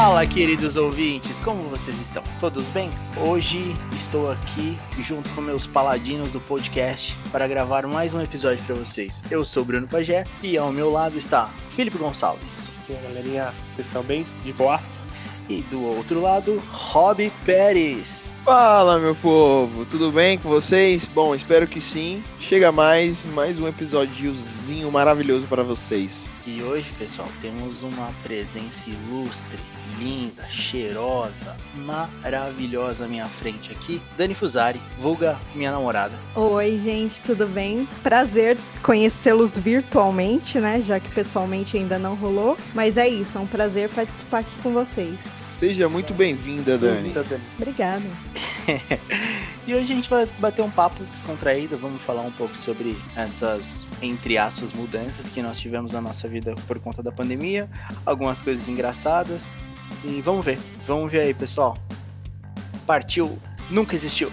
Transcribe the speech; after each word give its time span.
Fala, 0.00 0.24
queridos 0.24 0.76
ouvintes, 0.76 1.40
como 1.40 1.60
vocês 1.64 2.00
estão? 2.00 2.22
Todos 2.38 2.64
bem? 2.66 2.88
Hoje 3.16 3.74
estou 3.92 4.30
aqui 4.30 4.78
junto 5.00 5.28
com 5.30 5.40
meus 5.40 5.66
paladinos 5.66 6.30
do 6.30 6.38
podcast 6.38 7.18
para 7.32 7.48
gravar 7.48 7.84
mais 7.84 8.14
um 8.14 8.22
episódio 8.22 8.62
para 8.62 8.76
vocês. 8.76 9.24
Eu 9.28 9.44
sou 9.44 9.64
Bruno 9.64 9.88
Pagé 9.88 10.22
e 10.40 10.56
ao 10.56 10.72
meu 10.72 10.88
lado 10.88 11.18
está 11.18 11.50
Felipe 11.70 11.98
Gonçalves. 11.98 12.72
E 12.88 12.92
aí, 12.92 13.02
galerinha, 13.02 13.52
vocês 13.72 13.88
estão 13.88 14.04
bem? 14.04 14.24
De 14.44 14.52
boas? 14.52 15.00
E 15.48 15.62
do 15.62 15.82
outro 15.82 16.20
lado, 16.20 16.62
Rob 16.70 17.28
Pérez. 17.44 18.30
Fala, 18.48 18.98
meu 18.98 19.14
povo, 19.14 19.84
tudo 19.84 20.10
bem 20.10 20.38
com 20.38 20.48
vocês? 20.48 21.06
Bom, 21.06 21.34
espero 21.34 21.66
que 21.66 21.82
sim. 21.82 22.24
Chega 22.40 22.72
mais, 22.72 23.22
mais 23.26 23.60
um 23.60 23.68
episódiozinho 23.68 24.90
maravilhoso 24.90 25.46
para 25.46 25.62
vocês. 25.62 26.30
E 26.46 26.62
hoje, 26.62 26.90
pessoal, 26.98 27.28
temos 27.42 27.82
uma 27.82 28.10
presença 28.22 28.88
ilustre, 28.88 29.60
linda, 29.98 30.48
cheirosa, 30.48 31.54
maravilhosa 31.74 33.04
à 33.04 33.08
minha 33.08 33.26
frente 33.26 33.70
aqui, 33.70 34.00
Dani 34.16 34.34
Fusari, 34.34 34.80
vulga 34.98 35.38
minha 35.54 35.70
namorada. 35.70 36.18
Oi, 36.34 36.78
gente, 36.78 37.22
tudo 37.22 37.46
bem? 37.46 37.86
Prazer 38.02 38.56
conhecê-los 38.82 39.58
virtualmente, 39.58 40.58
né? 40.58 40.80
Já 40.80 40.98
que 40.98 41.10
pessoalmente 41.10 41.76
ainda 41.76 41.98
não 41.98 42.14
rolou. 42.14 42.56
Mas 42.74 42.96
é 42.96 43.06
isso, 43.06 43.36
é 43.36 43.40
um 43.42 43.46
prazer 43.46 43.90
participar 43.90 44.38
aqui 44.38 44.62
com 44.62 44.72
vocês. 44.72 45.18
Seja 45.38 45.86
muito 45.86 46.14
bem-vinda, 46.14 46.78
Dani. 46.78 47.12
Obrigada. 47.58 48.06
e 49.66 49.74
hoje 49.74 49.92
a 49.92 49.96
gente 49.96 50.08
vai 50.08 50.26
bater 50.38 50.62
um 50.62 50.70
papo 50.70 51.02
descontraído, 51.04 51.78
vamos 51.78 52.02
falar 52.02 52.22
um 52.22 52.32
pouco 52.32 52.56
sobre 52.56 52.96
essas, 53.16 53.86
entre 54.02 54.38
aspas, 54.38 54.72
mudanças 54.72 55.28
que 55.28 55.42
nós 55.42 55.58
tivemos 55.58 55.92
na 55.92 56.00
nossa 56.00 56.28
vida 56.28 56.54
por 56.66 56.78
conta 56.78 57.02
da 57.02 57.12
pandemia, 57.12 57.68
algumas 58.04 58.42
coisas 58.42 58.68
engraçadas. 58.68 59.56
E 60.04 60.20
vamos 60.20 60.44
ver, 60.44 60.58
vamos 60.86 61.10
ver 61.10 61.20
aí, 61.20 61.34
pessoal. 61.34 61.76
Partiu, 62.86 63.38
nunca 63.70 63.94
existiu. 63.94 64.30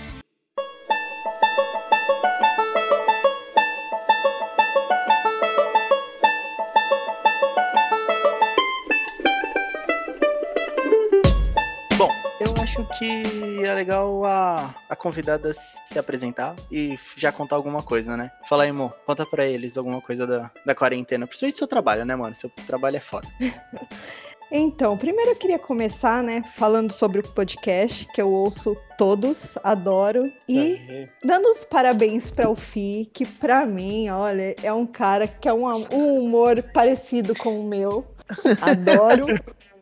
Que 12.98 13.64
é 13.64 13.74
legal 13.74 14.26
a, 14.26 14.74
a 14.90 14.96
convidada 14.96 15.52
se 15.54 16.00
apresentar 16.00 16.56
e 16.72 16.98
já 17.18 17.32
contar 17.32 17.56
alguma 17.56 17.84
coisa, 17.84 18.16
né? 18.16 18.32
Fala 18.48 18.64
aí, 18.64 18.70
amor, 18.70 18.96
conta 19.06 19.26
pra 19.26 19.46
eles 19.46 19.78
alguma 19.78 20.02
coisa 20.02 20.26
da, 20.26 20.52
da 20.66 20.76
quarentena. 20.76 21.28
Principalmente 21.28 21.58
seu 21.58 21.68
trabalho, 21.68 22.06
né, 22.06 22.16
mano? 22.16 22.36
Seu 22.36 22.50
trabalho 22.68 22.98
é 22.98 23.02
foda. 23.02 23.28
Então, 24.52 24.96
primeiro 24.96 25.32
eu 25.32 25.36
queria 25.36 25.58
começar, 25.58 26.22
né, 26.22 26.44
falando 26.56 26.92
sobre 26.92 27.20
o 27.20 27.24
podcast, 27.24 28.08
que 28.14 28.22
eu 28.22 28.30
ouço 28.30 28.78
todos, 28.96 29.58
adoro, 29.64 30.32
e 30.48 30.76
uhum. 30.76 31.08
dando 31.26 31.50
os 31.50 31.64
parabéns 31.64 32.30
para 32.30 32.48
o 32.48 32.56
Fi, 32.56 33.10
que 33.12 33.26
para 33.26 33.66
mim, 33.66 34.08
olha, 34.10 34.56
é 34.62 34.72
um 34.72 34.86
cara 34.86 35.28
que 35.28 35.50
é 35.50 35.54
um, 35.54 35.66
um 35.92 36.20
humor 36.20 36.62
parecido 36.74 37.36
com 37.36 37.60
o 37.60 37.68
meu. 37.68 38.06
Adoro. 38.62 39.26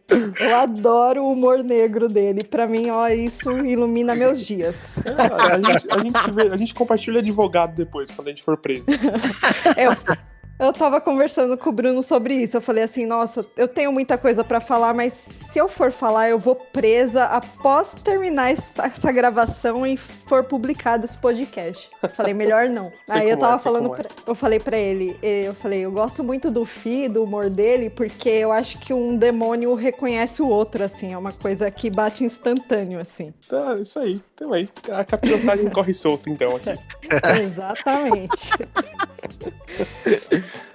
Eu 0.09 0.55
adoro 0.55 1.23
o 1.23 1.31
humor 1.31 1.63
negro 1.63 2.07
dele. 2.07 2.43
Pra 2.43 2.67
mim, 2.67 2.89
ó, 2.89 3.07
isso 3.07 3.51
ilumina 3.65 4.15
meus 4.15 4.45
dias. 4.45 4.97
É, 4.99 5.55
a, 5.55 5.57
gente, 5.57 5.87
a, 5.93 5.99
gente 5.99 6.31
vê, 6.31 6.41
a, 6.49 6.57
gente, 6.57 6.73
compartilha 6.73 7.19
advogado 7.19 7.75
depois, 7.75 8.11
quando 8.11 8.27
a 8.27 8.31
gente 8.31 8.43
for 8.43 8.57
preso. 8.57 8.85
Eu, 9.77 9.91
eu 10.59 10.71
tava 10.71 11.01
conversando 11.01 11.57
com 11.57 11.69
o 11.69 11.73
Bruno 11.73 12.03
sobre 12.03 12.35
isso. 12.35 12.57
Eu 12.57 12.61
falei 12.61 12.83
assim: 12.83 13.05
nossa, 13.05 13.45
eu 13.57 13.67
tenho 13.67 13.91
muita 13.91 14.17
coisa 14.17 14.43
para 14.43 14.59
falar, 14.59 14.93
mas 14.93 15.13
se 15.13 15.59
eu 15.59 15.67
for 15.67 15.91
falar, 15.91 16.29
eu 16.29 16.37
vou 16.37 16.55
presa 16.55 17.25
após 17.25 17.95
terminar 17.95 18.51
essa, 18.51 18.85
essa 18.85 19.11
gravação 19.11 19.85
e 19.85 19.97
for 20.33 20.43
publicado 20.43 21.05
esse 21.05 21.15
podcast. 21.15 21.91
Eu 22.01 22.09
falei, 22.09 22.33
melhor 22.33 22.67
não. 22.67 22.91
Aí 23.07 23.29
eu 23.29 23.37
tava 23.37 23.57
é, 23.57 23.59
falando, 23.59 23.91
pra, 23.91 24.03
é. 24.03 24.07
eu 24.25 24.33
falei 24.33 24.59
para 24.59 24.75
ele, 24.75 25.15
eu 25.21 25.53
falei, 25.53 25.81
eu 25.81 25.91
gosto 25.91 26.23
muito 26.23 26.49
do 26.49 26.65
Fi, 26.65 27.07
do 27.07 27.23
humor 27.23 27.51
dele, 27.51 27.91
porque 27.91 28.29
eu 28.29 28.51
acho 28.51 28.79
que 28.79 28.91
um 28.91 29.15
demônio 29.15 29.75
reconhece 29.75 30.41
o 30.41 30.47
outro, 30.47 30.83
assim, 30.83 31.13
é 31.13 31.17
uma 31.17 31.31
coisa 31.31 31.69
que 31.69 31.91
bate 31.91 32.23
instantâneo, 32.23 32.99
assim. 32.99 33.31
Tá, 33.47 33.77
isso 33.77 33.99
aí, 33.99 34.19
também. 34.35 34.67
A 34.91 35.03
capilotagem 35.03 35.69
corre 35.69 35.93
solta, 35.93 36.31
então, 36.31 36.55
aqui. 36.55 36.71
Exatamente. 37.43 38.53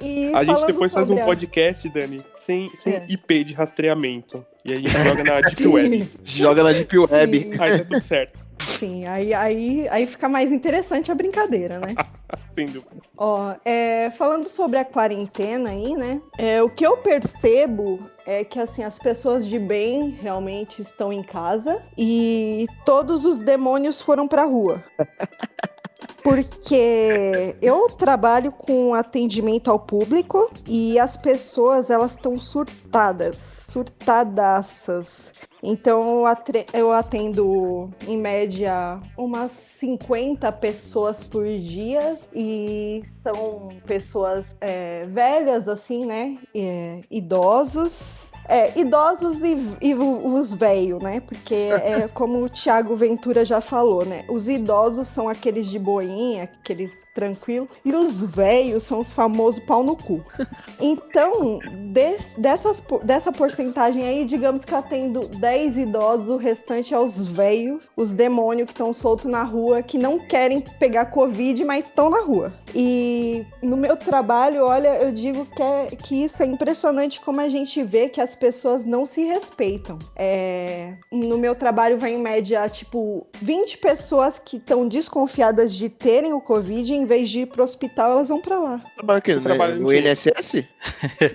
E 0.01 0.33
a 0.35 0.45
gente 0.45 0.65
depois 0.65 0.93
faz 0.93 1.11
um 1.11 1.17
podcast, 1.17 1.89
Dani, 1.89 2.23
sem, 2.38 2.69
sem 2.69 2.94
é. 2.94 3.06
IP 3.09 3.44
de 3.44 3.54
rastreamento. 3.54 4.44
E 4.65 4.72
aí 4.72 4.78
a 4.78 4.82
gente 4.82 5.09
joga 5.09 5.25
na 5.25 5.41
Deep 5.41 5.66
Web. 5.66 6.10
Joga 6.25 6.62
na 6.62 6.72
Deep 6.72 6.99
Web. 6.99 7.38
Sim. 7.41 7.50
Aí 7.60 7.78
tá 7.78 7.84
tudo 7.84 8.00
certo. 8.00 8.47
Sim, 8.60 9.06
aí, 9.06 9.34
aí, 9.34 9.88
aí 9.88 10.06
fica 10.06 10.28
mais 10.28 10.53
interessante 10.53 11.10
a 11.10 11.15
brincadeira, 11.15 11.78
né? 11.78 11.94
Sem 12.53 12.66
dúvida. 12.66 12.97
Ó, 13.16 13.54
é, 13.65 14.10
falando 14.10 14.44
sobre 14.44 14.78
a 14.78 14.84
quarentena 14.84 15.71
aí, 15.71 15.97
né? 15.97 16.21
É, 16.38 16.62
o 16.62 16.69
que 16.69 16.87
eu 16.87 16.97
percebo 16.98 17.98
é 18.27 18.44
que 18.44 18.59
assim 18.59 18.84
as 18.84 18.98
pessoas 18.98 19.47
de 19.47 19.59
bem 19.59 20.10
realmente 20.10 20.82
estão 20.82 21.12
em 21.12 21.22
casa 21.22 21.82
e 21.97 22.66
todos 22.84 23.25
os 23.25 23.38
demônios 23.38 24.03
foram 24.03 24.28
pra 24.28 24.44
rua. 24.44 24.84
Porque 26.23 27.56
eu 27.62 27.87
trabalho 27.89 28.51
com 28.53 28.95
atendimento 28.95 29.71
ao 29.71 29.79
público 29.79 30.51
e 30.67 30.99
as 30.99 31.17
pessoas 31.17 31.91
elas 31.91 32.12
estão 32.12 32.39
surtadas, 32.88 33.37
surtadaças. 33.71 35.32
Então 35.62 36.25
eu 36.72 36.93
atendo 36.93 37.91
em 38.06 38.16
média 38.16 39.00
umas 39.16 39.50
50 39.53 40.50
pessoas 40.53 41.25
por 41.25 41.44
dia 41.47 42.16
e 42.32 43.03
são 43.22 43.69
pessoas 43.87 44.56
é, 44.60 45.04
velhas, 45.06 45.69
assim, 45.69 46.06
né? 46.06 46.38
É, 46.54 47.00
idosos. 47.10 48.31
É, 48.48 48.78
idosos 48.78 49.43
e, 49.43 49.56
e 49.82 49.94
os 49.94 50.54
velhos, 50.54 51.03
né? 51.03 51.21
Porque 51.21 51.54
é 51.54 52.09
como 52.15 52.44
o 52.44 52.48
Thiago 52.48 52.97
Ventura 52.97 53.44
já 53.44 53.60
falou, 53.60 54.04
né? 54.06 54.25
Os 54.31 54.48
idosos 54.48 55.09
são 55.09 55.28
aqueles 55.28 55.66
de 55.66 55.78
boinha, 55.78 56.44
aqueles 56.44 57.04
tranquilos, 57.15 57.69
e 57.84 57.93
os 57.93 58.22
velhos 58.22 58.84
são 58.84 59.00
os 59.00 59.12
famosos 59.12 59.62
pau 59.65 59.82
no 59.82 59.97
cu. 59.97 60.22
Então, 60.81 61.59
des, 61.93 62.34
dessas, 62.38 62.78
dessa 63.03 63.33
porcentagem 63.33 64.03
aí, 64.03 64.25
digamos 64.25 64.65
que 64.65 64.72
eu 64.72 64.78
atendo 64.78 65.28
10 65.28 65.78
idosos, 65.78 66.28
o 66.28 66.37
restante 66.37 66.94
é 66.94 66.99
os 66.99 67.25
velhos, 67.25 67.83
os 67.97 68.15
demônios 68.15 68.66
que 68.66 68.72
estão 68.72 68.93
soltos 68.93 69.31
na 69.31 69.43
rua, 69.43 69.83
que 69.83 69.99
não 69.99 70.19
querem 70.19 70.61
pegar 70.78 71.06
Covid, 71.06 71.65
mas 71.65 71.87
estão 71.87 72.11
na 72.11 72.21
rua. 72.21 72.53
E 72.75 73.47
no 73.62 73.77
meu 73.77 73.97
trabalho, 73.97 74.65
olha, 74.65 74.97
eu 75.03 75.12
digo 75.12 75.47
que, 75.47 75.62
é, 75.62 75.87
que 75.87 76.25
isso 76.25 76.43
é 76.43 76.47
impressionante 76.47 77.21
como 77.21 77.41
a 77.41 77.49
gente 77.49 77.83
vê 77.83 78.09
que 78.09 78.21
as 78.21 78.34
pessoas 78.34 78.84
não 78.84 79.06
se 79.06 79.22
respeitam. 79.25 79.99
É, 80.16 80.95
no 81.10 81.39
meu 81.39 81.55
trabalho 81.55 81.99
vai 81.99 82.12
em 82.12 82.19
média, 82.19 82.69
tipo, 82.69 83.27
20 83.41 83.78
pessoas 83.78 84.39
que 84.39 84.56
estão 84.56 84.87
desconfiadas 84.87 85.75
de 85.75 85.89
terem 85.89 86.33
o 86.33 86.41
Covid, 86.41 86.93
em 86.93 87.06
vez 87.06 87.28
de 87.28 87.41
ir 87.41 87.47
pro 87.47 87.62
hospital, 87.62 88.12
elas 88.12 88.28
vão 88.28 88.41
pra 88.41 88.59
lá. 88.59 88.84
Trabalha 88.95 89.19
aqui, 89.19 89.34
né? 89.34 89.69
no 89.75 89.93
INSS? 89.93 90.65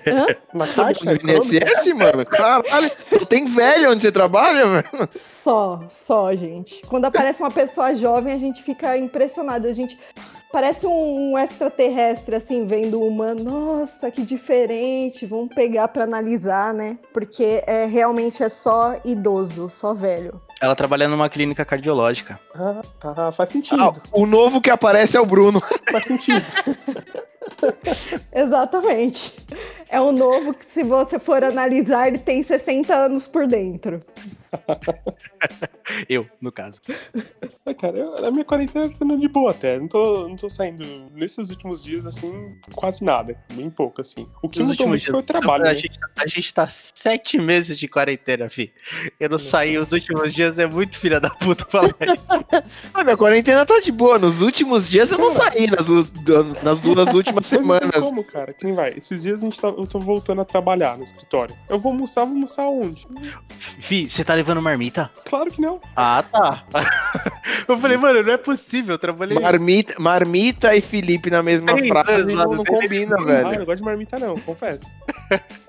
Hã? 0.06 0.26
Na 0.52 0.66
caixa? 0.66 1.04
No 1.04 1.33
INSS, 1.34 1.92
mano? 1.94 2.24
Caralho, 2.26 2.90
tem 3.28 3.46
velho 3.46 3.90
onde 3.90 4.02
você 4.02 4.12
trabalha, 4.12 4.66
mano? 4.66 5.08
Só, 5.10 5.82
só, 5.88 6.34
gente. 6.34 6.82
Quando 6.86 7.04
aparece 7.04 7.42
uma 7.42 7.50
pessoa 7.50 7.94
jovem, 7.94 8.32
a 8.32 8.38
gente 8.38 8.62
fica 8.62 8.96
impressionado. 8.96 9.66
A 9.66 9.72
gente 9.72 9.98
parece 10.52 10.86
um 10.86 11.36
extraterrestre, 11.36 12.36
assim, 12.36 12.66
vendo 12.66 13.00
uma. 13.02 13.34
Nossa, 13.34 14.10
que 14.10 14.22
diferente. 14.22 15.26
Vamos 15.26 15.54
pegar 15.54 15.88
para 15.88 16.04
analisar, 16.04 16.72
né? 16.72 16.98
Porque 17.12 17.62
é, 17.66 17.86
realmente 17.86 18.42
é 18.42 18.48
só 18.48 18.96
idoso, 19.04 19.68
só 19.68 19.92
velho. 19.92 20.40
Ela 20.62 20.76
trabalha 20.76 21.08
numa 21.08 21.28
clínica 21.28 21.64
cardiológica. 21.64 22.38
Ah, 22.54 22.80
tá, 23.00 23.32
faz 23.32 23.50
sentido. 23.50 23.82
Ah, 23.82 23.92
o 24.12 24.24
novo 24.24 24.60
que 24.60 24.70
aparece 24.70 25.16
é 25.16 25.20
o 25.20 25.26
Bruno. 25.26 25.60
Faz 25.90 26.04
sentido. 26.04 26.42
Exatamente. 28.32 29.34
É 29.88 30.00
um 30.00 30.12
novo 30.12 30.54
que, 30.54 30.64
se 30.64 30.82
você 30.82 31.18
for 31.18 31.44
analisar, 31.44 32.08
ele 32.08 32.18
tem 32.18 32.42
60 32.42 32.94
anos 32.94 33.26
por 33.26 33.46
dentro. 33.46 34.00
Eu, 36.08 36.26
no 36.40 36.50
caso. 36.50 36.80
É, 37.64 37.74
cara, 37.74 37.98
eu, 37.98 38.26
a 38.26 38.30
minha 38.30 38.44
quarentena 38.44 38.88
tá 38.88 38.94
sendo 38.96 39.18
de 39.18 39.28
boa 39.28 39.50
até. 39.50 39.78
Não 39.78 39.86
tô, 39.86 40.28
não 40.28 40.36
tô 40.36 40.48
saindo 40.48 40.84
nesses 41.12 41.50
últimos 41.50 41.82
dias, 41.82 42.06
assim, 42.06 42.56
quase 42.74 43.04
nada. 43.04 43.36
Bem 43.52 43.68
pouco, 43.68 44.00
assim. 44.00 44.26
O 44.42 44.48
que 44.48 44.60
Nos 44.60 44.76
mudou 44.76 44.98
foi 44.98 45.18
o 45.20 45.22
trabalho. 45.22 45.64
A, 45.64 45.68
né? 45.68 45.74
gente, 45.74 45.98
tá, 45.98 46.08
a 46.16 46.26
gente 46.26 46.54
tá 46.54 46.66
sete 46.68 47.38
meses 47.38 47.78
de 47.78 47.86
quarentena, 47.86 48.48
fi. 48.48 48.72
Eu 49.20 49.28
não, 49.28 49.34
não 49.34 49.38
saí 49.38 49.76
os 49.76 49.92
últimos 49.92 50.32
dias, 50.32 50.58
é 50.58 50.66
muito 50.66 50.98
filha 50.98 51.20
da 51.20 51.30
puta 51.30 51.66
falar 51.68 51.94
isso. 52.00 52.44
ah, 52.92 53.04
minha 53.04 53.16
quarentena 53.16 53.66
tá 53.66 53.78
de 53.80 53.92
boa. 53.92 54.18
Nos 54.18 54.40
últimos 54.40 54.88
dias 54.88 55.10
eu 55.10 55.18
não 55.18 55.30
saí 55.30 55.66
nas, 55.66 56.62
nas 56.62 56.80
duas 56.80 57.14
últimas 57.14 57.46
semanas. 57.46 57.90
Mas 57.92 58.02
não 58.02 58.08
como, 58.08 58.24
cara? 58.24 58.54
Quem 58.54 58.74
vai? 58.74 58.94
Esses 58.96 59.22
dias 59.22 59.42
a 59.42 59.44
gente 59.44 59.60
tá, 59.60 59.68
eu 59.68 59.86
tô 59.86 59.98
voltando 59.98 60.40
a 60.40 60.44
trabalhar 60.44 60.96
no 60.96 61.04
escritório. 61.04 61.54
Eu 61.68 61.78
vou 61.78 61.92
almoçar, 61.92 62.24
vou 62.24 62.34
almoçar 62.34 62.66
onde? 62.66 63.06
Fi, 63.58 64.08
você 64.08 64.24
tá 64.24 64.34
levando 64.34 64.43
marmita? 64.60 65.10
Claro 65.24 65.50
que 65.50 65.60
não. 65.60 65.80
Ah, 65.96 66.22
tá. 66.22 66.64
eu 67.68 67.78
falei, 67.78 67.96
mano, 67.96 68.22
não 68.22 68.32
é 68.32 68.36
possível, 68.36 68.94
eu 68.94 68.98
trabalhei. 68.98 69.38
Marmita, 69.38 69.94
marmita 69.98 70.74
e 70.76 70.80
Felipe 70.80 71.30
na 71.30 71.42
mesma 71.42 71.74
Tem, 71.74 71.88
frase 71.88 72.34
não, 72.34 72.44
não 72.44 72.64
combina, 72.64 73.16
velho. 73.22 73.48
Ah, 73.48 73.54
eu 73.54 73.66
gosto 73.66 73.78
de 73.78 73.84
marmita, 73.84 74.18
não, 74.18 74.38
confesso. 74.40 74.86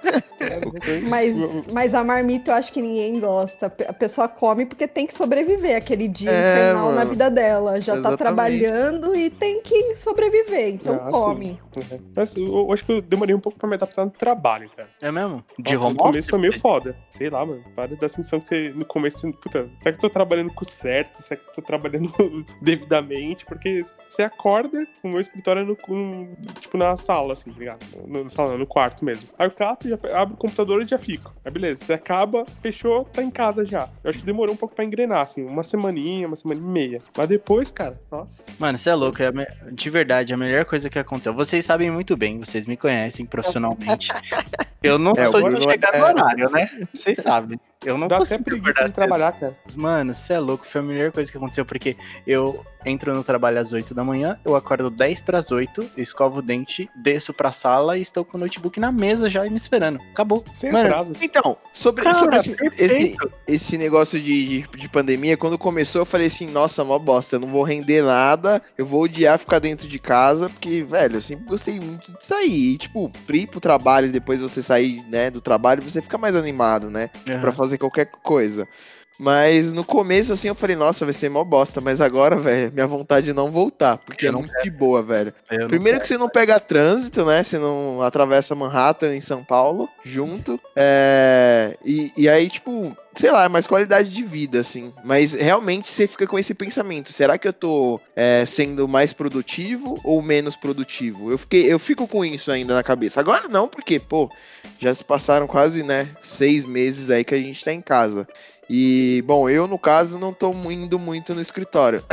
mas, 1.09 1.71
mas 1.71 1.93
a 1.93 2.03
marmita 2.03 2.51
eu 2.51 2.55
acho 2.55 2.71
que 2.71 2.81
ninguém 2.81 3.19
gosta. 3.19 3.67
A 3.87 3.93
pessoa 3.93 4.27
come 4.27 4.65
porque 4.65 4.87
tem 4.87 5.07
que 5.07 5.13
sobreviver 5.13 5.75
aquele 5.75 6.07
dia 6.07 6.31
é, 6.31 6.51
infernal 6.51 6.85
mano. 6.85 6.95
na 6.95 7.03
vida 7.05 7.29
dela. 7.29 7.81
Já 7.81 7.93
tá 7.93 7.99
Exatamente. 7.99 8.17
tá 8.17 8.17
trabalhando 8.17 9.15
e 9.15 9.29
tem 9.29 9.61
que 9.61 9.95
sobreviver, 9.95 10.75
então 10.75 10.95
ah, 10.95 11.11
come. 11.11 11.59
Uhum. 11.75 11.99
Mas 12.15 12.35
eu, 12.35 12.71
acho 12.71 12.85
que 12.85 12.91
eu 12.91 13.01
demorei 13.01 13.35
um 13.35 13.39
pouco 13.39 13.57
pra 13.57 13.67
me 13.67 13.75
adaptar 13.75 14.05
no 14.05 14.11
trabalho, 14.11 14.69
cara. 14.75 14.89
É 15.01 15.11
mesmo? 15.11 15.43
De 15.59 15.73
Nossa, 15.73 15.89
No 15.89 15.95
começo 15.95 16.29
foi 16.29 16.39
meio 16.39 16.59
foda. 16.59 16.95
Sei 17.09 17.29
lá, 17.29 17.45
mano. 17.45 17.63
Para 17.75 17.95
da 17.95 18.09
sensação 18.09 18.39
que 18.39 18.47
você, 18.47 18.69
no 18.75 18.85
começo, 18.85 19.31
puta, 19.33 19.69
será 19.79 19.91
que 19.91 19.97
eu 19.97 20.01
tô 20.01 20.09
trabalhando 20.09 20.53
com 20.53 20.65
certo? 20.65 21.15
Será 21.15 21.39
que 21.39 21.49
eu 21.49 21.53
tô 21.53 21.61
trabalhando 21.61 22.11
devidamente? 22.61 23.45
Porque 23.45 23.83
você 24.09 24.23
acorda, 24.23 24.87
o 25.03 25.09
meu 25.09 25.19
escritório 25.19 25.61
é 25.61 25.65
no, 25.65 25.77
no, 25.87 26.35
tipo, 26.59 26.77
na 26.77 26.95
sala, 26.97 27.33
assim, 27.33 27.51
tá 27.51 27.59
ligado? 27.59 27.85
No, 28.07 28.23
no, 28.23 28.29
sala, 28.29 28.57
no 28.57 28.67
quarto 28.67 29.03
mesmo. 29.03 29.29
Aí 29.37 29.47
o 29.47 29.51
cato 29.51 29.89
já 29.89 29.94
abre 30.13 30.33
o 30.33 30.37
computador 30.37 30.81
e 30.81 30.87
já 30.87 30.97
fica. 30.97 31.31
Aí 31.43 31.51
beleza, 31.51 31.85
você 31.85 31.93
acaba, 31.93 32.45
fechou, 32.61 33.05
tá 33.05 33.21
em 33.21 33.29
casa 33.29 33.65
já. 33.65 33.89
Eu 34.03 34.09
acho 34.09 34.19
que 34.19 34.25
demorou 34.25 34.53
um 34.53 34.57
pouco 34.57 34.75
pra 34.75 34.85
engrenar, 34.85 35.21
assim, 35.21 35.43
uma 35.43 35.63
semaninha, 35.63 36.27
uma 36.27 36.35
semana 36.35 36.59
e 36.59 36.63
meia. 36.63 37.01
Mas 37.15 37.27
depois, 37.27 37.71
cara, 37.71 37.99
nossa. 38.11 38.45
Mano, 38.59 38.77
você 38.77 38.89
é 38.89 38.95
louco, 38.95 39.17
é 39.21 39.31
de 39.71 39.89
verdade, 39.89 40.33
a 40.33 40.37
melhor 40.37 40.65
coisa 40.65 40.89
que 40.89 40.99
aconteceu. 40.99 41.33
Vocês 41.33 41.65
sabem 41.65 41.91
muito 41.91 42.15
bem, 42.15 42.39
vocês 42.39 42.65
me 42.65 42.77
conhecem 42.77 43.25
profissionalmente. 43.25 44.09
Eu 44.83 44.99
não 44.99 45.13
é, 45.17 45.25
sou 45.25 45.51
de 45.51 45.63
chegar 45.63 45.95
é... 45.95 45.99
no 45.99 46.05
horário, 46.05 46.51
né? 46.51 46.69
Vocês 46.93 47.17
sabem. 47.17 47.59
Eu 47.85 47.97
não 47.97 48.07
Dá 48.07 48.17
consigo 48.17 48.41
até 48.41 48.51
preguiça 48.51 48.87
de 48.87 48.93
trabalhar, 48.93 49.31
cara. 49.33 49.55
Mano, 49.75 50.13
você 50.13 50.33
é 50.33 50.39
louco, 50.39 50.65
foi 50.65 50.81
a 50.81 50.83
melhor 50.83 51.11
coisa 51.11 51.31
que 51.31 51.37
aconteceu, 51.37 51.65
porque 51.65 51.95
eu 52.25 52.65
entro 52.85 53.13
no 53.13 53.23
trabalho 53.23 53.59
às 53.59 53.71
8 53.71 53.93
da 53.93 54.03
manhã, 54.03 54.39
eu 54.45 54.55
acordo 54.55 54.89
10 54.89 55.21
para 55.21 55.39
as 55.39 55.51
8, 55.51 55.91
escovo 55.97 56.39
o 56.39 56.41
dente, 56.41 56.89
desço 56.95 57.33
pra 57.33 57.51
sala 57.51 57.97
e 57.97 58.01
estou 58.01 58.23
com 58.23 58.37
o 58.37 58.39
notebook 58.39 58.79
na 58.79 58.91
mesa 58.91 59.29
já 59.29 59.43
me 59.43 59.57
esperando. 59.57 59.99
Acabou. 60.11 60.43
Sem 60.53 60.71
Mano, 60.71 61.11
Então, 61.21 61.57
sobre, 61.73 62.03
cara, 62.03 62.15
sobre 62.15 62.37
esse, 62.37 62.55
esse, 62.77 63.17
esse, 63.47 63.77
negócio 63.77 64.19
de, 64.19 64.61
de, 64.61 64.77
de, 64.77 64.89
pandemia, 64.89 65.35
quando 65.35 65.57
começou, 65.57 66.01
eu 66.01 66.05
falei 66.05 66.27
assim, 66.27 66.47
nossa, 66.47 66.83
mó 66.83 66.99
bosta, 66.99 67.35
eu 67.35 67.39
não 67.39 67.49
vou 67.49 67.63
render 67.63 68.03
nada, 68.03 68.61
eu 68.77 68.85
vou 68.85 69.03
odiar 69.03 69.39
ficar 69.39 69.59
dentro 69.59 69.87
de 69.87 69.99
casa, 69.99 70.49
porque, 70.49 70.83
velho, 70.83 71.15
eu 71.15 71.21
sempre 71.21 71.45
gostei 71.45 71.79
muito 71.79 72.11
de 72.17 72.25
sair. 72.25 72.73
E, 72.73 72.77
tipo, 72.77 73.11
ir 73.29 73.47
pro 73.47 73.59
trabalho 73.59 74.07
e 74.07 74.11
depois 74.11 74.41
você 74.41 74.61
sair, 74.61 75.03
né, 75.09 75.29
do 75.29 75.41
trabalho, 75.41 75.81
você 75.81 76.01
fica 76.01 76.17
mais 76.17 76.35
animado, 76.35 76.89
né? 76.89 77.09
Uhum. 77.27 77.41
Pra 77.41 77.51
fazer 77.51 77.74
qualquer 77.77 78.07
coisa. 78.07 78.67
Mas 79.17 79.73
no 79.73 79.83
começo, 79.83 80.33
assim, 80.33 80.47
eu 80.47 80.55
falei, 80.55 80.75
nossa, 80.75 81.05
vai 81.05 81.13
ser 81.13 81.29
mó 81.29 81.43
bosta. 81.43 81.79
Mas 81.79 82.01
agora, 82.01 82.35
velho, 82.37 82.71
minha 82.73 82.87
vontade 82.87 83.27
de 83.27 83.33
não 83.33 83.51
voltar, 83.51 83.97
porque 83.97 84.25
eu 84.25 84.29
é 84.29 84.31
muito 84.33 84.51
quero. 84.51 84.63
de 84.63 84.69
boa, 84.69 85.01
velho. 85.01 85.33
Eu 85.49 85.67
Primeiro 85.67 85.99
que 85.99 86.07
você 86.07 86.17
não 86.17 86.29
pega 86.29 86.59
trânsito, 86.59 87.25
né? 87.25 87.41
Você 87.41 87.57
não 87.57 88.01
atravessa 88.01 88.55
Manhattan 88.55 89.15
em 89.15 89.21
São 89.21 89.43
Paulo 89.43 89.89
junto. 90.03 90.59
É... 90.75 91.77
E, 91.83 92.11
e 92.17 92.29
aí, 92.29 92.49
tipo, 92.49 92.95
sei 93.15 93.31
lá, 93.31 93.47
mais 93.47 93.65
qualidade 93.65 94.09
de 94.09 94.23
vida, 94.23 94.59
assim. 94.59 94.93
Mas 95.03 95.33
realmente 95.33 95.87
você 95.87 96.07
fica 96.07 96.27
com 96.27 96.37
esse 96.37 96.53
pensamento: 96.53 97.11
será 97.11 97.37
que 97.37 97.47
eu 97.47 97.53
tô 97.53 97.99
é, 98.15 98.45
sendo 98.45 98.87
mais 98.87 99.13
produtivo 99.13 99.99
ou 100.03 100.21
menos 100.21 100.55
produtivo? 100.55 101.31
Eu, 101.31 101.37
fiquei, 101.37 101.71
eu 101.71 101.79
fico 101.79 102.07
com 102.07 102.23
isso 102.23 102.51
ainda 102.51 102.75
na 102.75 102.83
cabeça. 102.83 103.19
Agora 103.19 103.47
não, 103.47 103.67
porque, 103.67 103.99
pô, 103.99 104.29
já 104.77 104.93
se 104.93 105.03
passaram 105.03 105.47
quase, 105.47 105.83
né, 105.83 106.09
seis 106.19 106.65
meses 106.65 107.09
aí 107.09 107.23
que 107.23 107.33
a 107.33 107.39
gente 107.39 107.63
tá 107.63 107.71
em 107.71 107.81
casa. 107.81 108.27
E, 108.69 109.23
bom, 109.25 109.49
eu 109.49 109.67
no 109.67 109.77
caso 109.77 110.17
não 110.17 110.33
tô 110.33 110.51
indo 110.71 110.97
muito 110.97 111.35
no 111.35 111.41
escritório. 111.41 112.03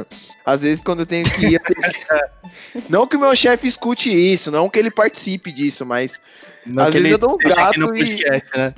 Às 0.44 0.62
vezes 0.62 0.82
quando 0.82 1.00
eu 1.00 1.06
tenho 1.06 1.24
que 1.24 1.46
ir. 1.46 1.60
não 2.88 3.06
que 3.06 3.16
o 3.16 3.20
meu 3.20 3.34
chefe 3.34 3.68
escute 3.68 4.10
isso, 4.10 4.50
não 4.50 4.68
que 4.68 4.78
ele 4.78 4.90
participe 4.90 5.52
disso, 5.52 5.86
mas 5.86 6.20
não 6.66 6.84
às 6.84 6.94
vezes 6.94 7.10
eu 7.10 7.18
dou 7.18 7.34
um 7.34 7.36
gato 7.36 7.96
e. 7.96 8.24
Né? 8.56 8.74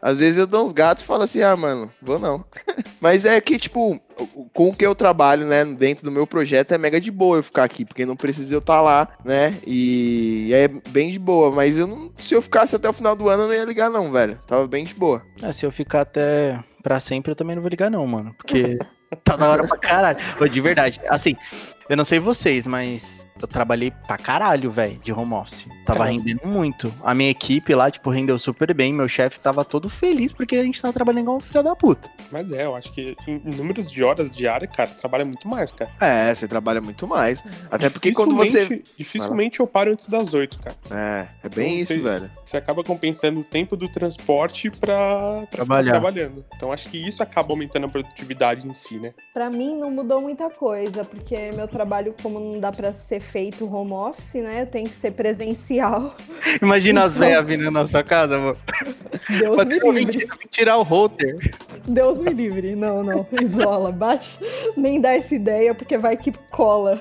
Às 0.00 0.20
vezes 0.20 0.38
eu 0.38 0.46
dou 0.46 0.64
uns 0.64 0.72
gatos 0.72 1.04
e 1.04 1.06
falo 1.06 1.22
assim, 1.22 1.42
ah, 1.42 1.56
mano, 1.56 1.92
vou 2.00 2.18
não. 2.18 2.44
mas 3.00 3.24
é 3.24 3.40
que, 3.40 3.58
tipo, 3.58 4.00
com 4.52 4.68
o 4.68 4.74
que 4.74 4.86
eu 4.86 4.94
trabalho, 4.94 5.46
né, 5.46 5.64
dentro 5.64 6.04
do 6.04 6.12
meu 6.12 6.26
projeto, 6.26 6.72
é 6.72 6.78
mega 6.78 7.00
de 7.00 7.10
boa 7.10 7.38
eu 7.38 7.42
ficar 7.42 7.64
aqui, 7.64 7.84
porque 7.84 8.06
não 8.06 8.16
precisa 8.16 8.54
eu 8.54 8.60
estar 8.60 8.76
tá 8.76 8.80
lá, 8.80 9.08
né? 9.24 9.54
E 9.66 10.50
é 10.52 10.68
bem 10.68 11.10
de 11.10 11.18
boa. 11.18 11.50
Mas 11.50 11.78
eu 11.78 11.86
não, 11.86 12.10
se 12.16 12.34
eu 12.34 12.40
ficasse 12.40 12.76
até 12.76 12.88
o 12.88 12.92
final 12.92 13.14
do 13.14 13.28
ano, 13.28 13.44
eu 13.44 13.48
não 13.48 13.54
ia 13.54 13.64
ligar, 13.64 13.90
não, 13.90 14.10
velho. 14.10 14.40
Tava 14.46 14.66
bem 14.66 14.84
de 14.84 14.94
boa. 14.94 15.22
É, 15.42 15.52
se 15.52 15.66
eu 15.66 15.70
ficar 15.70 16.02
até 16.02 16.62
pra 16.82 17.00
sempre, 17.00 17.32
eu 17.32 17.36
também 17.36 17.54
não 17.54 17.62
vou 17.62 17.70
ligar, 17.70 17.90
não, 17.90 18.06
mano. 18.06 18.34
Porque 18.38 18.78
tá 19.24 19.36
na 19.36 19.48
hora 19.48 19.66
pra 19.66 19.78
caralho. 19.78 20.18
De 20.50 20.60
verdade. 20.60 21.00
Assim, 21.08 21.36
eu 21.88 21.96
não 21.96 22.04
sei 22.04 22.18
vocês, 22.18 22.66
mas 22.66 23.26
eu 23.40 23.46
trabalhei 23.46 23.90
pra 24.06 24.16
caralho, 24.16 24.70
velho, 24.70 24.98
de 25.02 25.12
home 25.12 25.34
office. 25.34 25.66
Tava 25.84 26.00
Caramba. 26.00 26.18
rendendo 26.18 26.46
muito. 26.46 26.92
A 27.02 27.14
minha 27.14 27.30
equipe 27.30 27.74
lá, 27.74 27.90
tipo, 27.90 28.10
rendeu 28.10 28.38
super 28.38 28.74
bem. 28.74 28.92
Meu 28.92 29.08
chefe 29.08 29.38
tava 29.38 29.64
todo 29.64 29.88
feliz 29.88 30.32
porque 30.32 30.56
a 30.56 30.62
gente 30.62 30.80
tava 30.82 30.92
trabalhando 30.92 31.22
igual 31.22 31.36
um 31.36 31.40
filho 31.40 31.62
da 31.62 31.76
puta. 31.76 32.10
Mas 32.30 32.50
é, 32.50 32.64
eu 32.64 32.74
acho 32.74 32.92
que 32.92 33.16
em 33.26 33.40
números 33.56 33.90
de 33.90 34.02
horas 34.02 34.30
diárias, 34.30 34.70
cara, 34.74 34.88
trabalha 34.90 35.24
muito 35.24 35.46
mais, 35.46 35.70
cara. 35.70 35.90
É, 36.00 36.34
você 36.34 36.48
trabalha 36.48 36.80
muito 36.80 37.06
mais. 37.06 37.42
Até 37.70 37.88
porque 37.88 38.12
quando 38.12 38.34
você. 38.34 38.82
Dificilmente 38.96 39.60
eu 39.60 39.66
paro 39.66 39.92
antes 39.92 40.08
das 40.08 40.34
oito, 40.34 40.58
cara. 40.58 40.76
É, 40.90 41.28
é 41.44 41.48
bem 41.48 41.80
então, 41.80 41.82
isso, 41.82 41.92
você, 41.92 41.98
velho. 42.00 42.30
Você 42.44 42.56
acaba 42.56 42.82
compensando 42.82 43.40
o 43.40 43.44
tempo 43.44 43.76
do 43.76 43.88
transporte 43.88 44.70
pra, 44.70 44.96
pra 45.42 45.46
Trabalhar. 45.50 45.94
ficar 45.94 46.00
trabalhando. 46.00 46.44
Então 46.56 46.72
acho 46.72 46.88
que 46.88 46.98
isso 46.98 47.22
acaba 47.22 47.52
aumentando 47.52 47.86
a 47.86 47.88
produtividade 47.88 48.66
em 48.66 48.72
si, 48.72 48.98
né? 48.98 49.14
Pra 49.32 49.50
mim 49.50 49.76
não 49.76 49.90
mudou 49.90 50.20
muita 50.20 50.50
coisa, 50.50 51.04
porque 51.04 51.50
meu 51.54 51.68
trabalho, 51.76 52.14
como 52.22 52.40
não 52.40 52.58
dá 52.58 52.72
pra 52.72 52.94
ser 52.94 53.20
feito 53.20 53.70
home 53.70 53.92
office, 53.92 54.42
né? 54.42 54.64
Tem 54.64 54.86
que 54.86 54.94
ser 54.94 55.10
presencial. 55.10 56.16
Imagina 56.62 57.00
então... 57.00 57.10
as 57.10 57.16
velhas 57.18 57.44
vindo 57.44 57.70
na 57.70 57.86
sua 57.86 58.02
casa, 58.02 58.36
amor. 58.36 58.56
Deus 59.38 59.56
Mas 59.56 59.66
me 59.66 60.04
livre. 60.04 60.26
Tirar 60.50 60.78
o 60.78 60.82
router. 60.82 61.36
Deus 61.86 62.16
me 62.16 62.32
livre. 62.32 62.74
Não, 62.74 63.04
não. 63.04 63.26
Isola. 63.42 63.92
Baixa. 63.92 64.38
Nem 64.74 65.02
dá 65.02 65.12
essa 65.12 65.34
ideia, 65.34 65.74
porque 65.74 65.98
vai 65.98 66.16
que 66.16 66.32
cola. 66.50 66.98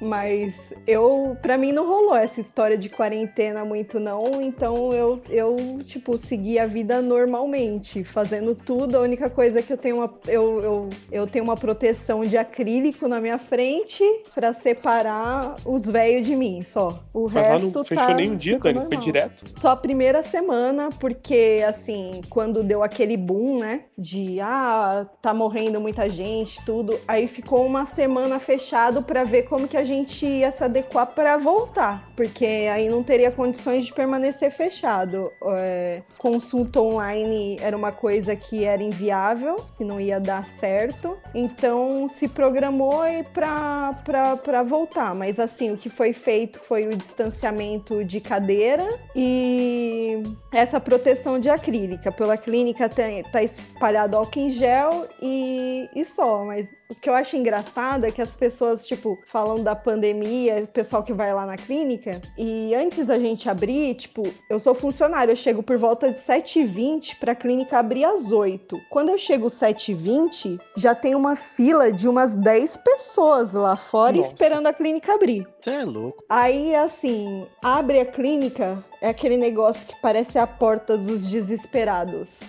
Mas 0.00 0.72
eu, 0.86 1.36
pra 1.42 1.58
mim, 1.58 1.72
não 1.72 1.84
rolou 1.84 2.14
essa 2.14 2.40
história 2.40 2.78
de 2.78 2.88
quarentena 2.88 3.64
muito, 3.64 3.98
não. 3.98 4.40
Então 4.40 4.92
eu, 4.92 5.20
eu 5.28 5.56
tipo, 5.82 6.16
segui 6.16 6.56
a 6.56 6.66
vida 6.66 7.02
normalmente, 7.02 8.04
fazendo 8.04 8.54
tudo. 8.54 8.96
A 8.96 9.00
única 9.00 9.28
coisa 9.28 9.58
é 9.58 9.62
que 9.62 9.72
eu 9.72 9.78
tenho 9.78 9.96
uma. 9.96 10.14
Eu, 10.28 10.60
eu, 10.62 10.88
eu 11.10 11.26
tenho 11.26 11.44
uma 11.44 11.56
proteção 11.56 12.24
de 12.24 12.36
acrílico 12.36 13.08
na 13.08 13.20
minha 13.20 13.38
frente 13.38 13.71
para 14.34 14.52
separar 14.52 15.56
os 15.64 15.86
velhos 15.86 16.26
de 16.26 16.34
mim, 16.36 16.62
só. 16.64 17.00
O 17.12 17.24
Mas 17.24 17.46
resto 17.46 17.66
lá 17.66 17.72
não 17.72 17.84
fechou 17.84 18.06
tá, 18.06 18.14
nenhum 18.14 18.36
dia, 18.36 18.58
Dani? 18.58 18.86
Foi 18.86 18.96
direto? 18.96 19.44
Só 19.58 19.70
a 19.70 19.76
primeira 19.76 20.22
semana, 20.22 20.88
porque, 20.98 21.64
assim, 21.66 22.20
quando 22.28 22.62
deu 22.62 22.82
aquele 22.82 23.16
boom, 23.16 23.58
né? 23.58 23.84
De, 23.96 24.40
ah, 24.40 25.06
tá 25.20 25.32
morrendo 25.32 25.80
muita 25.80 26.08
gente, 26.08 26.64
tudo. 26.64 26.98
Aí 27.06 27.26
ficou 27.26 27.64
uma 27.64 27.86
semana 27.86 28.38
fechado 28.38 29.02
para 29.02 29.24
ver 29.24 29.44
como 29.44 29.68
que 29.68 29.76
a 29.76 29.84
gente 29.84 30.26
ia 30.26 30.50
se 30.50 30.64
adequar 30.64 31.06
para 31.06 31.36
voltar. 31.36 32.10
Porque 32.16 32.68
aí 32.72 32.88
não 32.88 33.02
teria 33.02 33.30
condições 33.30 33.84
de 33.84 33.92
permanecer 33.92 34.50
fechado. 34.50 35.30
É, 35.58 36.02
consulta 36.18 36.80
online 36.80 37.58
era 37.60 37.76
uma 37.76 37.92
coisa 37.92 38.34
que 38.34 38.64
era 38.64 38.82
inviável, 38.82 39.56
que 39.76 39.84
não 39.84 40.00
ia 40.00 40.18
dar 40.18 40.44
certo. 40.46 41.16
Então 41.34 42.06
se 42.08 42.28
programou 42.28 43.02
para 43.32 43.61
voltar. 44.62 45.14
Mas 45.14 45.38
assim, 45.38 45.72
o 45.72 45.76
que 45.76 45.88
foi 45.88 46.12
feito 46.12 46.58
foi 46.58 46.88
o 46.88 46.96
distanciamento 46.96 48.04
de 48.04 48.20
cadeira 48.20 48.86
e 49.14 50.22
essa 50.52 50.80
proteção 50.80 51.38
de 51.38 51.48
acrílica. 51.48 52.10
Pela 52.10 52.36
clínica 52.36 52.88
tem, 52.88 53.22
tá 53.24 53.42
espalhado 53.42 54.16
álcool 54.16 54.40
em 54.40 54.50
gel 54.50 55.08
e, 55.20 55.88
e 55.94 56.04
só. 56.04 56.44
Mas 56.44 56.81
o 56.92 57.00
que 57.00 57.08
eu 57.08 57.14
acho 57.14 57.36
engraçado 57.36 58.04
é 58.04 58.10
que 58.10 58.20
as 58.20 58.36
pessoas, 58.36 58.86
tipo, 58.86 59.18
falam 59.26 59.62
da 59.62 59.74
pandemia, 59.74 60.62
o 60.64 60.66
pessoal 60.66 61.02
que 61.02 61.12
vai 61.12 61.32
lá 61.32 61.46
na 61.46 61.56
clínica, 61.56 62.20
e 62.38 62.74
antes 62.74 63.06
da 63.06 63.18
gente 63.18 63.48
abrir, 63.48 63.94
tipo, 63.94 64.22
eu 64.48 64.58
sou 64.58 64.74
funcionário, 64.74 65.32
eu 65.32 65.36
chego 65.36 65.62
por 65.62 65.78
volta 65.78 66.10
de 66.10 66.18
7h20 66.18 67.18
pra 67.18 67.34
clínica 67.34 67.78
abrir 67.78 68.04
às 68.04 68.30
8 68.30 68.78
Quando 68.90 69.08
eu 69.08 69.18
chego 69.18 69.46
7h20, 69.46 70.58
já 70.76 70.94
tem 70.94 71.14
uma 71.14 71.34
fila 71.34 71.92
de 71.92 72.08
umas 72.08 72.36
10 72.36 72.76
pessoas 72.78 73.52
lá 73.52 73.76
fora 73.76 74.16
Nossa. 74.16 74.32
esperando 74.32 74.66
a 74.66 74.72
clínica 74.72 75.14
abrir. 75.14 75.46
Você 75.58 75.70
é 75.70 75.84
louco. 75.84 76.22
Aí, 76.28 76.74
assim, 76.74 77.46
abre 77.62 78.00
a 78.00 78.06
clínica, 78.06 78.84
é 79.02 79.08
aquele 79.08 79.36
negócio 79.36 79.84
que 79.84 80.00
parece 80.00 80.38
a 80.38 80.46
porta 80.46 80.96
dos 80.96 81.26
desesperados. 81.26 82.40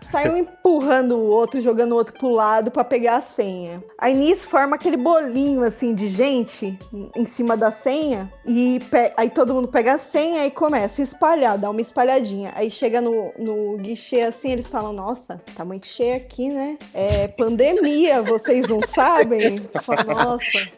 Sai 0.00 0.30
um 0.30 0.38
empurrando 0.38 1.18
o 1.18 1.26
outro, 1.26 1.60
jogando 1.60 1.92
o 1.92 1.96
outro 1.96 2.14
pro 2.18 2.30
lado 2.30 2.70
para 2.70 2.82
pegar 2.82 3.16
a 3.16 3.22
senha. 3.22 3.84
Aí 3.98 4.14
nisso 4.14 4.48
forma 4.48 4.76
aquele 4.76 4.96
bolinho 4.96 5.62
assim 5.62 5.94
de 5.94 6.08
gente 6.08 6.78
em 7.14 7.26
cima 7.26 7.58
da 7.58 7.70
senha 7.70 8.32
e 8.46 8.80
aí 9.18 9.28
todo 9.28 9.52
mundo 9.52 9.68
pega 9.68 9.94
a 9.94 9.98
senha 9.98 10.46
e 10.46 10.50
começa 10.50 11.02
a 11.02 11.04
espalhar, 11.04 11.58
dá 11.58 11.68
uma 11.68 11.82
espalhadinha. 11.82 12.52
Aí 12.54 12.70
chega 12.70 13.02
no, 13.02 13.30
no 13.38 13.76
guichê 13.76 14.22
assim, 14.22 14.52
eles 14.52 14.66
falam: 14.66 14.94
Nossa, 14.94 15.42
tá 15.54 15.62
muito 15.62 15.86
cheio 15.86 16.16
aqui, 16.16 16.48
né? 16.48 16.78
É 16.94 17.28
pandemia, 17.28 18.22
vocês 18.22 18.66
não 18.66 18.80
sabem? 18.80 19.60
Falo, 19.82 20.14
Nossa. 20.14 20.72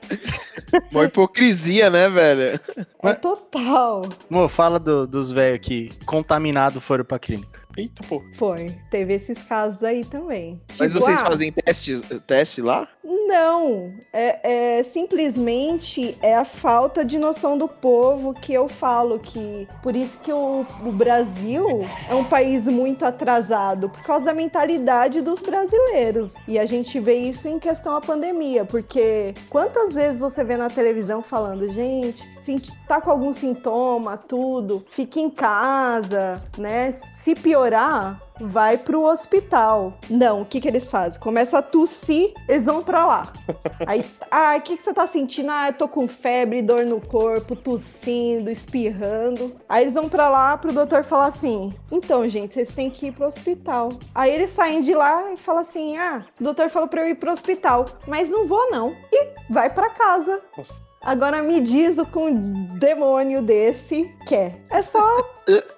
Uma 0.91 1.05
hipocrisia, 1.05 1.89
né, 1.89 2.09
velho? 2.09 2.61
É 3.03 3.13
total. 3.15 4.03
Mo, 4.29 4.49
fala 4.49 4.79
do, 4.79 5.07
do 5.07 5.20
dos 5.21 5.31
velhos 5.31 5.61
que 5.61 5.91
contaminados 6.07 6.83
foram 6.83 7.05
pra 7.05 7.19
clínica. 7.19 7.61
Eita, 7.77 8.03
pô. 8.09 8.23
Foi. 8.35 8.67
Teve 8.91 9.15
esses 9.15 9.39
casos 9.43 9.85
aí 9.85 10.05
também. 10.05 10.61
Mas 10.79 10.91
tipo, 10.91 11.01
vocês 11.01 11.21
ah, 11.21 11.27
fazem 11.27 11.53
teste, 11.53 12.01
teste 12.27 12.63
lá? 12.63 12.89
Não. 13.31 13.93
É, 14.13 14.79
é, 14.79 14.83
simplesmente 14.83 16.19
é 16.21 16.35
a 16.35 16.45
falta 16.45 17.05
de 17.05 17.17
noção 17.19 17.57
do 17.57 17.69
povo 17.69 18.35
que 18.35 18.53
eu 18.53 18.69
falo 18.69 19.19
que. 19.19 19.69
Por 19.83 19.95
isso 19.95 20.19
que 20.19 20.33
o, 20.33 20.67
o 20.85 20.93
Brasil 20.93 21.83
é 22.09 22.15
um 22.15 22.25
país 22.25 22.67
muito 22.67 23.05
atrasado, 23.05 23.89
por 23.89 24.03
causa 24.03 24.27
da 24.27 24.35
mentalidade 24.35 25.21
dos 25.21 25.41
brasileiros. 25.41 26.35
E 26.49 26.59
a 26.59 26.67
gente 26.67 26.99
vê 26.99 27.15
isso 27.15 27.47
em 27.47 27.59
questão 27.59 27.95
à 27.95 28.01
pandemia, 28.01 28.65
porque 28.65 29.33
quantas 29.49 29.95
vezes 29.95 30.21
você 30.21 30.43
vê 30.43 30.57
na 30.57 30.69
televisão 30.69 31.23
falando, 31.23 31.71
gente, 31.71 32.21
se 32.21 32.61
tá 32.89 33.01
com 33.01 33.11
algum 33.11 33.33
sintoma, 33.33 34.17
tudo, 34.17 34.85
fique 34.91 35.21
em 35.21 35.31
casa, 35.31 36.43
né? 36.59 36.91
Se 36.91 37.35
piorar 37.35 37.61
piorar, 37.61 38.21
vai 38.41 38.79
pro 38.79 39.03
hospital. 39.03 39.95
Não, 40.09 40.43
o 40.43 40.45
que 40.45 40.61
que 40.61 40.69
eles 40.69 40.91
fazem? 40.91 41.21
Começa 41.21 41.59
a 41.59 41.63
tossir, 41.63 42.33
eles 42.49 42.67
vão 42.67 42.83
pra 42.83 43.07
lá. 43.07 43.33
Aí, 43.87 44.05
ah, 44.31 44.57
o 44.57 44.61
que 44.61 44.77
que 44.77 44.83
você 44.83 44.93
tá 44.93 45.07
sentindo? 45.07 45.51
Ah, 45.51 45.69
eu 45.69 45.75
tô 45.75 45.89
com 45.89 46.09
febre, 46.09 46.63
dor 46.63 46.85
no 46.85 47.01
corpo, 47.01 47.55
tossindo, 47.55 48.51
espirrando. 48.51 49.55
Aí 49.69 49.85
eles 49.85 49.95
vão 49.95 50.09
pra 50.09 50.29
lá 50.29 50.57
pro 50.57 50.73
doutor 50.73 51.05
falar 51.05 51.27
assim: 51.27 51.75
então, 51.91 52.29
gente, 52.29 52.55
vocês 52.55 52.73
têm 52.73 52.91
que 52.91 53.07
ir 53.07 53.13
pro 53.13 53.27
hospital. 53.27 53.91
Aí 54.15 54.33
eles 54.33 54.51
saem 54.51 54.81
de 54.81 54.95
lá 54.95 55.33
e 55.33 55.37
falam 55.37 55.61
assim: 55.61 55.97
ah, 55.97 56.25
o 56.41 56.45
doutor 56.45 56.71
falou 56.71 56.89
pra 56.89 57.03
eu 57.03 57.09
ir 57.09 57.17
pro 57.17 57.33
hospital, 57.33 57.87
mas 58.07 58.31
não 58.31 58.47
vou 58.47 58.71
não. 58.71 58.97
E 59.13 59.29
vai 59.51 59.71
pra 59.71 59.91
casa. 59.91 60.41
Nossa. 60.57 60.90
Agora 61.03 61.43
me 61.43 61.61
diz 61.61 61.97
o 61.97 62.05
que 62.05 62.19
um 62.19 62.67
demônio 62.79 63.41
desse 63.41 64.15
quer. 64.27 64.61
É 64.69 64.83
só. 64.83 65.19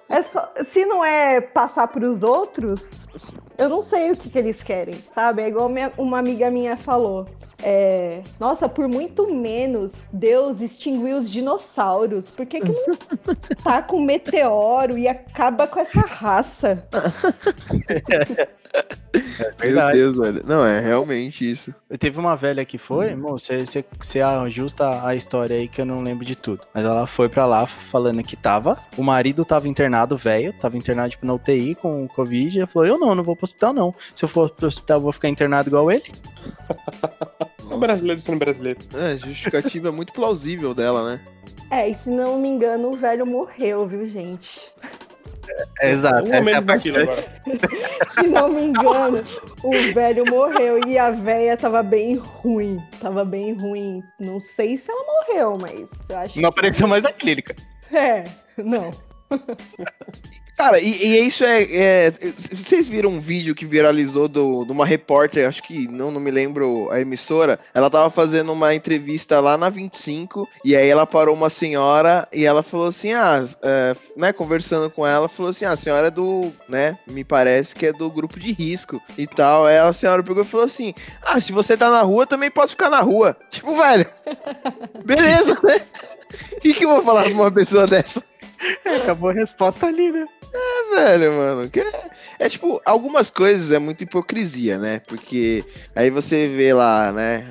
É 0.09 0.21
só. 0.21 0.51
Se 0.65 0.85
não 0.85 1.03
é 1.03 1.39
passar 1.39 1.87
para 1.87 2.05
os 2.05 2.23
outros, 2.23 3.07
eu 3.57 3.69
não 3.69 3.81
sei 3.81 4.11
o 4.11 4.17
que, 4.17 4.29
que 4.29 4.37
eles 4.37 4.61
querem, 4.61 5.01
sabe? 5.11 5.41
É 5.41 5.47
igual 5.47 5.69
minha, 5.69 5.93
uma 5.97 6.19
amiga 6.19 6.51
minha 6.51 6.75
falou. 6.75 7.25
É, 7.65 8.21
nossa, 8.37 8.67
por 8.67 8.89
muito 8.89 9.33
menos 9.33 9.93
Deus 10.11 10.59
extinguiu 10.59 11.17
os 11.17 11.31
dinossauros. 11.31 12.29
Por 12.29 12.45
que, 12.45 12.59
que 12.59 12.67
não 12.67 12.97
tá 13.63 13.81
com 13.81 14.01
meteoro 14.01 14.97
e 14.97 15.07
acaba 15.07 15.65
com 15.65 15.79
essa 15.79 16.01
raça? 16.01 16.85
É 18.73 19.71
Meu 19.71 19.93
Deus, 19.93 20.17
velho. 20.17 20.43
Não, 20.45 20.65
é 20.65 20.79
realmente 20.79 21.49
isso. 21.49 21.73
Teve 21.99 22.19
uma 22.19 22.35
velha 22.35 22.65
que 22.65 22.77
foi, 22.77 23.13
hum. 23.13 23.21
você, 23.21 23.63
ajusta 24.21 25.05
a 25.05 25.15
história 25.15 25.55
aí 25.55 25.67
que 25.67 25.81
eu 25.81 25.85
não 25.85 26.01
lembro 26.01 26.25
de 26.25 26.35
tudo. 26.35 26.61
Mas 26.73 26.85
ela 26.85 27.05
foi 27.05 27.29
pra 27.29 27.45
lá 27.45 27.67
falando 27.67 28.23
que 28.23 28.35
tava. 28.35 28.81
O 28.97 29.03
marido 29.03 29.45
tava 29.45 29.67
internado, 29.67 30.17
velho, 30.17 30.53
tava 30.59 30.77
internado 30.77 31.11
tipo 31.11 31.25
na 31.25 31.33
UTI 31.33 31.75
com 31.75 32.07
Covid. 32.07 32.57
Ela 32.57 32.67
falou: 32.67 32.87
Eu 32.87 32.97
não, 32.97 33.13
não 33.13 33.23
vou 33.23 33.35
pro 33.35 33.45
hospital, 33.45 33.73
não. 33.73 33.93
Se 34.15 34.25
eu 34.25 34.29
for 34.29 34.49
pro 34.49 34.67
hospital, 34.67 34.97
eu 34.97 35.03
vou 35.03 35.11
ficar 35.11 35.29
internado 35.29 35.69
igual 35.69 35.91
ele. 35.91 36.03
É 37.71 37.77
brasileiro 37.77 38.21
sendo 38.21 38.37
brasileiro. 38.37 38.79
É, 38.93 39.17
justificativa 39.17 39.87
é 39.87 39.91
muito 39.91 40.13
plausível 40.13 40.75
dela, 40.75 41.09
né? 41.09 41.21
É, 41.71 41.89
e 41.89 41.95
se 41.95 42.09
não 42.09 42.37
me 42.37 42.47
engano, 42.47 42.89
o 42.89 42.93
velho 42.93 43.25
morreu, 43.25 43.87
viu, 43.87 44.07
gente? 44.07 44.61
É, 45.81 45.89
exato. 45.89 46.23
Um 46.25 46.31
momento 46.31 46.71
é 46.71 46.79
fila 46.79 47.01
agora. 47.01 47.25
Se 48.13 48.27
não 48.27 48.49
me 48.49 48.63
engano, 48.65 49.21
o 49.63 49.71
velho 49.93 50.23
morreu 50.29 50.79
e 50.87 50.97
a 50.97 51.11
velha 51.11 51.57
tava 51.57 51.83
bem 51.83 52.15
ruim. 52.15 52.77
Tava 52.99 53.25
bem 53.25 53.53
ruim. 53.53 54.03
Não 54.19 54.39
sei 54.39 54.77
se 54.77 54.91
ela 54.91 55.03
morreu, 55.05 55.57
mas 55.59 55.89
eu 56.09 56.17
acho 56.17 56.41
Não 56.41 56.49
apareceu 56.49 56.87
mais 56.87 57.03
na 57.03 57.11
clínica. 57.11 57.55
É, 57.91 58.23
não. 58.57 58.91
Cara, 60.55 60.79
e, 60.79 61.03
e 61.03 61.27
isso 61.27 61.43
é, 61.43 61.63
é, 61.63 62.11
Vocês 62.11 62.87
viram 62.87 63.09
um 63.09 63.19
vídeo 63.19 63.55
que 63.55 63.65
viralizou 63.65 64.27
do, 64.27 64.63
de 64.63 64.71
uma 64.71 64.85
repórter, 64.85 65.47
acho 65.47 65.63
que 65.63 65.87
não, 65.87 66.11
não 66.11 66.21
me 66.21 66.29
lembro 66.29 66.89
a 66.91 67.01
emissora. 67.01 67.59
Ela 67.73 67.89
tava 67.89 68.09
fazendo 68.09 68.51
uma 68.53 68.73
entrevista 68.73 69.39
lá 69.39 69.57
na 69.57 69.69
25, 69.69 70.47
e 70.63 70.75
aí 70.75 70.87
ela 70.87 71.07
parou 71.07 71.35
uma 71.35 71.49
senhora 71.49 72.27
e 72.31 72.45
ela 72.45 72.61
falou 72.61 72.87
assim: 72.87 73.13
ah, 73.13 73.43
é, 73.63 73.95
né, 74.15 74.31
conversando 74.31 74.89
com 74.91 75.05
ela, 75.05 75.27
falou 75.27 75.49
assim: 75.49 75.65
ah, 75.65 75.71
a 75.71 75.77
senhora 75.77 76.07
é 76.07 76.11
do, 76.11 76.53
né, 76.69 76.99
me 77.09 77.23
parece 77.23 77.73
que 77.73 77.87
é 77.87 77.91
do 77.91 78.09
grupo 78.11 78.39
de 78.39 78.53
risco 78.53 79.01
e 79.17 79.25
tal. 79.25 79.65
Aí 79.65 79.79
a 79.79 79.91
senhora 79.91 80.23
pegou 80.23 80.43
e 80.43 80.47
falou 80.47 80.67
assim: 80.67 80.93
ah, 81.23 81.41
se 81.41 81.51
você 81.51 81.75
tá 81.75 81.89
na 81.89 82.03
rua, 82.03 82.27
também 82.27 82.51
posso 82.51 82.73
ficar 82.73 82.91
na 82.91 83.01
rua. 83.01 83.35
Tipo, 83.49 83.75
velho, 83.75 84.05
beleza, 85.03 85.57
né? 85.63 85.81
O 86.51 86.59
que, 86.61 86.73
que 86.73 86.85
eu 86.85 86.89
vou 86.89 87.03
falar 87.03 87.23
pra 87.23 87.33
uma 87.33 87.51
pessoa 87.51 87.85
dessa? 87.85 88.23
É, 88.85 88.97
acabou 88.97 89.29
a 89.29 89.33
resposta 89.33 89.87
ali, 89.87 90.11
né? 90.11 90.25
É, 90.53 90.95
velho, 90.95 91.33
mano. 91.33 91.69
É, 91.75 92.45
é, 92.45 92.49
tipo, 92.49 92.81
algumas 92.85 93.29
coisas 93.29 93.71
é 93.71 93.79
muito 93.79 94.03
hipocrisia, 94.03 94.77
né? 94.77 94.99
Porque 94.99 95.63
aí 95.95 96.09
você 96.09 96.47
vê 96.47 96.73
lá, 96.73 97.11
né, 97.11 97.47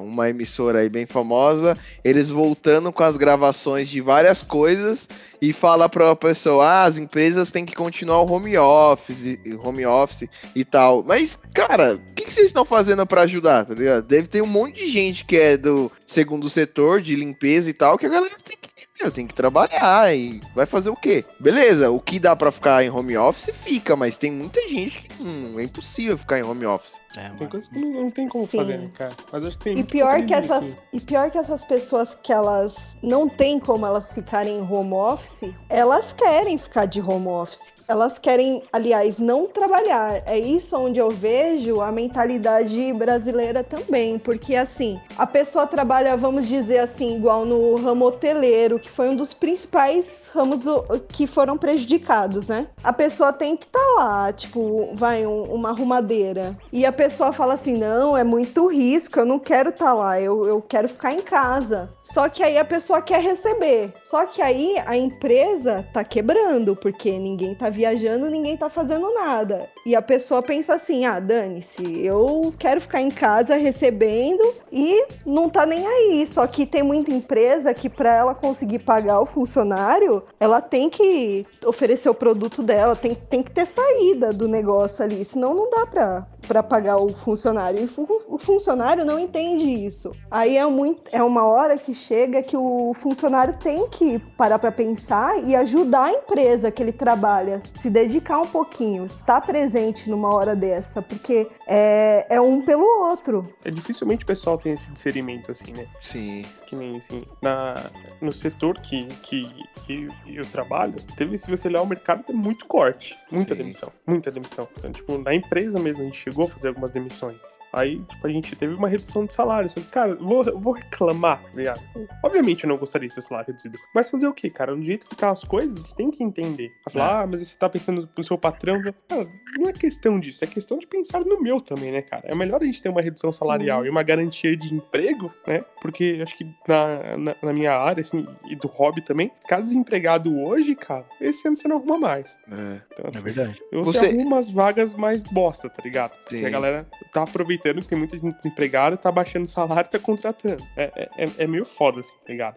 uma 0.00 0.30
emissora 0.30 0.80
aí 0.80 0.88
bem 0.88 1.06
famosa, 1.06 1.76
eles 2.04 2.30
voltando 2.30 2.92
com 2.92 3.02
as 3.02 3.16
gravações 3.16 3.88
de 3.88 4.00
várias 4.00 4.42
coisas 4.42 5.08
e 5.40 5.52
fala 5.52 5.88
pra 5.88 6.14
pessoa, 6.14 6.64
ah, 6.64 6.84
as 6.84 6.96
empresas 6.96 7.50
têm 7.50 7.66
que 7.66 7.74
continuar 7.74 8.22
o 8.22 8.32
home 8.32 8.56
office, 8.56 9.38
home 9.62 9.84
office 9.84 10.28
e 10.54 10.64
tal. 10.64 11.02
Mas, 11.02 11.38
cara, 11.52 11.94
o 11.94 12.14
que, 12.14 12.24
que 12.24 12.32
vocês 12.32 12.46
estão 12.46 12.64
fazendo 12.64 13.04
para 13.06 13.22
ajudar, 13.22 13.64
tá 13.64 13.74
ligado? 13.74 14.04
Deve 14.04 14.28
ter 14.28 14.42
um 14.42 14.46
monte 14.46 14.84
de 14.84 14.88
gente 14.88 15.24
que 15.24 15.36
é 15.36 15.56
do 15.56 15.90
segundo 16.06 16.48
setor, 16.48 17.00
de 17.00 17.16
limpeza 17.16 17.68
e 17.68 17.74
tal, 17.74 17.98
que 17.98 18.06
a 18.06 18.10
galera 18.10 18.36
tem 18.44 18.56
que 18.60 18.73
eu 19.00 19.10
tenho 19.10 19.26
que 19.26 19.34
trabalhar 19.34 20.14
e 20.14 20.40
vai 20.54 20.66
fazer 20.66 20.90
o 20.90 20.96
quê? 20.96 21.24
Beleza, 21.40 21.90
o 21.90 21.98
que 22.00 22.18
dá 22.18 22.36
para 22.36 22.52
ficar 22.52 22.84
em 22.84 22.90
home 22.90 23.16
office 23.16 23.50
fica, 23.54 23.96
mas 23.96 24.16
tem 24.16 24.30
muita 24.30 24.60
gente 24.68 25.02
que 25.02 25.22
hum, 25.22 25.58
é 25.58 25.64
impossível 25.64 26.16
ficar 26.16 26.38
em 26.38 26.42
home 26.42 26.64
office. 26.64 27.00
É, 27.16 27.28
tem 27.30 27.48
coisas 27.48 27.68
que 27.68 27.78
não, 27.78 28.02
não 28.02 28.10
tem 28.10 28.28
como 28.28 28.46
Sim. 28.46 28.58
fazer, 28.58 28.78
né, 28.78 28.90
cara. 28.94 29.12
Mas 29.32 29.44
acho 29.44 29.58
que 29.58 29.64
tem 29.64 29.78
e 29.78 29.84
pior 29.84 30.24
que 30.24 30.34
essas 30.34 30.64
assim. 30.64 30.78
E 30.92 31.00
pior 31.00 31.30
que 31.30 31.38
essas 31.38 31.64
pessoas 31.64 32.14
que 32.14 32.32
elas 32.32 32.96
não 33.02 33.28
tem 33.28 33.58
como 33.58 33.86
elas 33.86 34.12
ficarem 34.12 34.58
em 34.58 34.62
home 34.62 34.94
office, 34.94 35.52
elas 35.68 36.12
querem 36.12 36.56
ficar 36.58 36.86
de 36.86 37.00
home 37.00 37.28
office. 37.28 37.72
Elas 37.86 38.18
querem, 38.18 38.62
aliás, 38.72 39.18
não 39.18 39.46
trabalhar. 39.46 40.22
É 40.24 40.38
isso 40.38 40.76
onde 40.76 40.98
eu 40.98 41.10
vejo 41.10 41.80
a 41.80 41.92
mentalidade 41.92 42.92
brasileira 42.94 43.62
também, 43.62 44.18
porque 44.18 44.56
assim, 44.56 45.00
a 45.16 45.26
pessoa 45.26 45.66
trabalha, 45.66 46.16
vamos 46.16 46.48
dizer 46.48 46.78
assim, 46.78 47.16
igual 47.16 47.44
no 47.44 47.76
ramo 47.76 48.06
hoteleiro, 48.06 48.80
que 48.84 48.90
foi 48.90 49.08
um 49.08 49.16
dos 49.16 49.32
principais 49.32 50.30
ramos 50.34 50.64
que 51.08 51.26
foram 51.26 51.56
prejudicados, 51.56 52.48
né? 52.48 52.66
A 52.82 52.92
pessoa 52.92 53.32
tem 53.32 53.56
que 53.56 53.64
estar 53.64 53.78
tá 53.78 53.94
lá, 53.96 54.32
tipo, 54.32 54.90
vai 54.92 55.26
um, 55.26 55.44
uma 55.44 55.70
arrumadeira. 55.70 56.56
E 56.70 56.84
a 56.84 56.92
pessoa 56.92 57.32
fala 57.32 57.54
assim: 57.54 57.78
não, 57.78 58.14
é 58.14 58.22
muito 58.22 58.66
risco, 58.66 59.18
eu 59.18 59.24
não 59.24 59.38
quero 59.38 59.70
estar 59.70 59.86
tá 59.86 59.92
lá, 59.94 60.20
eu, 60.20 60.44
eu 60.44 60.60
quero 60.60 60.86
ficar 60.86 61.14
em 61.14 61.22
casa. 61.22 61.88
Só 62.02 62.28
que 62.28 62.42
aí 62.42 62.58
a 62.58 62.64
pessoa 62.64 63.00
quer 63.00 63.22
receber. 63.22 63.90
Só 64.04 64.26
que 64.26 64.42
aí 64.42 64.76
a 64.84 64.94
empresa 64.96 65.88
tá 65.92 66.04
quebrando, 66.04 66.76
porque 66.76 67.18
ninguém 67.18 67.54
tá 67.54 67.70
viajando, 67.70 68.30
ninguém 68.30 68.56
tá 68.56 68.68
fazendo 68.68 69.12
nada. 69.14 69.68
E 69.86 69.96
a 69.96 70.02
pessoa 70.02 70.42
pensa 70.42 70.74
assim: 70.74 71.06
ah, 71.06 71.18
dane-se, 71.18 72.04
eu 72.04 72.52
quero 72.58 72.82
ficar 72.82 73.00
em 73.00 73.10
casa 73.10 73.56
recebendo 73.56 74.54
e 74.70 75.06
não 75.24 75.48
tá 75.48 75.64
nem 75.64 75.86
aí. 75.86 76.26
Só 76.26 76.46
que 76.46 76.66
tem 76.66 76.82
muita 76.82 77.10
empresa 77.10 77.72
que 77.72 77.88
para 77.88 78.14
ela 78.14 78.34
conseguir 78.34 78.73
conseguir 78.74 78.78
pagar 78.80 79.20
o 79.20 79.26
funcionário, 79.26 80.22
ela 80.38 80.60
tem 80.60 80.90
que 80.90 81.46
oferecer 81.64 82.08
o 82.08 82.14
produto 82.14 82.62
dela, 82.62 82.96
tem, 82.96 83.14
tem 83.14 83.42
que 83.42 83.50
ter 83.50 83.66
saída 83.66 84.32
do 84.32 84.48
negócio 84.48 85.04
ali, 85.04 85.24
senão 85.24 85.54
não 85.54 85.70
dá 85.70 85.86
pra, 85.86 86.26
para 86.46 86.62
pagar 86.62 86.96
o 86.96 87.08
funcionário. 87.08 87.80
E 87.80 88.02
o 88.28 88.38
funcionário 88.38 89.04
não 89.04 89.18
entende 89.18 89.64
isso. 89.64 90.12
Aí 90.30 90.56
é, 90.56 90.66
muito, 90.66 91.02
é 91.12 91.22
uma 91.22 91.44
hora 91.44 91.76
que 91.78 91.94
chega 91.94 92.42
que 92.42 92.56
o 92.56 92.92
funcionário 92.94 93.56
tem 93.58 93.88
que 93.88 94.18
parar 94.36 94.58
para 94.58 94.72
pensar 94.72 95.38
e 95.44 95.54
ajudar 95.56 96.04
a 96.04 96.12
empresa 96.12 96.70
que 96.70 96.82
ele 96.82 96.92
trabalha, 96.92 97.62
se 97.76 97.90
dedicar 97.90 98.38
um 98.38 98.46
pouquinho, 98.46 99.04
estar 99.04 99.40
tá 99.40 99.40
presente 99.40 100.10
numa 100.10 100.32
hora 100.34 100.54
dessa, 100.54 101.02
porque 101.02 101.48
é, 101.66 102.26
é 102.28 102.40
um 102.40 102.62
pelo 102.62 102.84
outro. 103.08 103.48
É 103.64 103.70
dificilmente 103.70 104.24
o 104.24 104.26
pessoal 104.26 104.58
tem 104.58 104.72
esse 104.72 104.90
discernimento 104.90 105.50
assim, 105.50 105.72
né? 105.72 105.86
Sim. 106.00 106.44
Que 106.66 106.74
nem 106.74 106.96
assim, 106.96 107.24
na, 107.42 107.74
no 108.20 108.32
setor 108.32 108.78
que, 108.80 109.06
que 109.22 109.46
eu, 109.88 110.12
eu 110.26 110.46
trabalho, 110.46 110.94
teve, 111.16 111.36
se 111.36 111.48
você 111.50 111.68
olhar 111.68 111.82
o 111.82 111.86
mercado, 111.86 112.24
tem 112.24 112.34
muito 112.34 112.66
corte, 112.66 113.16
muita 113.30 113.54
Sim. 113.54 113.62
demissão, 113.62 113.92
muita 114.06 114.30
demissão. 114.30 114.68
Então, 114.76 114.92
tipo, 114.92 115.18
na 115.18 115.34
empresa 115.34 115.78
mesmo 115.78 116.02
a 116.02 116.06
gente 116.06 116.16
chegou 116.16 116.44
a 116.44 116.48
fazer 116.48 116.68
algumas 116.68 116.90
demissões. 116.90 117.58
Aí, 117.72 118.02
tipo, 118.02 118.26
a 118.26 118.30
gente 118.30 118.56
teve 118.56 118.74
uma 118.74 118.88
redução 118.88 119.26
de 119.26 119.34
salário. 119.34 119.70
Cara, 119.90 120.14
vou, 120.14 120.44
vou 120.58 120.72
reclamar, 120.72 121.42
tá 121.42 121.50
ligado? 121.54 121.80
Obviamente 122.24 122.64
eu 122.64 122.68
não 122.68 122.78
gostaria 122.78 123.08
de 123.08 123.14
ter 123.14 123.22
salário 123.22 123.48
reduzido. 123.48 123.78
Mas 123.94 124.10
fazer 124.10 124.26
o 124.26 124.32
quê, 124.32 124.50
cara? 124.50 124.74
No 124.74 124.84
jeito 124.84 125.06
que 125.06 125.14
tá 125.14 125.30
as 125.30 125.44
coisas, 125.44 125.78
a 125.78 125.80
gente 125.82 125.94
tem 125.94 126.10
que 126.10 126.22
entender. 126.22 126.72
Falar, 126.90 127.20
é. 127.20 127.22
ah, 127.22 127.26
mas 127.26 127.46
você 127.46 127.56
tá 127.56 127.68
pensando 127.68 128.08
no 128.16 128.24
seu 128.24 128.38
patrão. 128.38 128.80
Cara, 129.08 129.28
não 129.58 129.68
é 129.68 129.72
questão 129.72 130.18
disso, 130.18 130.44
é 130.44 130.46
questão 130.46 130.78
de 130.78 130.86
pensar 130.86 131.24
no 131.24 131.40
meu 131.40 131.60
também, 131.60 131.92
né, 131.92 132.02
cara? 132.02 132.24
É 132.26 132.34
melhor 132.34 132.62
a 132.62 132.64
gente 132.64 132.82
ter 132.82 132.88
uma 132.88 133.02
redução 133.02 133.30
salarial 133.30 133.82
Sim. 133.82 133.86
e 133.86 133.90
uma 133.90 134.02
garantia 134.02 134.56
de 134.56 134.72
emprego, 134.72 135.32
né? 135.46 135.64
Porque 135.80 136.20
acho 136.22 136.36
que 136.36 136.44
na, 136.66 137.16
na, 137.16 137.36
na, 137.42 137.52
minha 137.52 137.72
área, 137.72 138.00
assim, 138.00 138.26
e 138.46 138.56
do 138.56 138.68
hobby 138.68 139.02
também, 139.02 139.30
cada 139.46 139.62
desempregado 139.62 140.36
hoje, 140.38 140.74
cara, 140.74 141.04
esse 141.20 141.46
ano 141.46 141.56
você 141.56 141.68
não 141.68 141.76
arruma 141.76 141.98
mais. 141.98 142.38
É, 142.50 142.80
então, 142.92 143.06
assim, 143.08 143.18
é 143.18 143.22
verdade. 143.22 143.62
Você, 143.72 143.98
você 143.98 144.06
arruma 144.06 144.38
as 144.38 144.50
vagas 144.50 144.94
mais 144.94 145.22
bosta, 145.22 145.68
tá 145.68 145.82
ligado? 145.82 146.14
Sim. 146.14 146.20
Porque 146.28 146.46
a 146.46 146.50
galera 146.50 146.86
tá 147.12 147.22
aproveitando 147.22 147.80
que 147.80 147.86
tem 147.86 147.98
muita 147.98 148.18
gente 148.18 148.36
desempregada, 148.36 148.96
tá 148.96 149.10
baixando 149.12 149.44
o 149.44 149.48
salário 149.48 149.88
e 149.88 149.90
tá 149.90 149.98
contratando. 149.98 150.62
É, 150.76 151.08
é, 151.16 151.28
é 151.38 151.46
meio 151.46 151.64
foda, 151.64 152.00
assim, 152.00 152.14
tá 152.24 152.32
ligado? 152.32 152.56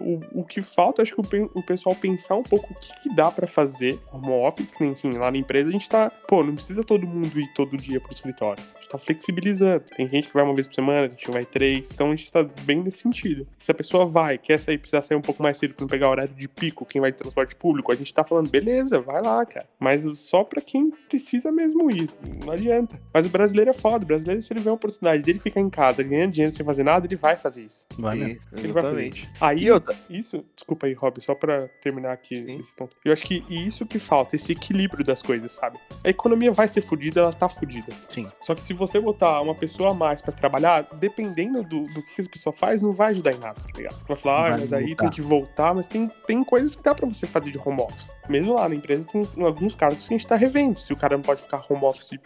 O, 0.00 0.40
o 0.40 0.44
que 0.44 0.62
falta, 0.62 1.02
acho 1.02 1.14
que 1.14 1.20
o, 1.20 1.50
o 1.54 1.62
pessoal 1.62 1.94
pensar 1.94 2.34
um 2.36 2.42
pouco 2.42 2.72
o 2.72 2.76
que, 2.76 3.02
que 3.02 3.14
dá 3.14 3.30
para 3.30 3.46
fazer 3.46 3.98
home 4.12 4.30
office, 4.30 4.68
que 4.68 4.82
nem 4.82 4.92
assim, 4.92 5.10
lá 5.12 5.30
na 5.30 5.38
empresa 5.38 5.68
a 5.68 5.72
gente 5.72 5.88
tá, 5.88 6.10
pô, 6.10 6.42
não 6.42 6.54
precisa 6.54 6.82
todo 6.82 7.06
mundo 7.06 7.38
ir 7.38 7.52
todo 7.54 7.76
dia 7.76 8.00
pro 8.00 8.12
escritório. 8.12 8.62
A 8.76 8.80
gente 8.80 8.88
tá 8.88 8.98
flexibilizando. 8.98 9.84
Tem 9.96 10.08
gente 10.08 10.28
que 10.28 10.34
vai 10.34 10.42
uma 10.42 10.54
vez 10.54 10.66
por 10.66 10.74
semana, 10.74 11.06
a 11.06 11.08
gente 11.08 11.30
vai 11.30 11.44
três, 11.44 11.90
então 11.92 12.10
a 12.10 12.16
gente 12.16 12.30
tá 12.30 12.42
bem 12.62 12.82
nesse 12.82 12.98
sentido. 12.98 13.46
Se 13.60 13.70
a 13.70 13.74
pessoa 13.74 14.06
vai, 14.06 14.38
quer 14.38 14.58
sair, 14.58 14.78
precisar 14.78 15.02
sair 15.02 15.16
um 15.16 15.22
pouco 15.22 15.42
mais 15.42 15.58
cedo 15.58 15.74
pra 15.74 15.82
não 15.82 15.88
pegar 15.88 16.10
horário 16.10 16.34
de 16.34 16.48
pico, 16.48 16.84
quem 16.84 17.00
vai 17.00 17.10
de 17.10 17.18
transporte 17.18 17.54
público, 17.56 17.92
a 17.92 17.94
gente 17.94 18.12
tá 18.12 18.24
falando, 18.24 18.48
beleza, 18.48 19.00
vai 19.00 19.22
lá, 19.22 19.44
cara. 19.44 19.66
Mas 19.78 20.06
só 20.18 20.44
pra 20.44 20.60
quem 20.60 20.90
precisa 21.08 21.52
mesmo 21.52 21.90
ir, 21.90 22.08
não 22.44 22.52
adianta. 22.52 23.00
Mas 23.12 23.26
o 23.26 23.28
brasileiro 23.28 23.70
é 23.70 23.74
foda, 23.74 24.04
o 24.04 24.06
brasileiro, 24.06 24.40
se 24.42 24.52
ele 24.52 24.60
vê 24.60 24.70
a 24.70 24.72
oportunidade 24.72 25.22
dele 25.22 25.38
ficar 25.38 25.60
em 25.60 25.70
casa 25.70 26.02
ganhando 26.02 26.32
dinheiro 26.32 26.54
sem 26.54 26.64
fazer 26.64 26.82
nada, 26.82 27.06
ele 27.06 27.16
vai 27.16 27.36
fazer 27.36 27.64
isso. 27.64 27.86
Vai, 27.98 28.16
né? 28.16 28.38
Ele 28.56 28.72
vai 28.72 28.82
fazer 28.82 29.08
isso. 29.08 29.28
Aí 29.40 29.57
Aí, 29.58 29.66
eu... 29.66 29.82
isso, 30.10 30.44
desculpa 30.54 30.86
aí, 30.86 30.92
Rob, 30.92 31.20
só 31.20 31.34
pra 31.34 31.68
terminar 31.80 32.12
aqui 32.12 32.36
Sim. 32.36 32.60
esse 32.60 32.74
ponto. 32.74 32.96
Eu 33.04 33.12
acho 33.12 33.24
que 33.24 33.44
isso 33.48 33.86
que 33.86 33.98
falta, 33.98 34.36
esse 34.36 34.52
equilíbrio 34.52 35.04
das 35.04 35.22
coisas, 35.22 35.52
sabe? 35.52 35.78
A 36.04 36.08
economia 36.08 36.52
vai 36.52 36.68
ser 36.68 36.80
fodida, 36.80 37.20
ela 37.20 37.32
tá 37.32 37.48
fodida. 37.48 37.88
Sim. 38.08 38.28
Só 38.40 38.54
que 38.54 38.62
se 38.62 38.72
você 38.72 39.00
botar 39.00 39.40
uma 39.40 39.54
pessoa 39.54 39.90
a 39.90 39.94
mais 39.94 40.22
pra 40.22 40.32
trabalhar, 40.32 40.88
dependendo 40.98 41.62
do, 41.62 41.86
do 41.86 42.02
que 42.02 42.20
essa 42.20 42.28
pessoa 42.28 42.52
faz, 42.52 42.82
não 42.82 42.92
vai 42.92 43.10
ajudar 43.10 43.32
em 43.32 43.38
nada, 43.38 43.60
tá 43.60 43.76
ligado? 43.76 44.00
Vai 44.06 44.16
falar, 44.16 44.54
ah, 44.54 44.56
mas 44.58 44.72
aí 44.72 44.94
tem 44.94 45.10
que 45.10 45.20
voltar, 45.20 45.74
mas 45.74 45.86
tem, 45.86 46.10
tem 46.26 46.42
coisas 46.44 46.74
que 46.74 46.82
dá 46.82 46.94
pra 46.94 47.06
você 47.06 47.26
fazer 47.26 47.50
de 47.50 47.58
home 47.58 47.80
office. 47.80 48.14
Mesmo 48.28 48.54
lá 48.54 48.68
na 48.68 48.74
empresa, 48.74 49.06
tem 49.06 49.22
alguns 49.44 49.74
cargos 49.74 50.06
que 50.06 50.14
a 50.14 50.16
gente 50.16 50.26
tá 50.26 50.36
revendo, 50.36 50.78
se 50.78 50.92
o 50.92 50.96
cara 50.96 51.16
não 51.16 51.22
pode 51.22 51.42
ficar 51.42 51.64
home 51.68 51.84
office 51.84 52.18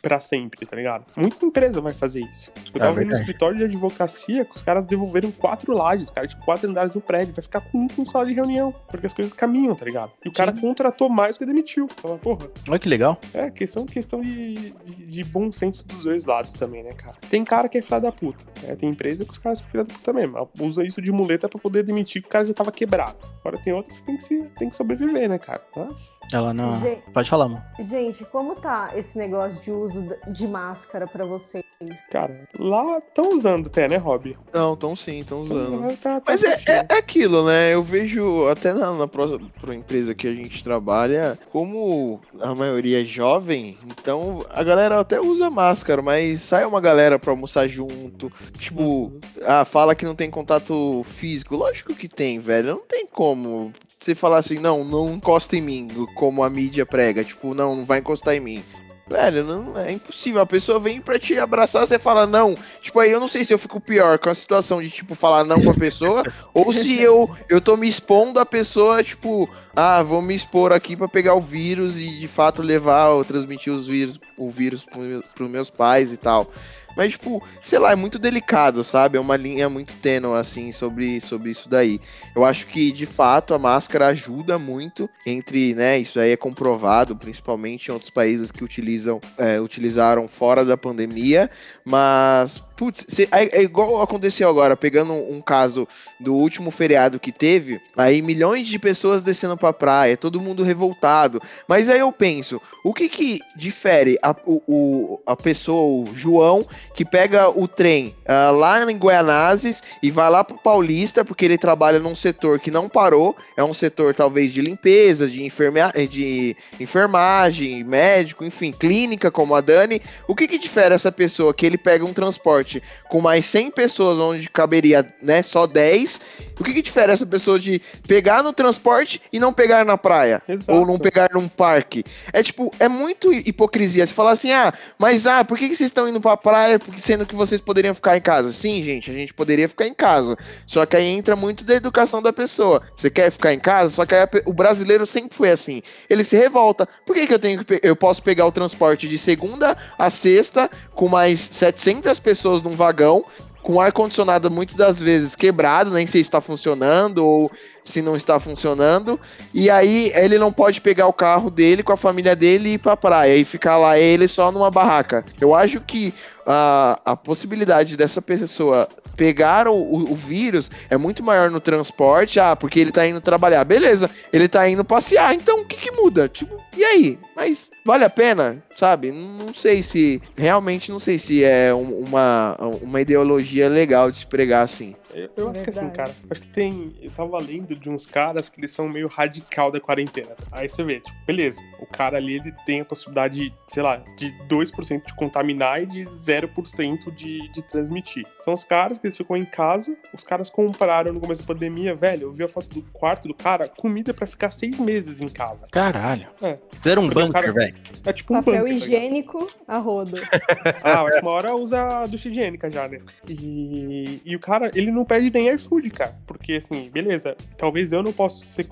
pra 0.00 0.20
sempre, 0.20 0.66
tá 0.66 0.76
ligado? 0.76 1.06
Muita 1.16 1.44
empresa 1.44 1.80
vai 1.80 1.92
fazer 1.92 2.20
isso. 2.24 2.50
Eu 2.72 2.76
é 2.76 2.78
tava 2.78 2.92
é 2.92 3.04
vendo 3.04 3.10
no 3.10 3.18
escritório 3.18 3.58
de 3.58 3.64
advocacia 3.64 4.44
que 4.44 4.56
os 4.56 4.62
caras 4.62 4.86
devolveram 4.86 5.30
quatro 5.30 5.72
lajes, 5.72 6.10
cara, 6.10 6.26
tipo, 6.26 6.44
quatro 6.44 6.68
andares 6.70 6.92
no 6.92 7.00
prédio, 7.00 7.34
vai 7.34 7.42
ficar 7.42 7.60
com 7.60 7.78
um 7.78 7.86
com 7.86 8.04
sala 8.04 8.26
de 8.26 8.32
reunião, 8.32 8.74
porque 8.88 9.06
as 9.06 9.12
coisas 9.12 9.32
caminham, 9.32 9.74
tá 9.74 9.84
ligado? 9.84 10.12
E 10.24 10.28
o 10.28 10.30
Sim. 10.30 10.36
cara 10.36 10.52
contratou 10.52 11.08
mais 11.08 11.36
que 11.36 11.44
demitiu. 11.44 11.88
Fala, 11.96 12.18
porra. 12.18 12.48
Olha 12.68 12.78
que 12.78 12.88
legal. 12.88 13.18
É, 13.34 13.50
questão, 13.50 13.84
questão 13.86 14.20
de, 14.20 14.54
de, 14.54 15.06
de, 15.06 15.24
bom 15.24 15.50
senso 15.52 15.86
dos 15.86 16.04
dois 16.04 16.24
lados 16.24 16.52
também, 16.54 16.82
né, 16.82 16.92
cara? 16.92 17.16
Tem 17.28 17.44
cara 17.44 17.68
que 17.68 17.78
é 17.78 17.82
filha 17.82 18.00
da 18.00 18.12
puta. 18.12 18.44
Né? 18.62 18.74
Tem 18.76 18.88
empresa 18.88 19.24
que 19.24 19.32
os 19.32 19.38
caras 19.38 19.58
são 19.58 19.68
filha 19.68 19.84
da 19.84 19.92
puta 19.92 20.12
mesmo. 20.12 20.48
Usa 20.60 20.84
isso 20.84 21.00
de 21.02 21.12
muleta 21.12 21.48
pra 21.48 21.60
poder 21.60 21.82
demitir 21.82 22.22
que 22.22 22.28
o 22.28 22.30
cara 22.30 22.44
já 22.46 22.54
tava 22.54 22.72
quebrado. 22.72 23.18
Agora 23.40 23.58
tem 23.62 23.72
outros 23.72 24.00
que 24.00 24.06
tem 24.06 24.16
que, 24.16 24.22
se, 24.24 24.50
tem 24.52 24.68
que 24.68 24.76
sobreviver, 24.76 25.28
né, 25.28 25.38
cara? 25.38 25.62
Mas... 25.76 26.18
Ela 26.32 26.52
não. 26.52 26.80
Gente, 26.80 27.02
Pode 27.12 27.28
falar, 27.28 27.48
mano. 27.48 27.64
Gente, 27.80 28.24
como 28.26 28.54
tá 28.54 28.92
esse 28.94 29.16
negócio 29.18 29.60
de 29.60 29.70
uso 29.70 30.16
de 30.28 30.46
máscara 30.46 31.06
pra 31.06 31.24
vocês? 31.24 31.64
Cara, 32.10 32.46
lá 32.58 32.98
estão 32.98 33.30
usando 33.30 33.68
até, 33.68 33.88
né, 33.88 33.96
Rob? 33.96 34.36
Não, 34.52 34.74
estão 34.74 34.94
sim, 34.94 35.20
estão 35.20 35.40
usando. 35.40 35.96
Tá, 35.96 36.20
tá 36.20 36.22
Mas 36.26 36.44
é, 36.44 36.59
é, 36.66 36.86
é, 36.88 36.98
aquilo, 36.98 37.46
né? 37.46 37.74
Eu 37.74 37.82
vejo 37.82 38.46
até 38.48 38.72
na, 38.72 38.92
na 38.92 39.08
própria 39.08 39.74
empresa 39.74 40.14
que 40.14 40.26
a 40.26 40.34
gente 40.34 40.62
trabalha, 40.62 41.38
como 41.50 42.20
a 42.40 42.54
maioria 42.54 43.02
é 43.02 43.04
jovem, 43.04 43.78
então 43.86 44.44
a 44.50 44.62
galera 44.62 45.00
até 45.00 45.20
usa 45.20 45.50
máscara, 45.50 46.02
mas 46.02 46.42
sai 46.42 46.64
uma 46.64 46.80
galera 46.80 47.18
pra 47.18 47.32
almoçar 47.32 47.68
junto. 47.68 48.30
Tipo, 48.58 48.82
uhum. 48.82 49.20
ah, 49.44 49.64
fala 49.64 49.94
que 49.94 50.04
não 50.04 50.14
tem 50.14 50.30
contato 50.30 51.04
físico. 51.04 51.56
Lógico 51.56 51.94
que 51.94 52.08
tem, 52.08 52.38
velho. 52.38 52.68
Não 52.74 52.86
tem 52.86 53.06
como 53.06 53.72
você 53.98 54.14
falar 54.14 54.38
assim, 54.38 54.58
não, 54.58 54.84
não 54.84 55.14
encosta 55.14 55.56
em 55.56 55.60
mim, 55.60 55.88
como 56.14 56.42
a 56.42 56.50
mídia 56.50 56.86
prega. 56.86 57.22
Tipo, 57.22 57.54
não, 57.54 57.76
não 57.76 57.84
vai 57.84 58.00
encostar 58.00 58.34
em 58.34 58.40
mim. 58.40 58.64
Velho, 59.10 59.42
não, 59.44 59.76
é 59.76 59.90
impossível. 59.90 60.40
A 60.40 60.46
pessoa 60.46 60.78
vem 60.78 61.00
pra 61.00 61.18
te 61.18 61.36
abraçar, 61.36 61.84
você 61.84 61.98
fala 61.98 62.28
não. 62.28 62.54
Tipo, 62.80 63.00
aí 63.00 63.10
eu 63.10 63.18
não 63.18 63.26
sei 63.26 63.44
se 63.44 63.52
eu 63.52 63.58
fico 63.58 63.80
pior 63.80 64.20
com 64.20 64.30
a 64.30 64.34
situação 64.34 64.80
de, 64.80 64.88
tipo, 64.88 65.16
falar 65.16 65.44
não 65.44 65.60
com 65.60 65.72
a 65.72 65.74
pessoa, 65.74 66.22
ou 66.54 66.72
se 66.72 67.02
eu, 67.02 67.28
eu 67.48 67.60
tô 67.60 67.76
me 67.76 67.88
expondo 67.88 68.38
a 68.38 68.46
pessoa, 68.46 69.02
tipo, 69.02 69.50
ah, 69.74 70.00
vou 70.04 70.22
me 70.22 70.32
expor 70.32 70.72
aqui 70.72 70.96
para 70.96 71.08
pegar 71.08 71.34
o 71.34 71.40
vírus 71.40 71.98
e 71.98 72.20
de 72.20 72.28
fato 72.28 72.62
levar 72.62 73.08
ou 73.08 73.24
transmitir 73.24 73.72
os 73.72 73.84
vírus, 73.84 74.20
o 74.38 74.48
vírus 74.48 74.84
pros 74.84 75.26
pros 75.34 75.50
meus 75.50 75.70
pais 75.70 76.12
e 76.12 76.16
tal. 76.16 76.48
Mas, 76.96 77.12
tipo, 77.12 77.42
sei 77.62 77.78
lá, 77.78 77.92
é 77.92 77.96
muito 77.96 78.18
delicado, 78.18 78.82
sabe? 78.84 79.16
É 79.16 79.20
uma 79.20 79.36
linha 79.36 79.68
muito 79.68 79.94
tênue, 79.94 80.36
assim, 80.36 80.72
sobre, 80.72 81.20
sobre 81.20 81.50
isso 81.50 81.68
daí. 81.68 82.00
Eu 82.34 82.44
acho 82.44 82.66
que, 82.66 82.92
de 82.92 83.06
fato, 83.06 83.54
a 83.54 83.58
máscara 83.58 84.08
ajuda 84.08 84.58
muito 84.58 85.08
entre, 85.24 85.74
né? 85.74 85.98
Isso 85.98 86.18
aí 86.18 86.32
é 86.32 86.36
comprovado, 86.36 87.16
principalmente 87.16 87.88
em 87.88 87.92
outros 87.92 88.10
países 88.10 88.52
que 88.52 88.64
utilizam, 88.64 89.20
é, 89.38 89.60
utilizaram 89.60 90.28
fora 90.28 90.64
da 90.64 90.76
pandemia. 90.76 91.50
Mas, 91.84 92.62
putz, 92.80 93.04
é, 93.30 93.58
é, 93.58 93.62
igual 93.62 94.00
aconteceu 94.00 94.48
agora, 94.48 94.74
pegando 94.74 95.12
um, 95.12 95.42
caso 95.42 95.86
do 96.18 96.34
último 96.34 96.70
feriado 96.70 97.20
que 97.20 97.30
teve, 97.30 97.78
aí 97.94 98.22
milhões 98.22 98.66
de 98.66 98.78
pessoas 98.78 99.22
descendo 99.22 99.54
pra 99.54 99.70
praia, 99.70 100.16
todo 100.16 100.40
mundo 100.40 100.62
revoltado. 100.62 101.42
Mas 101.68 101.90
aí 101.90 102.00
eu 102.00 102.10
penso, 102.10 102.58
o 102.82 102.94
que 102.94 103.10
que 103.10 103.38
difere 103.54 104.18
a, 104.22 104.34
o, 104.46 104.62
o 104.66 105.20
a 105.26 105.36
pessoa, 105.36 106.08
o 106.08 106.14
João, 106.14 106.66
que 106.94 107.04
pega 107.04 107.50
o 107.50 107.68
trem 107.68 108.16
uh, 108.24 108.56
lá 108.56 108.90
em 108.90 108.98
Guianazes 108.98 109.82
e 110.02 110.10
vai 110.10 110.30
lá 110.30 110.42
pro 110.42 110.56
Paulista, 110.56 111.22
porque 111.22 111.44
ele 111.44 111.58
trabalha 111.58 111.98
num 111.98 112.14
setor 112.14 112.60
que 112.60 112.70
não 112.70 112.88
parou, 112.88 113.36
é 113.58 113.62
um 113.62 113.74
setor 113.74 114.14
talvez 114.14 114.54
de 114.54 114.62
limpeza, 114.62 115.28
de, 115.28 115.44
enferme 115.44 115.80
de 116.08 116.56
enfermagem, 116.80 117.84
médico, 117.84 118.42
enfim, 118.42 118.72
clínica, 118.72 119.30
como 119.30 119.54
a 119.54 119.60
Dani. 119.60 120.00
O 120.26 120.34
que 120.34 120.48
que 120.48 120.56
difere 120.56 120.94
essa 120.94 121.12
pessoa 121.12 121.52
que 121.52 121.66
ele 121.66 121.76
pega 121.76 122.06
um 122.06 122.14
transporte 122.14 122.69
com 123.08 123.20
mais 123.20 123.46
100 123.46 123.70
pessoas 123.70 124.18
onde 124.18 124.48
caberia, 124.48 125.06
né, 125.22 125.42
só 125.42 125.66
10? 125.66 126.20
O 126.58 126.64
que 126.64 126.74
que 126.74 126.82
difere 126.82 127.12
essa 127.12 127.26
pessoa 127.26 127.58
de 127.58 127.80
pegar 128.06 128.42
no 128.42 128.52
transporte 128.52 129.20
e 129.32 129.38
não 129.38 129.52
pegar 129.52 129.84
na 129.84 129.96
praia? 129.96 130.42
Exato. 130.48 130.78
Ou 130.78 130.86
não 130.86 130.98
pegar 130.98 131.30
num 131.32 131.48
parque? 131.48 132.04
É 132.32 132.42
tipo, 132.42 132.72
é 132.78 132.88
muito 132.88 133.32
hipocrisia. 133.32 134.06
Você 134.06 134.14
falar 134.14 134.32
assim, 134.32 134.52
ah, 134.52 134.72
mas 134.98 135.26
ah, 135.26 135.44
por 135.44 135.58
que, 135.58 135.68
que 135.68 135.76
vocês 135.76 135.88
estão 135.88 136.08
indo 136.08 136.20
pra 136.20 136.36
praia? 136.36 136.50
praia, 136.50 136.78
porque 136.78 137.00
sendo 137.00 137.24
que 137.24 137.34
vocês 137.34 137.60
poderiam 137.60 137.94
ficar 137.94 138.16
em 138.16 138.20
casa. 138.20 138.52
Sim, 138.52 138.82
gente, 138.82 139.10
a 139.10 139.14
gente 139.14 139.32
poderia 139.32 139.68
ficar 139.68 139.86
em 139.86 139.94
casa. 139.94 140.36
Só 140.66 140.84
que 140.84 140.96
aí 140.96 141.06
entra 141.06 141.36
muito 141.36 141.64
da 141.64 141.74
educação 141.74 142.20
da 142.20 142.32
pessoa. 142.32 142.82
Você 142.96 143.08
quer 143.08 143.30
ficar 143.30 143.52
em 143.52 143.58
casa? 143.58 143.94
Só 143.94 144.04
que 144.04 144.14
aí 144.14 144.26
o 144.44 144.52
brasileiro 144.52 145.06
sempre 145.06 145.36
foi 145.36 145.50
assim. 145.50 145.80
Ele 146.08 146.24
se 146.24 146.36
revolta. 146.36 146.88
Por 147.06 147.14
que, 147.14 147.26
que 147.26 147.34
eu 147.34 147.38
tenho 147.38 147.64
que 147.64 147.80
eu 147.82 147.96
posso 147.96 148.22
pegar 148.22 148.46
o 148.46 148.52
transporte 148.52 149.08
de 149.08 149.16
segunda 149.16 149.76
a 149.98 150.10
sexta 150.10 150.68
com 150.92 151.08
mais 151.08 151.40
700 151.40 152.18
pessoas 152.18 152.59
num 152.62 152.76
vagão 152.76 153.24
com 153.62 153.80
ar 153.80 153.92
condicionado 153.92 154.50
muitas 154.50 154.74
das 154.74 155.00
vezes 155.00 155.36
quebrado, 155.36 155.90
nem 155.90 156.06
sei 156.06 156.22
se 156.22 156.28
está 156.28 156.40
funcionando 156.40 157.18
ou 157.18 157.50
se 157.82 158.02
não 158.02 158.16
está 158.16 158.38
funcionando. 158.38 159.18
E 159.52 159.70
aí 159.70 160.12
ele 160.14 160.38
não 160.38 160.52
pode 160.52 160.80
pegar 160.80 161.06
o 161.06 161.12
carro 161.12 161.50
dele 161.50 161.82
com 161.82 161.92
a 161.92 161.96
família 161.96 162.36
dele 162.36 162.70
e 162.70 162.72
ir 162.74 162.78
pra 162.78 162.96
praia 162.96 163.36
e 163.36 163.44
ficar 163.44 163.76
lá 163.76 163.98
ele 163.98 164.28
só 164.28 164.50
numa 164.50 164.70
barraca. 164.70 165.24
Eu 165.40 165.54
acho 165.54 165.80
que 165.80 166.14
a, 166.46 167.00
a 167.04 167.16
possibilidade 167.16 167.96
dessa 167.96 168.20
pessoa 168.20 168.88
pegar 169.16 169.68
o, 169.68 169.74
o, 169.74 170.12
o, 170.12 170.14
vírus 170.14 170.70
é 170.88 170.96
muito 170.96 171.22
maior 171.22 171.50
no 171.50 171.60
transporte, 171.60 172.40
ah, 172.40 172.56
porque 172.56 172.80
ele 172.80 172.90
tá 172.90 173.06
indo 173.06 173.20
trabalhar. 173.20 173.62
Beleza, 173.64 174.08
ele 174.32 174.48
tá 174.48 174.66
indo 174.66 174.82
passear, 174.82 175.34
então 175.34 175.60
o 175.60 175.64
que 175.66 175.76
que 175.76 175.90
muda? 175.90 176.26
Tipo, 176.26 176.58
e 176.74 176.82
aí? 176.82 177.18
Mas 177.36 177.70
vale 177.84 178.04
a 178.04 178.10
pena, 178.10 178.62
sabe? 178.74 179.12
Não 179.12 179.52
sei 179.52 179.82
se. 179.82 180.22
Realmente 180.36 180.90
não 180.90 180.98
sei 180.98 181.18
se 181.18 181.44
é 181.44 181.72
uma, 181.74 182.56
uma 182.80 183.00
ideologia 183.00 183.68
legal 183.68 184.10
de 184.10 184.18
se 184.18 184.26
pregar 184.26 184.64
assim. 184.64 184.94
Eu, 185.14 185.50
acho 185.50 185.62
que 185.62 185.70
assim, 185.70 185.90
cara, 185.90 186.14
acho 186.30 186.40
que 186.40 186.48
tem. 186.48 186.96
Eu 187.00 187.10
tava 187.10 187.38
lendo 187.38 187.74
de 187.74 187.90
uns 187.90 188.06
caras 188.06 188.48
que 188.48 188.60
eles 188.60 188.72
são 188.72 188.88
meio 188.88 189.08
radical 189.08 189.70
da 189.70 189.80
quarentena. 189.80 190.36
Aí 190.50 190.68
você 190.68 190.82
vê, 190.82 191.00
tipo, 191.00 191.16
beleza, 191.26 191.62
o 191.78 191.86
cara 191.86 192.16
ali 192.16 192.36
ele 192.36 192.52
tem 192.64 192.80
a 192.80 192.84
possibilidade, 192.84 193.52
sei 193.66 193.82
lá, 193.82 193.96
de 194.16 194.30
2% 194.48 195.06
de 195.06 195.14
contaminar 195.14 195.82
e 195.82 195.86
de 195.86 196.00
0% 196.00 197.14
de, 197.14 197.52
de 197.52 197.62
transmitir. 197.62 198.26
São 198.40 198.54
os 198.54 198.64
caras 198.64 198.98
que 198.98 199.06
eles 199.06 199.16
ficam 199.16 199.36
em 199.36 199.44
casa, 199.44 199.96
os 200.14 200.24
caras 200.24 200.48
compraram 200.50 201.12
no 201.12 201.20
começo 201.20 201.42
da 201.42 201.52
pandemia, 201.52 201.94
velho, 201.94 202.28
eu 202.28 202.32
vi 202.32 202.44
a 202.44 202.48
foto 202.48 202.68
do 202.68 202.82
quarto 202.92 203.26
do 203.26 203.34
cara, 203.34 203.68
comida 203.68 204.14
para 204.14 204.26
ficar 204.26 204.50
seis 204.50 204.78
meses 204.78 205.20
em 205.20 205.28
casa. 205.28 205.66
Caralho. 205.70 206.28
É. 206.42 206.58
Fizeram 206.72 207.02
um 207.02 207.08
bunker, 207.08 207.52
velho. 207.52 207.76
É 208.06 208.12
tipo 208.12 208.34
um 208.34 208.38
Papel 208.38 208.64
bunker. 208.64 208.74
Papel 208.74 208.80
tá 208.80 208.86
higiênico 208.86 209.46
tá 209.66 209.74
a 209.74 209.78
rodo. 209.78 210.16
ah, 210.82 211.04
mas 211.04 211.22
uma 211.22 211.30
hora 211.30 211.54
usa 211.54 212.02
a 212.02 212.06
ducha 212.06 212.28
higiênica 212.28 212.70
já, 212.70 212.88
né? 212.88 213.00
E, 213.28 214.20
e 214.24 214.36
o 214.36 214.40
cara, 214.40 214.70
ele 214.74 214.90
não 214.90 214.99
pede 215.04 215.30
nem 215.30 215.48
iFood, 215.54 215.90
cara. 215.90 216.16
Porque, 216.26 216.54
assim, 216.54 216.90
beleza, 216.90 217.36
talvez 217.56 217.92
eu 217.92 218.02
não 218.02 218.12
possa 218.12 218.44
ser. 218.44 218.66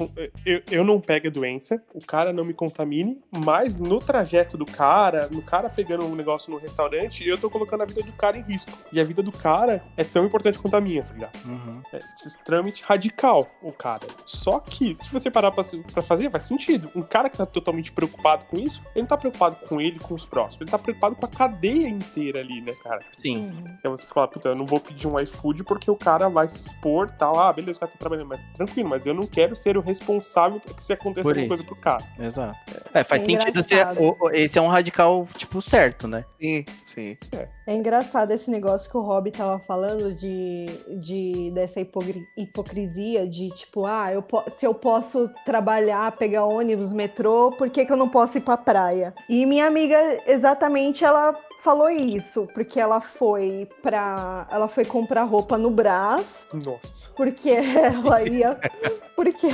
Eu, 0.44 0.62
eu 0.70 0.84
não 0.84 1.00
pegue 1.00 1.28
a 1.28 1.30
doença, 1.30 1.82
o 1.94 2.04
cara 2.04 2.32
não 2.32 2.44
me 2.44 2.54
contamine, 2.54 3.20
mas 3.30 3.76
no 3.76 3.98
trajeto 3.98 4.56
do 4.56 4.64
cara, 4.64 5.28
no 5.32 5.42
cara 5.42 5.68
pegando 5.68 6.04
um 6.04 6.14
negócio 6.14 6.52
no 6.52 6.58
restaurante, 6.58 7.26
eu 7.26 7.38
tô 7.38 7.50
colocando 7.50 7.82
a 7.82 7.86
vida 7.86 8.02
do 8.02 8.12
cara 8.12 8.38
em 8.38 8.42
risco. 8.42 8.72
E 8.92 9.00
a 9.00 9.04
vida 9.04 9.22
do 9.22 9.32
cara 9.32 9.82
é 9.96 10.04
tão 10.04 10.24
importante 10.24 10.58
quanto 10.58 10.74
a 10.74 10.80
minha, 10.80 11.02
tá 11.02 11.12
ligado? 11.12 11.38
Uhum. 11.44 11.82
É 11.92 11.98
extremamente 12.24 12.82
radical 12.84 13.48
o 13.62 13.72
cara. 13.72 14.06
Só 14.24 14.60
que, 14.60 14.94
se 14.96 15.10
você 15.10 15.30
parar 15.30 15.50
pra, 15.50 15.64
pra 15.92 16.02
fazer, 16.02 16.30
faz 16.30 16.44
sentido. 16.44 16.90
Um 16.94 17.02
cara 17.02 17.28
que 17.28 17.36
tá 17.36 17.46
totalmente 17.46 17.92
preocupado 17.92 18.44
com 18.46 18.58
isso, 18.58 18.82
ele 18.94 19.02
não 19.02 19.06
tá 19.06 19.16
preocupado 19.16 19.56
com 19.66 19.80
ele 19.80 19.98
com 19.98 20.14
os 20.14 20.26
próximos. 20.26 20.62
Ele 20.62 20.70
tá 20.70 20.78
preocupado 20.78 21.16
com 21.16 21.26
a 21.26 21.28
cadeia 21.28 21.88
inteira 21.88 22.40
ali, 22.40 22.60
né, 22.60 22.72
cara? 22.82 23.04
Sim. 23.12 23.52
Então 23.78 23.96
você 23.96 24.06
fala, 24.06 24.28
puta, 24.28 24.48
eu 24.48 24.54
não 24.54 24.66
vou 24.66 24.80
pedir 24.80 25.06
um 25.06 25.18
iFood 25.20 25.64
porque 25.64 25.90
o 25.90 25.96
cara 25.96 26.17
vai 26.26 26.48
se 26.48 26.58
expor 26.58 27.10
tal. 27.10 27.38
Ah, 27.38 27.52
beleza, 27.52 27.76
o 27.76 27.80
cara 27.80 27.92
tá 27.92 27.98
trabalhando, 27.98 28.28
mas 28.28 28.42
tranquilo, 28.54 28.88
mas 28.88 29.06
eu 29.06 29.14
não 29.14 29.26
quero 29.26 29.54
ser 29.54 29.76
o 29.76 29.80
responsável 29.80 30.58
por 30.58 30.74
que 30.74 30.82
se 30.82 30.92
aconteça 30.92 31.28
alguma 31.28 31.48
coisa 31.48 31.62
pro 31.62 31.76
cara. 31.76 32.02
Exato. 32.18 32.58
É, 32.92 33.04
faz 33.04 33.22
é 33.22 33.24
sentido 33.26 33.68
ser. 33.68 33.86
Esse 34.32 34.58
é 34.58 34.62
um 34.62 34.68
radical, 34.68 35.28
tipo, 35.36 35.60
certo, 35.60 36.08
né? 36.08 36.24
Sim, 36.40 36.64
sim. 36.84 37.16
É. 37.36 37.48
é 37.66 37.74
engraçado 37.74 38.30
esse 38.30 38.50
negócio 38.50 38.90
que 38.90 38.96
o 38.96 39.02
Rob 39.02 39.30
tava 39.30 39.58
falando 39.60 40.14
de, 40.14 40.64
de 41.00 41.50
dessa 41.52 41.80
hipocrisia 41.80 43.28
de 43.28 43.50
tipo, 43.50 43.84
ah, 43.84 44.12
eu 44.12 44.24
se 44.48 44.64
eu 44.64 44.72
posso 44.72 45.28
trabalhar, 45.44 46.12
pegar 46.12 46.44
ônibus, 46.44 46.92
metrô, 46.92 47.50
por 47.52 47.68
que, 47.68 47.84
que 47.84 47.92
eu 47.92 47.96
não 47.96 48.08
posso 48.08 48.38
ir 48.38 48.40
pra 48.40 48.56
praia? 48.56 49.14
E 49.28 49.44
minha 49.44 49.66
amiga, 49.66 49.98
exatamente, 50.26 51.04
ela 51.04 51.34
falou 51.58 51.90
isso, 51.90 52.48
porque 52.54 52.80
ela 52.80 53.00
foi 53.00 53.68
para 53.82 54.46
ela 54.50 54.68
foi 54.68 54.84
comprar 54.84 55.24
roupa 55.24 55.58
no 55.58 55.70
Brás. 55.70 56.07
Nossa. 56.52 57.08
Porque 57.16 57.50
ela 57.50 58.22
ia 58.22 58.58
porque 59.14 59.48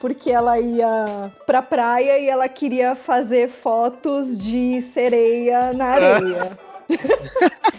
porque 0.00 0.30
ela 0.30 0.58
ia 0.58 1.32
pra 1.46 1.62
praia 1.62 2.18
e 2.18 2.28
ela 2.28 2.48
queria 2.48 2.94
fazer 2.94 3.48
fotos 3.48 4.38
de 4.38 4.80
sereia 4.82 5.72
na 5.72 5.86
areia. 5.86 6.58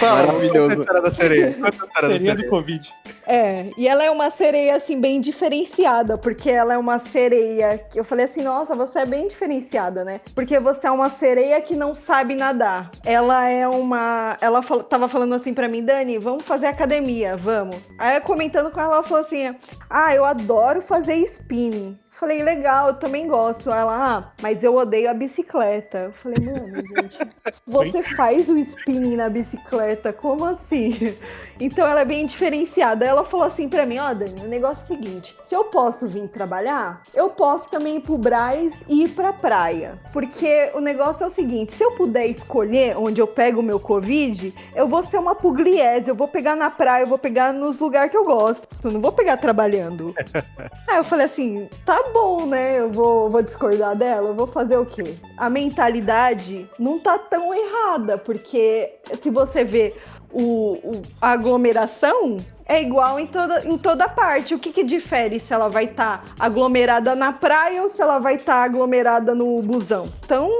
Maravilhoso. 0.00 0.76
Conta 0.76 0.98
a 0.98 1.00
da 1.00 1.10
sereia. 1.10 1.52
Sereia, 1.52 2.18
sereia 2.18 2.34
do 2.34 2.46
Covid. 2.48 2.94
É, 3.26 3.70
e 3.76 3.88
ela 3.88 4.04
é 4.04 4.10
uma 4.10 4.30
sereia, 4.30 4.76
assim, 4.76 5.00
bem 5.00 5.20
diferenciada, 5.20 6.16
porque 6.16 6.50
ela 6.50 6.74
é 6.74 6.78
uma 6.78 6.98
sereia 6.98 7.78
que 7.78 7.98
eu 7.98 8.04
falei 8.04 8.24
assim, 8.24 8.42
nossa, 8.42 8.74
você 8.74 9.00
é 9.00 9.06
bem 9.06 9.26
diferenciada, 9.26 10.04
né? 10.04 10.20
Porque 10.34 10.58
você 10.60 10.86
é 10.86 10.90
uma 10.90 11.10
sereia 11.10 11.60
que 11.60 11.74
não 11.74 11.94
sabe 11.94 12.34
nadar. 12.34 12.90
Ela 13.04 13.48
é 13.48 13.66
uma. 13.66 14.36
Ela 14.40 14.62
fal... 14.62 14.82
tava 14.82 15.08
falando 15.08 15.34
assim 15.34 15.52
para 15.52 15.68
mim, 15.68 15.84
Dani, 15.84 16.18
vamos 16.18 16.44
fazer 16.44 16.66
academia, 16.66 17.36
vamos. 17.36 17.76
Aí 17.98 18.20
comentando 18.20 18.70
com 18.70 18.80
ela, 18.80 18.94
ela 18.94 19.04
falou 19.04 19.24
assim: 19.24 19.54
ah, 19.90 20.14
eu 20.14 20.24
adoro 20.24 20.80
fazer 20.80 21.16
spinning. 21.16 21.98
Falei, 22.16 22.42
legal, 22.42 22.88
eu 22.88 22.94
também 22.94 23.28
gosto. 23.28 23.70
Ela, 23.70 24.16
ah, 24.16 24.32
mas 24.40 24.64
eu 24.64 24.74
odeio 24.74 25.10
a 25.10 25.14
bicicleta. 25.14 25.98
Eu 25.98 26.12
falei, 26.12 26.38
mano, 26.46 26.76
gente, 26.88 27.30
você 27.66 28.02
faz 28.02 28.48
o 28.48 28.56
spinning 28.56 29.16
na 29.16 29.28
bicicleta, 29.28 30.14
como 30.14 30.46
assim? 30.46 31.14
Então 31.60 31.86
ela 31.86 32.00
é 32.00 32.04
bem 32.06 32.24
diferenciada. 32.24 33.04
Ela 33.04 33.22
falou 33.22 33.44
assim 33.44 33.68
pra 33.68 33.84
mim, 33.84 33.98
ó, 33.98 34.10
oh, 34.10 34.14
Dani, 34.14 34.40
o 34.42 34.48
negócio 34.48 34.80
é 34.80 34.84
o 34.84 34.86
seguinte: 34.86 35.36
se 35.42 35.54
eu 35.54 35.64
posso 35.64 36.08
vir 36.08 36.26
trabalhar, 36.28 37.02
eu 37.12 37.28
posso 37.28 37.70
também 37.70 37.96
ir 37.96 38.00
pro 38.00 38.16
Braz 38.16 38.82
e 38.88 39.04
ir 39.04 39.08
pra 39.10 39.34
praia. 39.34 39.98
Porque 40.10 40.70
o 40.74 40.80
negócio 40.80 41.24
é 41.24 41.26
o 41.26 41.30
seguinte: 41.30 41.74
se 41.74 41.84
eu 41.84 41.92
puder 41.92 42.26
escolher 42.26 42.96
onde 42.96 43.20
eu 43.20 43.26
pego 43.26 43.60
o 43.60 43.62
meu 43.62 43.78
Covid, 43.78 44.54
eu 44.74 44.88
vou 44.88 45.02
ser 45.02 45.18
uma 45.18 45.34
pugliese, 45.34 46.08
eu 46.08 46.14
vou 46.14 46.28
pegar 46.28 46.56
na 46.56 46.70
praia, 46.70 47.02
eu 47.02 47.08
vou 47.08 47.18
pegar 47.18 47.52
nos 47.52 47.78
lugares 47.78 48.10
que 48.10 48.16
eu 48.16 48.24
gosto. 48.24 48.66
Eu 48.82 48.90
não 48.90 49.02
vou 49.02 49.12
pegar 49.12 49.36
trabalhando. 49.36 50.14
Aí 50.88 50.96
eu 50.96 51.04
falei 51.04 51.26
assim, 51.26 51.68
tá 51.84 52.05
bom, 52.12 52.46
né? 52.46 52.80
Eu 52.80 52.90
vou, 52.90 53.30
vou 53.30 53.42
discordar 53.42 53.96
dela, 53.96 54.28
eu 54.30 54.34
vou 54.34 54.46
fazer 54.46 54.76
o 54.76 54.86
quê? 54.86 55.14
A 55.36 55.48
mentalidade 55.50 56.68
não 56.78 56.98
tá 56.98 57.18
tão 57.18 57.52
errada, 57.54 58.18
porque 58.18 58.94
se 59.20 59.30
você 59.30 59.64
vê 59.64 59.94
o, 60.32 60.78
o 60.82 61.02
a 61.20 61.30
aglomeração, 61.30 62.38
é 62.66 62.82
igual 62.82 63.18
em 63.18 63.26
toda, 63.26 63.66
em 63.66 63.78
toda 63.78 64.08
parte. 64.08 64.54
O 64.54 64.58
que, 64.58 64.72
que 64.72 64.84
difere 64.84 65.38
se 65.38 65.54
ela 65.54 65.68
vai 65.68 65.84
estar 65.84 66.22
tá 66.22 66.34
aglomerada 66.38 67.14
na 67.14 67.32
praia 67.32 67.82
ou 67.82 67.88
se 67.88 68.02
ela 68.02 68.18
vai 68.18 68.34
estar 68.34 68.54
tá 68.54 68.64
aglomerada 68.64 69.34
no 69.34 69.62
busão? 69.62 70.12
Então, 70.24 70.50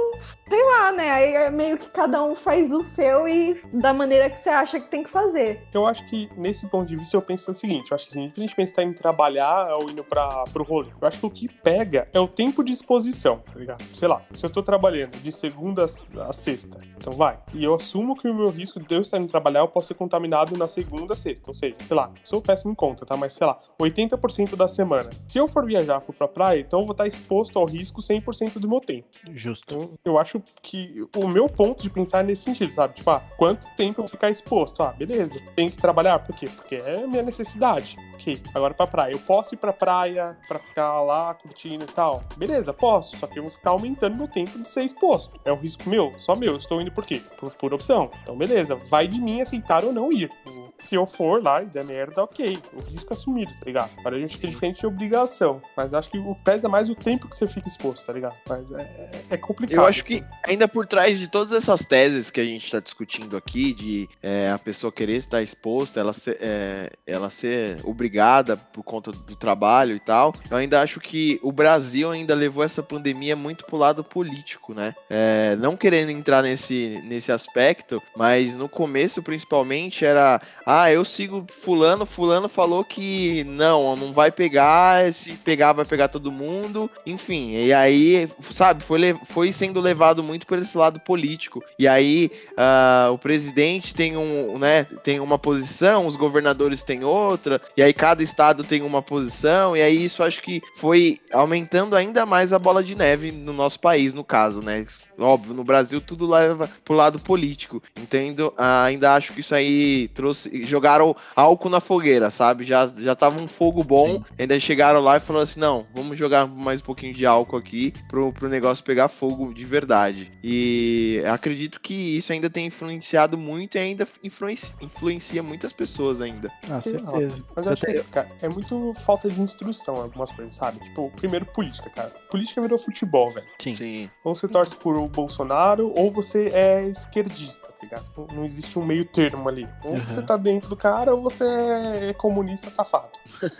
sei 0.47 0.63
lá, 0.63 0.91
né? 0.91 1.11
Aí 1.11 1.33
é 1.33 1.49
meio 1.49 1.77
que 1.77 1.89
cada 1.89 2.23
um 2.23 2.35
faz 2.35 2.71
o 2.71 2.81
seu 2.81 3.27
e 3.27 3.61
da 3.73 3.93
maneira 3.93 4.29
que 4.29 4.39
você 4.39 4.49
acha 4.49 4.79
que 4.79 4.89
tem 4.89 5.03
que 5.03 5.09
fazer. 5.09 5.61
Eu 5.73 5.85
acho 5.85 6.07
que 6.09 6.29
nesse 6.37 6.65
ponto 6.67 6.87
de 6.87 6.95
vista 6.95 7.15
eu 7.17 7.21
penso 7.21 7.51
o 7.51 7.55
seguinte: 7.55 7.91
eu 7.91 7.95
acho 7.95 8.07
que 8.07 8.19
infelizmente 8.19 8.69
está 8.69 8.83
indo 8.83 8.95
trabalhar 8.95 9.73
ou 9.73 9.89
indo 9.89 10.03
para 10.03 10.43
pro 10.51 10.63
rolê. 10.63 10.89
Eu 10.99 11.07
acho 11.07 11.19
que 11.19 11.25
o 11.25 11.29
que 11.29 11.47
pega 11.47 12.07
é 12.13 12.19
o 12.19 12.27
tempo 12.27 12.63
de 12.63 12.71
exposição, 12.71 13.39
tá 13.39 13.59
ligado? 13.59 13.83
Sei 13.93 14.07
lá, 14.07 14.21
se 14.31 14.45
eu 14.45 14.49
tô 14.49 14.63
trabalhando 14.63 15.17
de 15.17 15.31
segunda 15.31 15.85
a 15.85 16.33
sexta, 16.33 16.79
então 16.95 17.13
vai. 17.13 17.39
E 17.53 17.63
eu 17.63 17.73
assumo 17.73 18.15
que 18.15 18.27
o 18.27 18.33
meu 18.33 18.49
risco 18.49 18.79
de 18.79 18.95
eu 18.95 19.01
estar 19.01 19.17
indo 19.17 19.27
trabalhar 19.27 19.59
eu 19.59 19.67
posso 19.67 19.87
ser 19.89 19.95
contaminado 19.95 20.57
na 20.57 20.67
segunda 20.67 21.13
a 21.13 21.17
sexta. 21.17 21.49
Ou 21.49 21.53
seja, 21.53 21.75
lá, 21.97 22.11
sou 22.23 22.41
péssimo 22.41 22.71
em 22.71 22.75
conta, 22.75 23.05
tá? 23.05 23.17
Mas 23.17 23.33
sei 23.33 23.45
lá, 23.45 23.59
80% 23.81 24.55
da 24.55 24.67
semana. 24.67 25.09
Se 25.27 25.37
eu 25.37 25.47
for 25.47 25.65
viajar, 25.65 25.99
for 25.99 26.13
pra 26.13 26.27
praia, 26.27 26.59
então 26.59 26.81
eu 26.81 26.85
vou 26.85 26.93
estar 26.93 27.07
exposto 27.07 27.57
ao 27.57 27.65
risco 27.65 28.01
100% 28.01 28.59
do 28.59 28.69
meu 28.69 28.79
tempo. 28.79 29.07
Justo. 29.33 29.75
Então, 29.75 29.97
eu 30.05 30.19
acho 30.19 30.41
que 30.61 31.07
o 31.15 31.27
meu 31.27 31.49
ponto 31.49 31.83
de 31.83 31.89
pensar 31.89 32.21
é 32.21 32.23
nesse 32.23 32.43
sentido, 32.43 32.71
sabe? 32.71 32.95
Tipo, 32.95 33.09
ah, 33.11 33.21
quanto 33.37 33.69
tempo 33.75 33.99
eu 33.99 34.03
vou 34.03 34.07
ficar 34.07 34.29
exposto? 34.29 34.81
Ah, 34.83 34.93
beleza. 34.93 35.39
Tem 35.55 35.69
que 35.69 35.77
trabalhar, 35.77 36.19
por 36.19 36.35
quê? 36.35 36.47
Porque 36.55 36.75
é 36.75 37.05
minha 37.07 37.23
necessidade. 37.23 37.97
Ok, 38.13 38.39
agora 38.53 38.73
pra 38.73 38.87
praia. 38.87 39.11
Eu 39.11 39.19
posso 39.19 39.55
ir 39.55 39.57
pra 39.57 39.73
praia 39.73 40.37
pra 40.47 40.59
ficar 40.59 41.01
lá 41.01 41.33
curtindo 41.33 41.83
e 41.83 41.87
tal? 41.87 42.23
Beleza, 42.37 42.73
posso. 42.73 43.17
Só 43.17 43.27
que 43.27 43.39
eu 43.39 43.43
vou 43.43 43.51
ficar 43.51 43.71
aumentando 43.71 44.15
meu 44.15 44.27
tempo 44.27 44.59
de 44.59 44.67
ser 44.67 44.83
exposto. 44.83 45.39
É 45.43 45.51
um 45.51 45.57
risco 45.57 45.89
meu, 45.89 46.13
só 46.17 46.35
meu. 46.35 46.53
Eu 46.53 46.57
estou 46.57 46.81
indo 46.81 46.91
por 46.91 47.05
quê? 47.05 47.21
Por, 47.39 47.51
por 47.53 47.73
opção. 47.73 48.09
Então, 48.23 48.37
beleza. 48.37 48.75
Vai 48.75 49.07
de 49.07 49.21
mim 49.21 49.41
aceitar 49.41 49.83
ou 49.83 49.91
não 49.91 50.11
ir 50.11 50.31
se 50.77 50.95
eu 50.95 51.05
for 51.05 51.41
lá 51.41 51.61
e 51.63 51.65
der 51.65 51.83
merda, 51.83 52.23
ok. 52.23 52.59
O 52.73 52.81
risco 52.81 53.11
é 53.11 53.13
assumido, 53.13 53.51
tá 53.53 53.65
ligado? 53.65 53.91
Agora 53.97 54.15
a 54.15 54.19
gente 54.19 54.35
fica 54.35 54.47
diferente 54.47 54.79
de 54.79 54.87
obrigação. 54.87 55.61
Mas 55.75 55.93
acho 55.93 56.09
que 56.09 56.17
o 56.17 56.35
pesa 56.35 56.69
mais 56.69 56.89
o 56.89 56.95
tempo 56.95 57.27
que 57.27 57.35
você 57.35 57.47
fica 57.47 57.67
exposto, 57.67 58.05
tá 58.05 58.13
ligado? 58.13 58.35
Mas 58.47 58.71
é, 58.71 58.81
é, 58.81 59.09
é 59.31 59.37
complicado. 59.37 59.77
Eu 59.77 59.85
acho 59.85 60.03
que 60.03 60.23
ainda 60.45 60.67
por 60.67 60.85
trás 60.85 61.19
de 61.19 61.27
todas 61.27 61.53
essas 61.53 61.85
teses 61.85 62.31
que 62.31 62.39
a 62.39 62.45
gente 62.45 62.71
tá 62.71 62.79
discutindo 62.79 63.35
aqui, 63.35 63.73
de 63.73 64.09
é, 64.21 64.51
a 64.51 64.59
pessoa 64.59 64.91
querer 64.91 65.15
estar 65.15 65.41
exposta, 65.41 65.99
ela 65.99 66.13
ser, 66.13 66.37
é, 66.39 66.91
ela 67.05 67.29
ser 67.29 67.77
obrigada 67.83 68.57
por 68.57 68.83
conta 68.83 69.11
do 69.11 69.35
trabalho 69.35 69.95
e 69.95 69.99
tal, 69.99 70.33
eu 70.49 70.57
ainda 70.57 70.81
acho 70.81 70.99
que 70.99 71.39
o 71.41 71.51
Brasil 71.51 72.11
ainda 72.11 72.33
levou 72.35 72.63
essa 72.63 72.83
pandemia 72.83 73.35
muito 73.35 73.65
pro 73.65 73.77
lado 73.77 74.03
político, 74.03 74.73
né? 74.73 74.95
É, 75.09 75.55
não 75.57 75.75
querendo 75.75 76.09
entrar 76.09 76.43
nesse, 76.43 77.01
nesse 77.03 77.31
aspecto, 77.31 78.01
mas 78.15 78.55
no 78.55 78.69
começo, 78.69 79.21
principalmente, 79.21 80.05
era 80.05 80.41
Ah, 80.69 80.91
eu 80.91 81.05
sigo 81.05 81.45
fulano, 81.47 82.05
fulano 82.05 82.49
falou 82.49 82.83
que 82.83 83.45
não, 83.45 83.95
não 83.95 84.11
vai 84.11 84.29
pegar, 84.29 85.13
se 85.13 85.31
pegar 85.35 85.71
vai 85.71 85.85
pegar 85.85 86.09
todo 86.09 86.29
mundo, 86.29 86.91
enfim. 87.05 87.51
E 87.51 87.71
aí, 87.71 88.29
sabe, 88.41 88.83
foi, 88.83 89.17
foi 89.23 89.53
sendo 89.53 89.79
levado 89.79 90.21
muito 90.21 90.45
por 90.45 90.59
esse 90.59 90.77
lado 90.77 90.99
político. 90.99 91.63
E 91.79 91.87
aí, 91.87 92.29
uh, 92.51 93.13
o 93.13 93.17
presidente 93.17 93.95
tem 93.95 94.17
um, 94.17 94.59
né, 94.59 94.83
tem 95.05 95.21
uma 95.21 95.39
posição, 95.39 96.05
os 96.05 96.17
governadores 96.17 96.83
têm 96.83 97.01
outra, 97.01 97.61
e 97.77 97.81
aí 97.81 97.93
cada 97.93 98.21
estado 98.21 98.61
tem 98.61 98.81
uma 98.81 99.01
posição, 99.01 99.77
e 99.77 99.81
aí 99.81 100.03
isso 100.03 100.21
acho 100.21 100.41
que 100.41 100.61
foi 100.75 101.17
aumentando 101.31 101.95
ainda 101.95 102.25
mais 102.25 102.51
a 102.51 102.59
bola 102.59 102.83
de 102.83 102.93
neve 102.93 103.31
no 103.31 103.53
nosso 103.53 103.79
país, 103.79 104.13
no 104.13 104.23
caso, 104.23 104.61
né? 104.61 104.85
Óbvio, 105.17 105.53
no 105.53 105.63
Brasil 105.63 106.01
tudo 106.01 106.27
leva 106.27 106.69
pro 106.83 106.93
lado 106.93 107.19
político. 107.19 107.81
Entendo, 107.97 108.49
uh, 108.57 108.83
ainda 108.83 109.13
acho 109.13 109.31
que 109.31 109.39
isso 109.39 109.55
aí 109.55 110.09
trouxe 110.09 110.56
jogaram 110.63 111.15
álcool 111.35 111.69
na 111.69 111.79
fogueira, 111.79 112.29
sabe? 112.29 112.63
Já, 112.63 112.87
já 112.97 113.15
tava 113.15 113.39
um 113.39 113.47
fogo 113.47 113.83
bom, 113.83 114.15
Sim. 114.15 114.23
ainda 114.39 114.59
chegaram 114.59 114.99
lá 114.99 115.17
e 115.17 115.19
falaram 115.19 115.43
assim: 115.43 115.59
não, 115.59 115.85
vamos 115.93 116.17
jogar 116.17 116.47
mais 116.47 116.81
um 116.81 116.83
pouquinho 116.83 117.13
de 117.13 117.25
álcool 117.25 117.57
aqui 117.57 117.93
pro, 118.07 118.31
pro 118.31 118.49
negócio 118.49 118.83
pegar 118.83 119.07
fogo 119.07 119.53
de 119.53 119.65
verdade. 119.65 120.31
E 120.43 121.21
acredito 121.31 121.79
que 121.81 122.17
isso 122.17 122.31
ainda 122.31 122.49
tem 122.49 122.67
influenciado 122.67 123.37
muito 123.37 123.75
e 123.75 123.79
ainda 123.79 124.07
influencia, 124.23 124.75
influencia 124.81 125.43
muitas 125.43 125.73
pessoas 125.73 126.21
ainda. 126.21 126.51
Ah, 126.69 126.81
certeza. 126.81 127.43
Mas 127.55 127.65
eu 127.65 127.73
acho 127.73 127.81
que 127.81 128.03
cara, 128.03 128.29
é 128.41 128.49
muito 128.49 128.93
falta 129.05 129.29
de 129.29 129.41
instrução 129.41 129.95
algumas 129.95 130.31
coisas, 130.31 130.55
sabe? 130.55 130.79
Tipo, 130.79 131.11
primeiro 131.11 131.45
política, 131.45 131.89
cara. 131.89 132.09
Política 132.29 132.61
virou 132.61 132.77
futebol, 132.77 133.29
velho. 133.29 133.47
Sim. 133.59 133.73
Sim. 133.73 134.09
Ou 134.23 134.35
você 134.35 134.47
torce 134.47 134.75
por 134.75 134.95
o 134.95 135.07
Bolsonaro, 135.07 135.93
ou 135.95 136.11
você 136.11 136.49
é 136.53 136.87
esquerdista, 136.87 137.67
tá 137.67 137.73
ligado? 137.81 138.05
Não 138.33 138.43
existe 138.43 138.77
um 138.77 138.85
meio 138.85 139.05
termo 139.05 139.47
ali. 139.47 139.67
Ou 139.83 139.91
uhum. 139.91 140.01
você 140.01 140.21
tá 140.21 140.37
dentro 140.47 140.69
do 140.69 140.77
cara 140.77 141.13
ou 141.13 141.21
você 141.21 141.43
é 141.43 142.13
comunista 142.13 142.71
safado. 142.71 143.09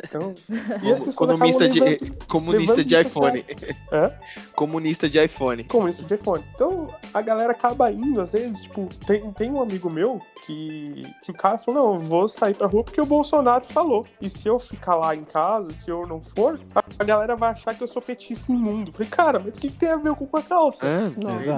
Então, 0.05 0.33
e 0.81 0.91
as 0.91 1.03
pessoas 1.03 1.31
comunista 1.31 1.67
de, 1.67 1.79
levando, 1.79 2.25
comunista 2.27 2.83
de 2.83 2.95
iPhone. 2.95 3.45
É? 3.91 4.13
Comunista 4.55 5.09
de 5.09 5.23
iPhone. 5.23 5.63
Comunista 5.65 6.03
de 6.03 6.15
iPhone. 6.15 6.43
Então, 6.55 6.87
a 7.13 7.21
galera 7.21 7.51
acaba 7.51 7.91
indo, 7.91 8.19
às 8.19 8.31
vezes, 8.31 8.61
tipo, 8.61 8.87
tem, 9.05 9.31
tem 9.33 9.51
um 9.51 9.61
amigo 9.61 9.89
meu 9.89 10.19
que, 10.45 11.03
que 11.23 11.31
o 11.31 11.33
cara 11.33 11.57
falou, 11.57 11.83
não, 11.83 11.93
eu 11.95 11.99
vou 11.99 12.29
sair 12.29 12.55
pra 12.55 12.67
rua 12.67 12.83
porque 12.83 13.01
o 13.01 13.05
Bolsonaro 13.05 13.65
falou. 13.65 14.07
E 14.21 14.29
se 14.29 14.47
eu 14.47 14.57
ficar 14.57 14.95
lá 14.95 15.15
em 15.15 15.23
casa, 15.23 15.71
se 15.71 15.89
eu 15.89 16.07
não 16.07 16.21
for, 16.21 16.59
a, 16.73 17.03
galera 17.03 17.35
vai 17.35 17.51
achar 17.51 17.75
que 17.75 17.83
eu 17.83 17.87
sou 17.87 18.01
petista 18.01 18.51
imundo. 18.51 18.91
Falei, 18.91 19.09
cara, 19.09 19.39
mas 19.39 19.57
o 19.57 19.61
que, 19.61 19.69
que, 19.69 19.77
tem 19.77 19.89
a 19.89 19.97
ver 19.97 20.15
com 20.15 20.29
a 20.37 20.41
calça? 20.41 20.87
É, 20.87 21.09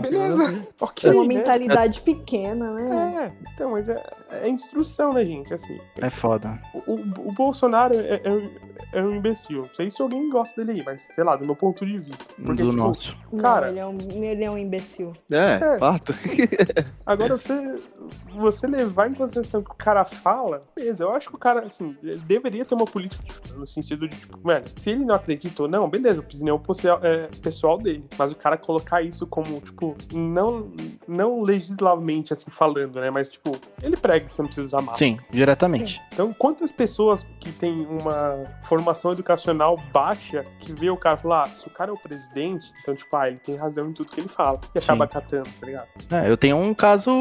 Beleza. 0.02 0.68
ok. 0.82 1.10
É 1.10 1.14
uma 1.14 1.22
né? 1.22 1.36
mentalidade 1.36 2.02
pequena, 2.02 2.72
né? 2.72 3.34
É, 3.38 3.54
então, 3.54 3.72
mas 3.72 3.88
é, 3.88 4.04
é 4.32 4.50
instrução, 4.50 5.14
né, 5.14 5.26
gente? 5.26 5.54
Assim, 5.54 5.80
é 6.02 6.10
foda. 6.10 6.60
O, 6.74 6.94
o, 6.94 7.30
o 7.30 7.32
Bolsonaro 7.32 7.96
é, 7.96 8.16
é, 8.16 8.50
é, 8.94 9.04
um 9.04 9.16
imbecil. 9.16 9.64
Não 9.64 9.74
sei 9.74 9.90
se 9.92 10.02
alguém 10.02 10.30
gosta 10.30 10.64
dele 10.64 10.80
aí, 10.80 10.86
mas 10.86 11.04
sei 11.04 11.24
lá, 11.24 11.36
do 11.36 11.46
meu 11.46 11.56
ponto 11.56 11.86
de 11.86 11.98
vista. 12.00 12.26
Porque, 12.36 12.64
do 12.64 12.72
tipo, 12.72 12.84
nosso. 12.84 13.18
Cara, 13.40 13.72
Não, 13.72 13.72
ele, 13.72 13.80
é 13.80 13.86
um, 13.86 14.24
ele 14.24 14.44
é 14.44 14.52
um 14.52 14.58
imbecil. 14.58 15.14
É, 15.32 15.76
é. 15.76 15.80
fato. 15.80 16.14
Agora 17.06 17.38
você, 17.38 17.82
você 18.36 18.68
levar 18.68 19.10
em 19.10 19.14
consideração 19.14 19.62
o 19.62 19.64
que 19.64 19.72
o 19.72 19.76
cara 19.76 20.06
fala, 20.06 20.64
beleza, 20.76 21.04
eu 21.04 21.12
acho 21.12 21.30
que 21.30 21.36
o 21.36 21.40
cara, 21.40 21.62
assim, 21.66 21.96
deveria 22.26 22.64
ter 22.64 22.76
uma 22.76 22.86
política 22.86 23.24
no 23.56 23.66
sentido 23.66 24.08
de, 24.08 24.16
tipo, 24.16 24.40
velho, 24.48 24.66
se 24.78 24.92
ele 24.92 25.06
não 25.06 25.16
acredita 25.16 25.64
ou 25.64 25.70
não, 25.70 25.90
beleza, 25.90 26.22
o 26.22 26.24
é 26.24 26.58
pessoal, 26.58 27.00
é, 27.04 27.28
pessoal 27.42 27.78
dele. 27.78 28.06
Mas 28.18 28.32
o 28.32 28.36
cara 28.36 28.58
colocar 28.58 29.02
isso 29.02 29.28
como, 29.28 29.60
tipo, 29.62 29.96
não, 30.14 30.72
não 31.08 31.42
legislativamente, 31.42 32.34
assim, 32.34 32.52
falando, 32.52 33.00
né? 33.00 33.10
Mas, 33.10 33.30
tipo, 33.30 33.58
ele 33.82 33.98
prega 33.98 34.26
que 34.26 34.34
você 34.34 34.42
não 34.42 34.48
precisa 34.48 34.68
usar 34.68 34.82
máscara. 34.82 34.98
Sim, 34.98 35.20
diretamente. 35.30 36.02
Então, 36.14 36.34
quantas 36.34 36.72
pessoas 36.72 37.28
que 37.40 37.52
têm 37.52 37.86
uma 37.86 38.46
formação 38.64 39.12
educacional 39.12 39.78
baixa 39.92 40.46
que 40.60 40.74
vê 40.74 40.90
o 40.90 40.98
cara 40.98 41.18
falar, 41.18 41.44
ah, 41.44 41.50
se 41.50 41.68
o 41.68 41.72
cara 41.72 41.92
é 41.92 41.94
o 41.94 41.98
presidente, 41.98 42.72
então, 42.82 42.96
tipo, 42.96 43.16
ah, 43.16 43.28
ele 43.28 43.40
tem 43.40 43.56
razão 43.56 43.90
em 43.90 43.94
tudo 43.94 44.12
que 44.12 44.20
ele 44.20 44.28
fala. 44.28 44.60
E 44.76 44.78
acaba 44.78 45.06
Sim. 45.06 45.12
catando, 45.12 45.50
tá 45.60 45.66
ligado? 45.66 45.88
É, 46.12 46.30
eu 46.30 46.38
tenho 46.38 46.58
um 46.58 46.74
caso 46.74 47.12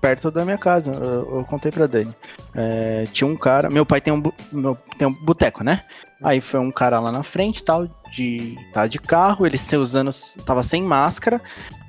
perto 0.00 0.15
da 0.30 0.44
minha 0.44 0.58
casa, 0.58 0.92
eu, 0.92 1.38
eu 1.38 1.44
contei 1.44 1.70
pra 1.70 1.86
Dani. 1.86 2.14
É, 2.54 3.06
tinha 3.12 3.28
um 3.28 3.36
cara, 3.36 3.70
meu 3.70 3.84
pai 3.86 4.00
tem 4.00 4.12
um, 4.12 4.22
meu, 4.52 4.76
tem 4.98 5.06
um 5.06 5.12
boteco, 5.12 5.62
né? 5.62 5.84
Aí 6.22 6.40
foi 6.40 6.60
um 6.60 6.70
cara 6.70 6.98
lá 6.98 7.12
na 7.12 7.22
frente, 7.22 7.62
tal, 7.62 7.86
de 8.10 8.56
tá 8.72 8.86
de 8.86 8.98
carro, 8.98 9.46
ele 9.46 9.58
se 9.58 9.76
usando, 9.76 10.10
tava 10.44 10.62
sem 10.62 10.82
máscara. 10.82 11.40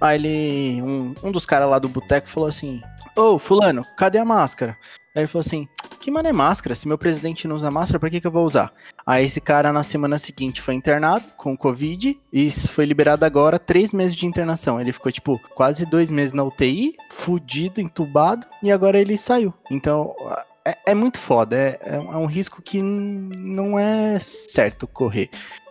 Aí 0.02 0.16
ele, 0.16 0.82
um, 0.82 1.14
um 1.24 1.32
dos 1.32 1.46
caras 1.46 1.70
lá 1.70 1.80
do 1.80 1.90
boteco 1.90 2.28
falou 2.28 2.50
assim: 2.50 2.82
"Ô, 3.16 3.36
oh, 3.36 3.40
fulano, 3.40 3.84
cadê 3.98 4.18
a 4.18 4.26
máscara?" 4.26 4.78
Aí 5.16 5.22
ele 5.22 5.28
falou 5.28 5.46
assim: 5.46 5.68
"Que 6.00 6.12
mano 6.12 6.28
é 6.28 6.34
máscara? 6.34 6.76
Se 6.76 6.88
meu 6.88 6.98
presidente 6.98 7.48
não 7.48 7.56
usa 7.56 7.72
máscara, 7.72 8.00
por 8.00 8.10
que 8.10 8.20
que 8.22 8.28
eu 8.28 8.32
vou 8.32 8.46
usar?" 8.46 8.72
Aí 9.08 9.26
esse 9.26 9.40
cara 9.40 9.72
na 9.72 9.84
semana 9.84 10.20
seguinte 10.20 10.62
foi 10.62 10.74
internado 10.74 11.24
com 11.38 11.56
Covid 11.56 12.20
e 12.32 12.52
foi 12.52 12.84
liberado 12.84 13.24
agora 13.24 13.58
três 13.58 13.94
meses 13.94 14.14
de 14.14 14.26
internação. 14.26 14.82
Ele 14.82 14.92
ficou 14.92 15.10
tipo 15.10 15.40
quase 15.56 15.86
dois 15.86 16.12
meses 16.12 16.34
na 16.34 16.44
UTI, 16.44 16.94
fudido, 17.10 17.80
entubado 17.80 18.46
e 18.62 18.70
agora 18.70 19.00
ele 19.00 19.18
saiu. 19.18 19.54
Então 19.72 20.14
é, 20.68 20.92
é 20.92 20.94
muito 20.94 21.18
foda, 21.18 21.56
é, 21.56 21.80
é, 21.86 21.98
um 21.98 22.26
risco 22.26 22.62
que 22.62 22.82
não 22.82 23.80
é 23.80 24.20
certo 24.20 24.86
correr. 24.86 25.30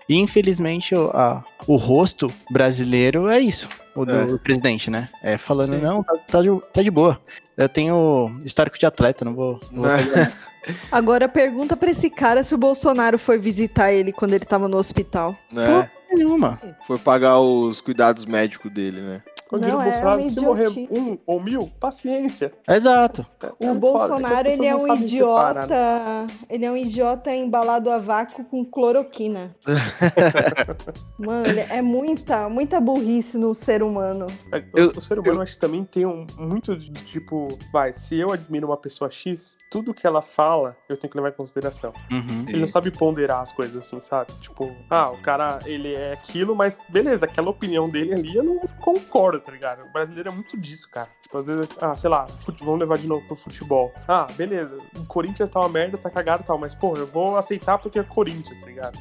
E 0.08 0.16
infelizmente 0.16 0.94
o, 0.94 1.10
a, 1.10 1.44
o 1.66 1.76
rosto 1.76 2.32
brasileiro 2.50 3.28
é 3.28 3.40
isso, 3.40 3.68
o 3.94 4.04
do 4.04 4.12
é. 4.12 4.38
presidente, 4.38 4.90
né? 4.90 5.08
É 5.22 5.36
falando, 5.36 5.74
Sim. 5.74 5.82
não, 5.82 6.02
tá, 6.02 6.14
tá, 6.26 6.42
de, 6.42 6.48
tá 6.72 6.82
de 6.82 6.90
boa. 6.90 7.20
Eu 7.56 7.68
tenho 7.68 8.38
histórico 8.44 8.78
de 8.78 8.86
atleta, 8.86 9.24
não 9.24 9.34
vou. 9.34 9.58
Não 9.72 9.82
vou 9.82 9.90
Agora 10.90 11.28
pergunta 11.28 11.76
pra 11.76 11.90
esse 11.90 12.10
cara 12.10 12.42
se 12.42 12.54
o 12.54 12.58
Bolsonaro 12.58 13.18
foi 13.18 13.38
visitar 13.38 13.92
ele 13.92 14.12
quando 14.12 14.34
ele 14.34 14.44
tava 14.44 14.68
no 14.68 14.76
hospital. 14.76 15.36
É. 15.52 15.88
nenhuma. 16.14 16.60
Foi 16.86 16.98
pagar 16.98 17.38
os 17.40 17.80
cuidados 17.80 18.24
médicos 18.24 18.70
dele, 18.72 19.00
né? 19.00 19.22
Quando 19.48 19.62
não, 19.62 19.80
é 19.80 19.90
Bolsonaro, 19.90 20.24
se 20.24 20.40
morrer 20.40 20.68
um 20.90 21.16
ou 21.24 21.40
mil, 21.40 21.70
paciência. 21.78 22.52
Exato. 22.68 23.24
É, 23.60 23.70
o 23.70 23.74
Bolsonaro, 23.74 24.48
ele 24.48 24.66
é 24.66 24.74
um 24.74 24.94
idiota. 24.96 25.62
Separar, 25.62 26.26
né? 26.26 26.26
Ele 26.50 26.64
é 26.64 26.70
um 26.70 26.76
idiota 26.76 27.32
embalado 27.32 27.88
a 27.90 27.98
vácuo 27.98 28.44
com 28.44 28.64
cloroquina. 28.64 29.54
Mano, 31.16 31.60
é 31.70 31.80
muita, 31.80 32.48
muita 32.48 32.80
burrice 32.80 33.38
no 33.38 33.54
ser 33.54 33.84
humano. 33.84 34.26
É, 34.52 34.64
eu, 34.74 34.90
o, 34.90 35.00
ser 35.00 35.20
humano, 35.20 35.38
eu... 35.38 35.42
acho 35.42 35.52
que 35.52 35.60
também 35.60 35.84
tem 35.84 36.04
um, 36.04 36.26
muito 36.36 36.76
de 36.76 36.90
tipo, 37.04 37.46
vai, 37.72 37.92
se 37.92 38.18
eu 38.18 38.32
admiro 38.32 38.66
uma 38.66 38.76
pessoa 38.76 39.08
X, 39.12 39.56
tudo 39.70 39.94
que 39.94 40.08
ela 40.08 40.22
fala, 40.22 40.76
eu 40.88 40.96
tenho 40.96 41.10
que 41.10 41.16
levar 41.16 41.28
em 41.28 41.36
consideração. 41.36 41.92
Uhum. 42.10 42.46
Ele 42.48 42.60
não 42.60 42.68
sabe 42.68 42.90
ponderar 42.90 43.42
as 43.42 43.52
coisas 43.52 43.76
assim, 43.76 44.00
sabe? 44.00 44.32
Tipo, 44.40 44.74
ah, 44.90 45.10
o 45.10 45.22
cara, 45.22 45.60
ele 45.66 45.94
é 45.94 46.14
aquilo, 46.14 46.56
mas 46.56 46.80
beleza, 46.88 47.26
aquela 47.26 47.50
opinião 47.50 47.88
dele 47.88 48.12
ali 48.12 48.34
eu 48.34 48.42
não 48.42 48.58
concordo 48.80 49.35
tá 49.40 49.52
ligado? 49.52 49.84
O 49.84 49.92
brasileiro 49.92 50.28
é 50.28 50.32
muito 50.32 50.56
disso, 50.56 50.88
cara. 50.90 51.08
Tipo, 51.22 51.38
às 51.38 51.46
vezes, 51.46 51.76
ah, 51.80 51.96
sei 51.96 52.10
lá, 52.10 52.26
vamos 52.60 52.80
levar 52.80 52.98
de 52.98 53.06
novo 53.06 53.26
pro 53.26 53.36
futebol. 53.36 53.92
Ah, 54.06 54.26
beleza, 54.36 54.78
o 54.96 55.04
Corinthians 55.06 55.50
tá 55.50 55.60
uma 55.60 55.68
merda, 55.68 55.98
tá 55.98 56.10
cagado 56.10 56.42
e 56.42 56.46
tal, 56.46 56.58
mas, 56.58 56.74
pô, 56.74 56.94
eu 56.96 57.06
vou 57.06 57.36
aceitar 57.36 57.78
porque 57.78 57.98
é 57.98 58.02
Corinthians, 58.02 58.60
tá 58.60 58.66
ligado? 58.66 58.98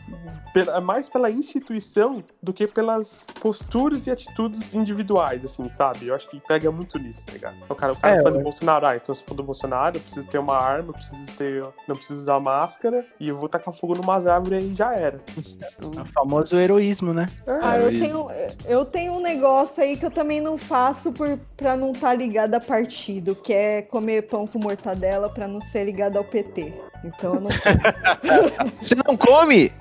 Pela... 0.53 0.81
mais 0.81 1.09
pela 1.09 1.29
instituição 1.29 2.23
do 2.41 2.53
que 2.53 2.67
pelas 2.67 3.25
posturas 3.39 4.07
e 4.07 4.11
atitudes 4.11 4.73
individuais, 4.73 5.45
assim, 5.45 5.67
sabe? 5.69 6.07
Eu 6.07 6.15
acho 6.15 6.29
que 6.29 6.39
pega 6.39 6.71
muito 6.71 6.97
nisso, 6.97 7.25
tá 7.25 7.33
ligado? 7.33 7.57
O 7.69 7.75
cara, 7.75 7.93
o 7.93 7.97
cara 7.97 8.15
é, 8.15 8.23
fã 8.23 8.31
do 8.31 8.39
Bolsonaro, 8.39 8.85
ah, 8.85 8.95
então 8.95 9.13
se 9.13 9.23
for 9.23 9.35
do 9.35 9.43
Bolsonaro, 9.43 9.97
eu 9.97 10.01
preciso 10.01 10.27
ter 10.27 10.39
uma 10.39 10.55
arma, 10.55 10.89
eu 10.89 10.93
preciso 10.93 11.25
ter. 11.37 11.63
Não 11.87 11.95
preciso 11.95 12.21
usar 12.21 12.39
máscara 12.39 13.05
e 13.19 13.29
eu 13.29 13.37
vou 13.37 13.47
tacar 13.47 13.73
fogo 13.73 13.95
numas 13.95 14.27
árvores 14.27 14.63
e 14.63 14.73
já 14.73 14.93
era. 14.93 15.21
É 15.37 16.01
o 16.01 16.05
famoso 16.05 16.57
heroísmo, 16.57 17.13
né? 17.13 17.25
É, 17.45 17.59
ah, 17.61 17.79
eu 17.79 17.91
tenho, 17.91 18.27
eu 18.65 18.85
tenho 18.85 19.13
um 19.13 19.21
negócio 19.21 19.83
aí 19.83 19.97
que 19.97 20.05
eu 20.05 20.11
também 20.25 20.41
não 20.41 20.57
faço 20.57 21.11
por, 21.11 21.39
pra 21.55 21.77
não 21.77 21.91
estar 21.91 22.07
tá 22.07 22.13
ligada 22.15 22.57
a 22.57 22.59
partido, 22.59 23.35
que 23.35 23.53
é 23.53 23.83
comer 23.83 24.23
pão 24.23 24.47
com 24.47 24.57
mortadela 24.57 25.29
pra 25.29 25.47
não 25.47 25.61
ser 25.61 25.83
ligada 25.83 26.17
ao 26.17 26.25
PT. 26.25 26.73
Então 27.03 27.35
eu 27.35 27.41
não. 27.41 27.51
Você 28.81 28.95
não 28.95 29.15
come? 29.15 29.71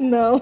Não. 0.00 0.40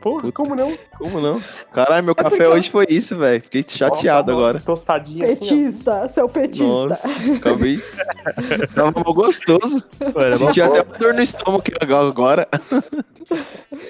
Porra, 0.00 0.22
Puta. 0.22 0.32
como 0.32 0.54
não? 0.54 0.78
Como 0.96 1.20
não? 1.20 1.42
Caralho, 1.72 2.04
meu 2.04 2.12
é 2.12 2.22
café 2.22 2.48
hoje 2.48 2.70
foi 2.70 2.86
isso, 2.88 3.16
velho. 3.16 3.42
Fiquei 3.42 3.64
chateado 3.66 4.32
Nossa, 4.32 4.44
agora. 4.44 4.60
Tostadinha 4.60 5.26
Petista, 5.26 6.02
assim, 6.02 6.14
seu 6.14 6.28
petista. 6.28 6.66
Nossa, 6.66 7.08
acabei. 7.36 7.82
Tava 8.74 8.92
mal 8.92 9.14
gostoso. 9.14 9.86
Mano, 10.14 10.32
Senti 10.32 10.62
até 10.62 10.82
uma 10.82 10.98
dor 10.98 11.14
no 11.14 11.22
estômago 11.22 11.64
agora. 11.80 12.48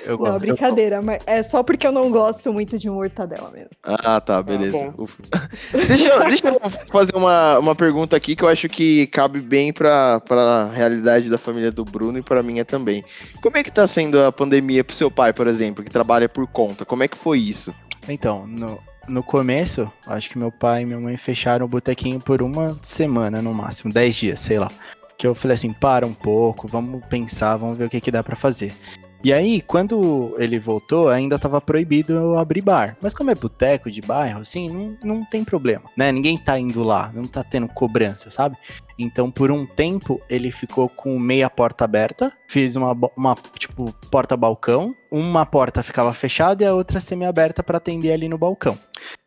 Eu 0.05 0.19
gosto. 0.19 0.33
Não, 0.33 0.39
brincadeira, 0.39 1.01
mas 1.01 1.23
é 1.27 1.43
só 1.43 1.63
porque 1.63 1.87
eu 1.87 1.93
não 1.93 2.11
gosto 2.11 2.53
muito 2.53 2.79
de 2.79 2.91
mortadela 2.91 3.51
mesmo. 3.51 3.71
Ah, 3.83 4.21
tá, 4.21 4.43
beleza. 4.43 4.93
Ah, 5.33 5.49
deixa, 5.89 6.09
eu, 6.09 6.25
deixa 6.25 6.49
eu 6.49 6.61
fazer 6.91 7.17
uma, 7.17 7.59
uma 7.59 7.75
pergunta 7.75 8.17
aqui 8.17 8.37
que 8.37 8.45
eu 8.45 8.49
acho 8.49 8.69
que 8.69 9.07
cabe 9.07 9.41
bem 9.41 9.73
pra, 9.73 10.21
pra 10.21 10.69
realidade 10.69 11.31
da 11.31 11.39
família 11.39 11.71
do 11.71 11.85
Bruno 11.85 12.19
e 12.19 12.23
pra 12.23 12.43
minha 12.43 12.65
também. 12.65 13.05
Como 13.43 13.57
é 13.57 13.63
que 13.63 13.73
tá 13.73 13.87
sendo 13.87 14.23
a 14.23 14.31
pandemia 14.31 14.85
pro 14.85 14.95
seu 14.95 15.11
pai, 15.11 15.33
por 15.33 15.47
exemplo, 15.47 15.83
que 15.83 15.91
trabalha 16.01 16.31
por 16.31 16.47
conta? 16.47 16.87
Como 16.87 17.03
é 17.03 17.09
que 17.09 17.17
foi 17.17 17.39
isso? 17.39 17.75
Então, 18.09 18.47
no, 18.47 18.83
no 19.07 19.23
começo, 19.23 19.93
acho 20.07 20.31
que 20.31 20.39
meu 20.39 20.51
pai 20.51 20.83
e 20.83 20.87
minha 20.87 20.99
mãe 20.99 21.15
fecharam 21.19 21.67
o 21.67 21.69
botequinho 21.69 22.19
por 22.19 22.41
uma 22.41 22.79
semana 22.83 23.43
no 23.43 23.53
máximo, 23.53 23.93
dez 23.93 24.17
dias, 24.17 24.41
sei 24.41 24.59
lá. 24.59 24.71
Que 25.19 25.27
eu 25.27 25.35
falei 25.35 25.57
assim, 25.57 25.75
para 25.75 26.07
um 26.07 26.15
pouco, 26.15 26.67
vamos 26.67 27.05
pensar, 27.05 27.59
vamos 27.59 27.77
ver 27.77 27.85
o 27.85 27.91
que, 27.91 28.01
que 28.01 28.11
dá 28.11 28.25
para 28.25 28.35
fazer. 28.35 28.75
E 29.23 29.35
aí, 29.35 29.61
quando 29.61 30.35
ele 30.39 30.59
voltou, 30.59 31.11
ainda 31.11 31.39
tava 31.39 31.61
proibido 31.61 32.15
eu 32.15 32.39
abrir 32.39 32.63
bar. 32.63 32.97
Mas 33.03 33.13
como 33.13 33.31
é 33.31 33.35
boteco 33.35 33.91
de 33.91 34.01
bairro, 34.01 34.41
assim, 34.41 34.71
não, 34.71 34.97
não 35.05 35.25
tem 35.25 35.45
problema, 35.45 35.91
né? 35.95 36.11
Ninguém 36.11 36.39
tá 36.39 36.59
indo 36.59 36.83
lá, 36.83 37.13
não 37.15 37.27
tá 37.27 37.45
tendo 37.45 37.69
cobrança, 37.69 38.31
sabe? 38.31 38.57
Então, 38.99 39.31
por 39.31 39.51
um 39.51 39.67
tempo, 39.67 40.21
ele 40.29 40.51
ficou 40.51 40.89
com 40.89 41.19
meia 41.19 41.51
porta 41.51 41.85
aberta. 41.85 42.33
Fiz 42.49 42.77
uma, 42.77 42.97
uma 43.17 43.37
tipo, 43.59 43.95
porta-balcão. 44.11 44.95
Uma 45.11 45.45
porta 45.45 45.83
ficava 45.83 46.13
fechada 46.15 46.63
e 46.63 46.67
a 46.67 46.75
outra 46.75 47.01
semi-aberta 47.01 47.63
para 47.63 47.79
atender 47.79 48.13
ali 48.13 48.29
no 48.29 48.39
balcão. 48.39 48.79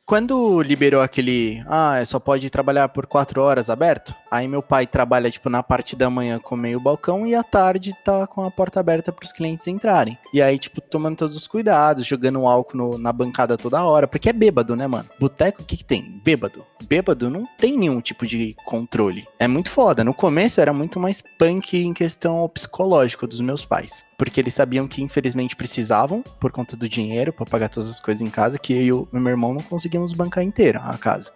Quando 0.05 0.61
liberou 0.61 1.01
aquele, 1.01 1.63
ah, 1.65 2.03
só 2.05 2.19
pode 2.19 2.49
trabalhar 2.49 2.89
por 2.89 3.07
quatro 3.07 3.41
horas 3.41 3.69
aberto, 3.69 4.13
aí 4.29 4.49
meu 4.49 4.61
pai 4.61 4.85
trabalha, 4.85 5.31
tipo, 5.31 5.49
na 5.49 5.63
parte 5.63 5.95
da 5.95 6.09
manhã 6.09 6.39
com 6.39 6.57
meio 6.57 6.77
balcão 6.77 7.25
e 7.25 7.33
à 7.33 7.41
tarde 7.41 7.93
tá 8.03 8.27
com 8.27 8.43
a 8.43 8.51
porta 8.51 8.81
aberta 8.81 9.13
para 9.13 9.23
os 9.23 9.31
clientes 9.31 9.65
entrarem. 9.65 10.17
E 10.33 10.41
aí, 10.41 10.59
tipo, 10.59 10.81
tomando 10.81 11.15
todos 11.15 11.37
os 11.37 11.47
cuidados, 11.47 12.05
jogando 12.05 12.45
álcool 12.45 12.75
no, 12.75 12.97
na 12.97 13.13
bancada 13.13 13.55
toda 13.55 13.81
hora, 13.81 14.05
porque 14.05 14.27
é 14.27 14.33
bêbado, 14.33 14.75
né, 14.75 14.87
mano? 14.87 15.09
Boteco, 15.17 15.61
o 15.61 15.65
que 15.65 15.77
que 15.77 15.85
tem? 15.85 16.19
Bêbado. 16.21 16.65
Bêbado 16.83 17.29
não 17.29 17.47
tem 17.57 17.77
nenhum 17.77 18.01
tipo 18.01 18.27
de 18.27 18.57
controle. 18.65 19.25
É 19.39 19.47
muito 19.47 19.69
foda. 19.69 20.03
No 20.03 20.13
começo 20.13 20.59
era 20.59 20.73
muito 20.73 20.99
mais 20.99 21.23
punk 21.39 21.77
em 21.77 21.93
questão 21.93 22.49
psicológica 22.49 23.25
dos 23.25 23.39
meus 23.39 23.63
pais 23.63 24.03
porque 24.23 24.39
eles 24.39 24.53
sabiam 24.53 24.87
que 24.87 25.03
infelizmente 25.03 25.53
precisavam 25.53 26.23
por 26.39 26.49
conta 26.49 26.77
do 26.77 26.87
dinheiro 26.87 27.33
para 27.33 27.45
pagar 27.45 27.67
todas 27.67 27.89
as 27.89 27.99
coisas 27.99 28.21
em 28.21 28.29
casa, 28.29 28.57
que 28.57 28.73
eu 28.73 29.05
e 29.11 29.19
meu 29.19 29.31
irmão 29.31 29.53
não 29.53 29.61
conseguimos 29.61 29.92
bancar 30.13 30.43
inteira 30.43 30.79
a 30.79 30.97
casa. 30.97 31.31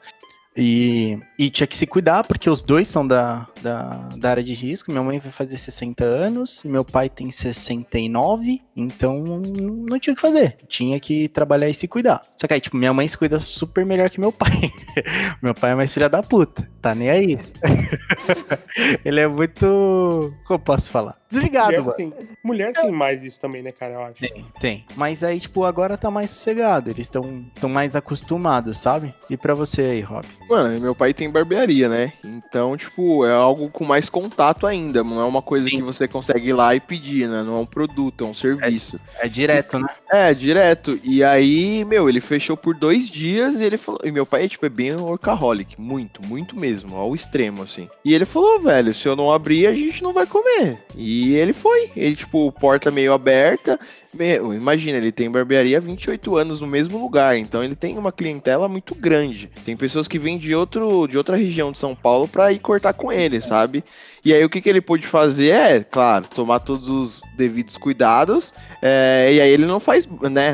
E, 0.57 1.19
e 1.37 1.51
tinha 1.51 1.67
que 1.67 1.77
se 1.77 1.85
cuidar, 1.85 2.23
porque 2.23 2.49
os 2.49 2.63
dois 2.63 2.87
são 2.87 3.07
da, 3.07 3.47
da, 3.61 4.09
da, 4.17 4.29
área 4.29 4.43
de 4.43 4.55
risco. 4.55 4.91
Minha 4.91 5.03
mãe 5.03 5.19
vai 5.19 5.31
fazer 5.31 5.55
60 5.55 6.03
anos, 6.03 6.63
meu 6.63 6.83
pai 6.83 7.09
tem 7.09 7.29
69, 7.29 8.61
então 8.75 9.23
não 9.23 9.99
tinha 9.99 10.13
o 10.13 10.15
que 10.15 10.21
fazer. 10.21 10.57
Tinha 10.67 10.99
que 10.99 11.27
trabalhar 11.27 11.69
e 11.69 11.75
se 11.75 11.87
cuidar. 11.87 12.21
Só 12.35 12.47
que 12.47 12.55
aí, 12.55 12.59
tipo, 12.59 12.75
minha 12.75 12.93
mãe 12.93 13.07
se 13.07 13.17
cuida 13.17 13.39
super 13.39 13.85
melhor 13.85 14.09
que 14.09 14.19
meu 14.19 14.31
pai. 14.31 14.49
meu 15.43 15.53
pai 15.53 15.71
é 15.71 15.75
mais 15.75 15.93
filha 15.93 16.09
da 16.09 16.23
puta, 16.23 16.67
tá 16.81 16.95
nem 16.95 17.09
aí. 17.09 17.37
Ele 19.05 19.19
é 19.19 19.27
muito. 19.27 20.33
Como 20.45 20.55
eu 20.55 20.59
posso 20.59 20.89
falar? 20.89 21.17
Desligado, 21.29 21.67
mulher 21.67 21.81
mano. 21.81 21.93
Tem, 21.95 22.13
mulher 22.43 22.73
tem 22.73 22.91
mais 22.91 23.23
isso 23.23 23.39
também, 23.39 23.61
né, 23.61 23.71
cara? 23.71 23.93
Eu 23.93 24.03
acho. 24.03 24.21
Tem, 24.21 24.45
tem. 24.59 24.85
Mas 24.95 25.23
aí, 25.23 25.39
tipo, 25.39 25.65
agora 25.65 25.97
tá 25.97 26.09
mais 26.09 26.31
sossegado. 26.31 26.89
Eles 26.89 27.07
estão 27.07 27.45
tão 27.59 27.69
mais 27.69 27.95
acostumados, 27.95 28.77
sabe? 28.77 29.13
E 29.29 29.35
pra 29.35 29.53
você 29.53 29.81
aí, 29.81 30.01
Rob? 30.01 30.25
Mano, 30.49 30.79
meu 30.79 30.95
pai 30.95 31.13
tem 31.13 31.29
barbearia, 31.29 31.89
né? 31.89 32.13
Então, 32.23 32.77
tipo, 32.77 33.25
é 33.25 33.31
algo 33.31 33.69
com 33.69 33.83
mais 33.83 34.09
contato 34.09 34.65
ainda. 34.65 35.03
Não 35.03 35.19
é 35.19 35.25
uma 35.25 35.41
coisa 35.41 35.69
Sim. 35.69 35.77
que 35.77 35.83
você 35.83 36.07
consegue 36.07 36.49
ir 36.49 36.53
lá 36.53 36.73
e 36.75 36.79
pedir, 36.79 37.27
né? 37.27 37.43
Não 37.43 37.57
é 37.57 37.59
um 37.59 37.65
produto, 37.65 38.23
é 38.23 38.27
um 38.27 38.33
serviço. 38.33 38.99
É, 39.19 39.25
é 39.25 39.29
direto, 39.29 39.79
né? 39.79 39.87
É, 40.09 40.33
direto. 40.33 40.99
E 41.03 41.23
aí, 41.23 41.83
meu, 41.85 42.07
ele 42.07 42.21
fechou 42.21 42.55
por 42.55 42.75
dois 42.75 43.09
dias 43.09 43.55
e 43.55 43.63
ele 43.63 43.77
falou. 43.77 44.01
E 44.03 44.11
meu 44.11 44.25
pai, 44.25 44.47
tipo, 44.47 44.65
é 44.65 44.69
bem 44.69 44.95
workaholic. 44.95 45.79
Muito, 45.79 46.25
muito 46.25 46.57
mesmo. 46.57 46.95
Ao 46.95 47.13
extremo, 47.13 47.63
assim. 47.63 47.89
E 48.05 48.13
ele 48.13 48.25
falou, 48.25 48.61
velho, 48.61 48.93
se 48.93 49.07
eu 49.07 49.15
não 49.15 49.31
abrir, 49.31 49.67
a 49.67 49.73
gente 49.73 50.01
não 50.01 50.13
vai 50.13 50.25
comer. 50.25 50.79
E 50.95 51.35
ele 51.35 51.53
foi. 51.53 51.91
Ele, 51.95 52.15
tipo, 52.15 52.51
porta 52.53 52.89
meio 52.89 53.13
aberta. 53.13 53.79
Meu, 54.13 54.53
imagina, 54.53 54.97
ele 54.97 55.11
tem 55.11 55.29
barbearia 55.29 55.77
há 55.77 55.81
28 55.81 56.37
anos 56.37 56.61
no 56.61 56.67
mesmo 56.67 56.97
lugar, 56.97 57.37
então 57.37 57.63
ele 57.63 57.75
tem 57.75 57.97
uma 57.97 58.11
clientela 58.11 58.67
muito 58.67 58.95
grande. 58.95 59.49
Tem 59.65 59.75
pessoas 59.75 60.07
que 60.07 60.17
vêm 60.17 60.37
de, 60.37 60.55
outro, 60.55 61.07
de 61.07 61.17
outra 61.17 61.35
região 61.35 61.71
de 61.71 61.79
São 61.79 61.93
Paulo 61.93 62.27
para 62.27 62.51
ir 62.51 62.59
cortar 62.59 62.93
com 62.93 63.11
ele, 63.11 63.41
sabe? 63.41 63.83
E 64.25 64.33
aí 64.33 64.43
o 64.43 64.49
que, 64.49 64.61
que 64.61 64.69
ele 64.69 64.81
pôde 64.81 65.05
fazer 65.05 65.49
é, 65.49 65.83
claro, 65.83 66.25
tomar 66.27 66.59
todos 66.59 66.89
os 66.89 67.21
devidos 67.35 67.77
cuidados. 67.77 68.53
É, 68.81 69.29
e 69.33 69.41
aí 69.41 69.49
ele 69.49 69.65
não 69.65 69.79
faz, 69.79 70.07
né? 70.07 70.53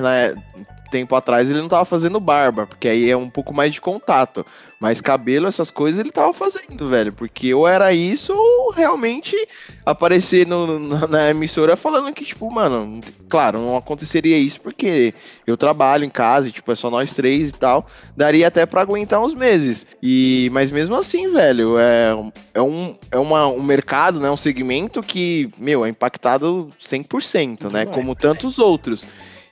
Tempo 0.93 1.15
atrás 1.15 1.49
ele 1.49 1.59
não 1.59 1.67
tava 1.67 1.85
fazendo 1.85 2.19
barba, 2.19 2.67
porque 2.67 2.87
aí 2.87 3.09
é 3.09 3.17
um 3.17 3.27
pouco 3.27 3.51
mais 3.51 3.73
de 3.73 3.81
contato. 3.81 4.45
Mas 4.79 5.01
cabelo, 5.01 5.47
essas 5.47 5.71
coisas 5.71 5.99
ele 5.99 6.11
tava 6.11 6.31
fazendo, 6.33 6.87
velho. 6.87 7.11
Porque 7.11 7.51
ou 7.51 7.67
era 7.67 7.91
isso, 7.93 8.31
ou 8.31 8.71
realmente 8.71 9.35
aparecer 9.83 10.45
no, 10.45 11.07
na 11.07 11.31
emissora 11.31 11.75
falando 11.75 12.13
que, 12.13 12.23
tipo, 12.23 12.51
mano, 12.51 12.99
claro, 13.27 13.59
não 13.59 13.75
aconteceria 13.75 14.37
isso 14.37 14.61
porque 14.61 15.15
eu 15.47 15.57
trabalho 15.57 16.03
em 16.03 16.09
casa 16.09 16.49
e, 16.49 16.51
tipo, 16.51 16.71
é 16.71 16.75
só 16.75 16.91
nós 16.91 17.11
três 17.11 17.49
e 17.49 17.53
tal. 17.53 17.87
Daria 18.15 18.47
até 18.47 18.67
para 18.67 18.81
aguentar 18.81 19.19
uns 19.19 19.33
meses. 19.33 19.87
E, 20.01 20.49
mas 20.53 20.69
mesmo 20.69 20.95
assim, 20.95 21.31
velho, 21.31 21.79
é, 21.79 22.11
é, 22.53 22.61
um, 22.61 22.95
é 23.09 23.17
uma, 23.17 23.47
um 23.47 23.63
mercado, 23.63 24.19
né? 24.19 24.29
Um 24.29 24.37
segmento 24.37 25.01
que, 25.01 25.49
meu, 25.57 25.83
é 25.83 25.89
impactado 25.89 26.69
100%, 26.79 27.71
né? 27.71 27.85
Como 27.87 28.13
tantos 28.15 28.59
outros. 28.59 29.07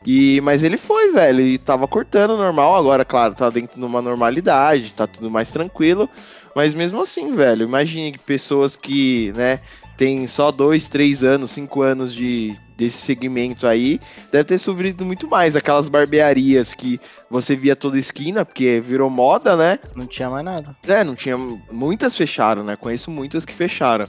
E, 0.06 0.42
mas 0.42 0.64
ele 0.64 0.78
foi, 0.78 1.12
velho, 1.12 1.42
e 1.42 1.58
tava 1.58 1.88
cortando 1.88 2.36
normal, 2.36 2.76
agora, 2.76 3.06
claro, 3.06 3.36
tá 3.36 3.50
dentro 3.50 3.80
de 3.80 3.86
uma 3.86 4.02
normalidade, 4.02 4.94
tá 4.94 5.06
tudo 5.06 5.30
mais 5.30 5.52
tranquilo. 5.52 6.10
Mas 6.56 6.74
mesmo 6.74 7.02
assim, 7.02 7.34
velho, 7.34 7.66
imagine 7.66 8.12
que 8.12 8.20
pessoas 8.20 8.76
que, 8.76 9.32
né, 9.36 9.60
tem 9.98 10.26
só 10.28 10.52
dois, 10.52 10.88
três 10.88 11.24
anos, 11.24 11.52
cinco 11.52 11.82
anos 11.82 12.14
de 12.14 12.58
desse 12.82 12.98
segmento 12.98 13.68
aí, 13.68 14.00
deve 14.32 14.46
ter 14.46 14.58
sofrido 14.58 15.06
muito 15.06 15.30
mais. 15.30 15.56
Aquelas 15.56 15.88
barbearias 15.88 16.74
que 16.74 17.00
você 17.30 17.56
via 17.56 17.76
toda 17.76 18.00
esquina, 18.00 18.44
porque 18.44 18.82
virou 18.82 19.08
moda, 19.08 19.56
né? 19.56 19.78
Não 19.96 20.08
tinha 20.08 20.32
mais 20.32 20.44
nada. 20.44 20.76
É, 20.88 21.04
não 21.04 21.14
tinha. 21.14 21.38
Muitas 21.72 22.18
fecharam, 22.18 22.64
né? 22.64 22.76
Conheço 22.76 23.12
muitas 23.12 23.46
que 23.46 23.54
fecharam. 23.54 24.06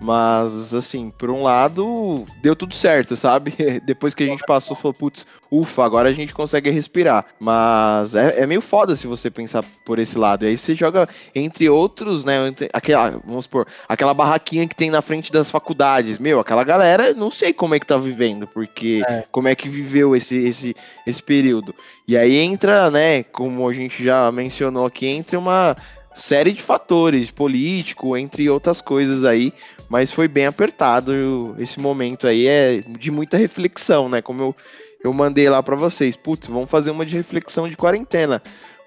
Mas, 0.00 0.74
assim, 0.74 1.10
por 1.10 1.30
um 1.30 1.42
lado, 1.42 2.24
deu 2.42 2.54
tudo 2.54 2.74
certo, 2.74 3.16
sabe? 3.16 3.54
Depois 3.84 4.14
que 4.14 4.22
a 4.22 4.26
gente 4.26 4.44
passou, 4.46 4.76
falou, 4.76 4.94
putz, 4.94 5.26
ufa, 5.50 5.84
agora 5.84 6.08
a 6.08 6.12
gente 6.12 6.34
consegue 6.34 6.70
respirar. 6.70 7.26
Mas 7.40 8.14
é, 8.14 8.40
é, 8.40 8.46
meio 8.46 8.60
foda 8.60 8.94
se 8.94 9.06
você 9.06 9.30
pensar 9.30 9.64
por 9.84 9.98
esse 9.98 10.18
lado. 10.18 10.44
E 10.44 10.48
aí 10.48 10.56
você 10.56 10.74
joga, 10.74 11.08
entre 11.34 11.68
outros, 11.68 12.24
né? 12.24 12.48
Entre, 12.48 12.68
aquela, 12.72 13.20
vamos 13.24 13.44
supor, 13.44 13.66
aquela 13.88 14.12
barraquinha 14.12 14.68
que 14.68 14.74
tem 14.74 14.90
na 14.90 15.00
frente 15.00 15.32
das 15.32 15.50
faculdades. 15.50 16.18
Meu, 16.18 16.40
aquela 16.40 16.64
galera, 16.64 17.14
não 17.14 17.30
sei 17.30 17.52
como 17.52 17.74
é 17.74 17.80
que 17.80 17.86
tá 17.86 17.96
vivendo, 17.96 18.46
porque 18.46 19.02
é. 19.08 19.24
como 19.30 19.48
é 19.48 19.54
que 19.54 19.68
viveu 19.68 20.14
esse, 20.14 20.36
esse, 20.36 20.74
esse 21.06 21.22
período. 21.22 21.74
E 22.06 22.16
aí 22.16 22.36
entra, 22.36 22.90
né, 22.90 23.22
como 23.22 23.68
a 23.68 23.72
gente 23.72 24.04
já 24.04 24.30
mencionou 24.30 24.86
aqui, 24.86 25.06
entra 25.06 25.38
uma 25.38 25.74
série 26.16 26.50
de 26.50 26.62
fatores, 26.62 27.30
político, 27.30 28.16
entre 28.16 28.48
outras 28.48 28.80
coisas 28.80 29.22
aí, 29.22 29.52
mas 29.88 30.10
foi 30.10 30.28
bem 30.28 30.46
apertado. 30.46 31.54
Esse 31.58 31.80
momento 31.80 32.26
aí, 32.26 32.46
é 32.46 32.82
de 32.86 33.10
muita 33.10 33.36
reflexão, 33.36 34.08
né? 34.08 34.20
Como 34.20 34.42
eu, 34.42 34.56
eu 35.02 35.12
mandei 35.12 35.48
lá 35.48 35.62
para 35.62 35.76
vocês, 35.76 36.16
putz, 36.16 36.48
vamos 36.48 36.70
fazer 36.70 36.90
uma 36.90 37.06
de 37.06 37.16
reflexão 37.16 37.68
de 37.68 37.76
quarentena 37.76 38.42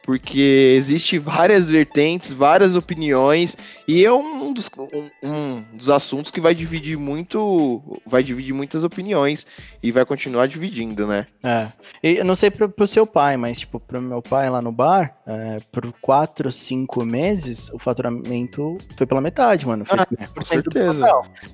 porque 0.10 0.74
existe 0.76 1.19
várias 1.19 1.69
vertentes, 1.69 2.34
várias 2.34 2.76
opiniões, 2.76 3.56
e 3.88 4.04
é 4.04 4.12
um 4.12 4.52
dos, 4.52 4.67
um, 4.91 5.08
um 5.22 5.62
dos 5.78 5.88
assuntos 5.88 6.32
que 6.32 6.41
vai 6.41 6.56
dividir 6.56 6.98
muito, 6.98 7.80
vai 8.08 8.24
dividir 8.24 8.52
muitas 8.52 8.84
opiniões 8.84 9.45
e 9.84 9.91
vai 9.91 10.04
continuar 10.06 10.48
dividindo, 10.48 11.06
né? 11.06 11.28
É. 11.43 11.72
E 12.02 12.17
eu 12.17 12.26
não 12.26 12.34
sei 12.34 12.50
pro, 12.50 12.67
pro 12.67 12.88
seu 12.88 13.06
pai, 13.06 13.38
mas 13.38 13.60
tipo, 13.60 13.80
pro 13.80 14.02
meu 14.02 14.19
pai 14.19 14.50
lá 14.50 14.63
no 14.63 14.72
bar, 14.72 15.15
é, 15.28 15.58
por 15.72 15.93
quatro, 16.02 16.52
cinco 16.52 17.06
meses, 17.06 17.69
o 17.69 17.78
faturamento 17.78 18.80
foi 18.98 19.06
pela 19.06 19.22
metade, 19.22 19.67
mano. 19.67 19.86
Foi 19.86 20.00
ah, 20.00 20.28
com 20.28 20.41
certeza. 20.41 21.06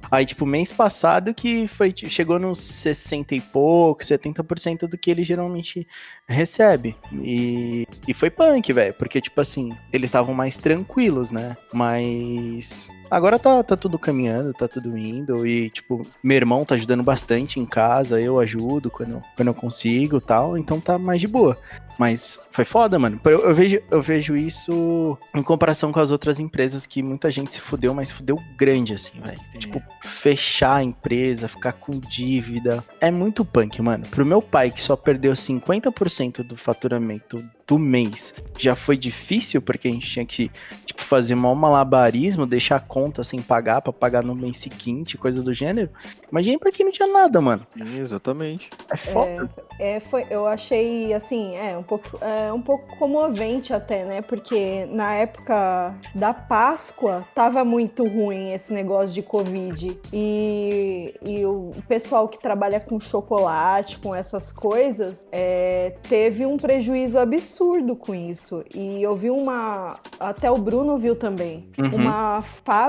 Aí, 0.09 0.25
tipo, 0.25 0.45
mês 0.45 0.71
passado 0.71 1.33
que 1.33 1.67
foi, 1.67 1.93
chegou 1.93 2.39
nos 2.39 2.61
60 2.61 3.35
e 3.35 3.41
pouco, 3.41 4.01
70% 4.01 4.87
do 4.87 4.97
que 4.97 5.11
ele 5.11 5.23
geralmente 5.23 5.85
recebe. 6.25 6.95
E, 7.21 7.85
e 8.07 8.13
foi 8.13 8.29
punk, 8.45 8.73
velho. 8.73 8.93
Porque, 8.93 9.19
tipo 9.19 9.39
assim, 9.41 9.75
eles 9.91 10.09
estavam 10.09 10.33
mais 10.33 10.57
tranquilos, 10.57 11.31
né? 11.31 11.55
Mas. 11.73 12.89
Agora 13.09 13.39
tá, 13.39 13.63
tá 13.63 13.75
tudo 13.77 13.99
caminhando, 13.99 14.53
tá 14.53 14.67
tudo 14.67 14.97
indo. 14.97 15.45
E, 15.45 15.69
tipo, 15.69 16.01
meu 16.23 16.37
irmão 16.37 16.65
tá 16.65 16.75
ajudando 16.75 17.03
bastante 17.03 17.59
em 17.59 17.65
casa, 17.65 18.19
eu 18.19 18.39
ajudo 18.39 18.89
quando, 18.89 19.23
quando 19.35 19.47
eu 19.47 19.53
consigo 19.53 20.19
tal. 20.19 20.57
Então 20.57 20.79
tá 20.79 20.97
mais 20.97 21.21
de 21.21 21.27
boa. 21.27 21.57
Mas 21.97 22.39
foi 22.51 22.65
foda, 22.65 22.99
mano. 22.99 23.19
Eu, 23.23 23.39
eu, 23.39 23.55
vejo, 23.55 23.81
eu 23.89 24.01
vejo 24.01 24.35
isso 24.35 25.17
em 25.33 25.41
comparação 25.41 25.91
com 25.91 25.99
as 25.99 26.11
outras 26.11 26.39
empresas 26.39 26.85
que 26.85 27.01
muita 27.01 27.31
gente 27.31 27.53
se 27.53 27.61
fudeu, 27.61 27.93
mas 27.93 28.11
fudeu 28.11 28.37
grande, 28.57 28.93
assim, 28.93 29.19
velho. 29.19 29.39
Tipo, 29.57 29.81
fechar 30.01 30.75
a 30.75 30.83
empresa, 30.83 31.47
ficar 31.47 31.73
com 31.73 31.99
dívida. 31.99 32.83
É 32.99 33.09
muito 33.09 33.45
punk, 33.45 33.81
mano. 33.81 34.05
Pro 34.07 34.25
meu 34.25 34.41
pai, 34.41 34.71
que 34.71 34.81
só 34.81 34.95
perdeu 34.95 35.33
50% 35.33 36.43
do 36.43 36.57
faturamento 36.57 37.37
do 37.67 37.79
mês, 37.79 38.35
já 38.57 38.75
foi 38.75 38.95
difícil, 38.95 39.59
porque 39.59 39.87
a 39.87 39.91
gente 39.91 40.07
tinha 40.07 40.25
que, 40.25 40.51
tipo, 40.85 41.01
fazer 41.01 41.33
mal 41.33 41.55
malabarismo, 41.55 42.45
deixar 42.45 42.75
a 42.75 42.79
conta 42.95 43.25
sem 43.25 43.41
pagar, 43.41 43.81
pra 43.81 43.91
pagar 43.91 44.23
no 44.23 44.33
mês 44.33 44.57
seguinte, 44.57 45.17
coisa 45.17 45.43
do 45.43 45.51
gênero. 45.51 45.89
Imagina 46.31 46.57
pra 46.57 46.71
quem 46.71 46.85
não 46.85 46.93
tinha 46.93 47.09
nada, 47.09 47.41
mano. 47.41 47.67
Exatamente. 47.99 48.69
É 48.89 48.95
foda. 48.95 49.49
É, 49.77 49.99
foi, 49.99 50.25
eu 50.29 50.47
achei 50.47 51.13
assim, 51.13 51.57
é 51.57 51.77
um 51.77 51.83
pouco, 51.83 52.17
é 52.21 52.53
um 52.53 52.61
pouco 52.61 52.95
comovente 52.97 53.73
até, 53.73 54.05
né? 54.05 54.21
Porque 54.21 54.85
na 54.85 55.13
época 55.13 55.93
da 56.15 56.33
Páscoa 56.33 57.27
tava 57.35 57.65
muito 57.65 58.07
ruim 58.07 58.53
esse 58.53 58.71
negócio 58.71 59.13
de 59.13 59.21
Covid. 59.21 59.99
E, 60.13 61.13
e 61.21 61.45
o 61.45 61.73
pessoal 61.89 62.29
que 62.29 62.39
trabalha 62.41 62.79
com 62.79 62.97
chocolate, 62.97 63.99
com 63.99 64.15
essas 64.15 64.53
coisas, 64.53 65.27
é, 65.33 65.97
teve 66.07 66.45
um 66.45 66.55
prejuízo 66.55 67.19
absurdo 67.19 67.93
com 67.93 68.15
isso. 68.15 68.63
E 68.73 69.03
eu 69.03 69.17
vi 69.17 69.29
uma. 69.29 69.99
Até 70.17 70.49
o 70.49 70.57
Bruno 70.57 70.97
viu 70.97 71.13
também. 71.13 71.67
Uhum. 71.77 71.95
Uma 71.95 72.41
fábrica 72.41 72.84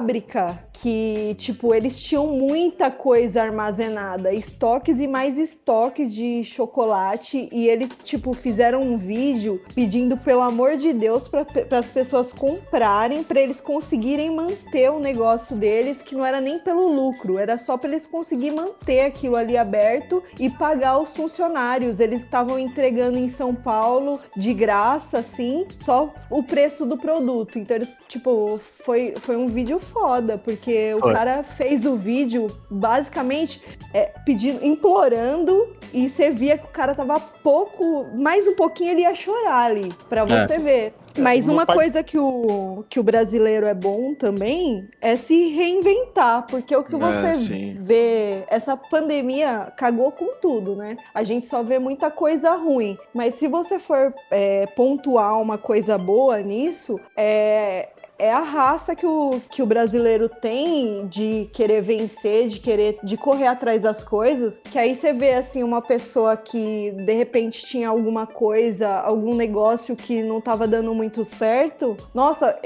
que, 0.73 1.35
tipo, 1.39 1.75
eles 1.75 2.01
tinham 2.01 2.27
muita 2.27 2.91
coisa 2.91 3.43
armazenada, 3.43 4.33
estoques 4.33 5.01
e 5.01 5.07
mais 5.07 5.39
estoques 5.39 6.15
de 6.15 6.45
chocolate, 6.45 7.49
e 7.51 7.69
eles, 7.69 8.03
tipo, 8.05 8.33
fizeram 8.35 8.83
um 8.83 8.97
vídeo 8.97 9.61
pedindo, 9.75 10.16
pelo 10.16 10.43
amor 10.43 10.77
de 10.77 10.93
Deus, 10.93 11.29
para 11.29 11.47
as 11.79 11.91
pessoas 11.91 12.33
comprarem, 12.33 13.23
para 13.23 13.41
eles 13.41 13.61
conseguirem 13.61 14.31
manter 14.31 14.91
o 14.91 14.99
negócio 14.99 15.57
deles, 15.57 16.03
que 16.03 16.14
não 16.14 16.25
era 16.25 16.41
nem 16.41 16.59
pelo 16.59 16.89
lucro, 16.89 17.39
era 17.39 17.59
só 17.59 17.77
para 17.77 17.91
eles 17.91 18.07
conseguirem 18.07 18.57
manter 18.57 19.01
aquilo 19.01 19.37
ali 19.37 19.57
aberto 19.57 20.23
e 20.39 20.51
pagar 20.51 20.99
os 20.99 21.14
funcionários. 21.14 22.01
Eles 22.01 22.23
estavam 22.23 22.59
entregando 22.59 23.18
em 23.18 23.29
São 23.29 23.55
Paulo 23.55 24.20
de 24.37 24.53
graça, 24.53 25.18
assim, 25.18 25.66
só 25.79 26.12
o 26.31 26.43
preço 26.43 26.85
do 26.85 26.97
produto. 26.99 27.59
Então, 27.59 27.77
eles, 27.77 27.97
tipo, 28.09 28.59
foi, 28.85 29.14
foi 29.20 29.37
um 29.37 29.47
vídeo 29.47 29.81
foda, 29.87 30.37
porque 30.39 30.95
o 30.95 31.01
Foi. 31.01 31.12
cara 31.12 31.43
fez 31.43 31.87
o 31.87 31.97
vídeo 31.97 32.47
basicamente 32.70 33.61
é, 33.95 34.12
pedindo, 34.24 34.64
implorando, 34.64 35.74
e 35.93 36.09
você 36.09 36.30
via 36.30 36.59
que 36.59 36.66
o 36.66 36.70
cara 36.70 36.95
tava 36.95 37.18
pouco, 37.18 38.07
mais 38.14 38.47
um 38.47 38.55
pouquinho 38.55 38.91
ele 38.91 39.03
ia 39.03 39.14
chorar 39.14 39.70
ali, 39.70 39.93
pra 40.09 40.24
você 40.24 40.59
ver. 40.59 40.95
Mas 41.18 41.49
uma 41.49 41.64
pai- 41.64 41.76
coisa 41.76 42.03
que 42.03 42.18
o, 42.18 42.84
que 42.91 43.01
o 43.01 43.03
brasileiro 43.03 43.64
é 43.64 43.72
bom 43.72 44.12
também 44.12 44.87
é 45.01 45.16
se 45.16 45.49
reinventar, 45.49 46.47
porque 46.47 46.76
o 46.76 46.84
que 46.84 46.95
É, 46.95 46.99
você 46.99 47.34
sim. 47.37 47.78
vê, 47.80 48.45
essa 48.49 48.76
pandemia 48.76 49.72
cagou 49.78 50.12
com 50.12 50.34
tudo, 50.43 50.76
né? 50.76 50.99
A 51.14 51.24
gente 51.24 51.47
só 51.47 51.62
vê 51.62 51.78
muita 51.78 52.11
coisa 52.11 52.53
ruim, 52.57 52.99
mas 53.14 53.32
se 53.32 53.49
você 53.49 53.78
for 53.78 54.12
é, 54.30 54.66
pontuar 54.66 55.41
uma 55.41 55.57
coisa 55.57 55.97
boa 55.97 56.39
nisso, 56.43 57.01
é, 57.16 57.89
é 58.19 58.33
a 58.33 58.41
raça 58.41 58.97
que 58.97 59.07
o, 59.07 59.41
que 59.51 59.62
o 59.62 59.67
brasileiro 59.67 60.29
tem 60.29 61.07
de 61.07 61.49
querer 61.53 61.83
vencer, 61.83 62.49
de 62.49 62.59
querer 62.61 62.99
de 63.03 63.17
correr 63.17 63.47
atrás 63.47 63.83
das 63.83 64.03
coisas, 64.03 64.59
que 64.71 64.79
aí 64.79 64.95
você 64.95 65.12
vê 65.12 65.35
assim 65.35 65.62
uma 65.62 65.83
pessoa 65.83 66.37
que 66.37 66.93
de 66.93 67.12
repente 67.12 67.64
tinha 67.64 67.89
alguma 67.89 68.27
coisa, 68.27 68.89
algum 69.01 69.35
negócio 69.35 69.95
que 69.95 70.23
não 70.23 70.39
estava 70.39 70.67
dando 70.67 70.95
muito 70.95 71.25
certo, 71.25 71.97
nossa, 72.14 72.59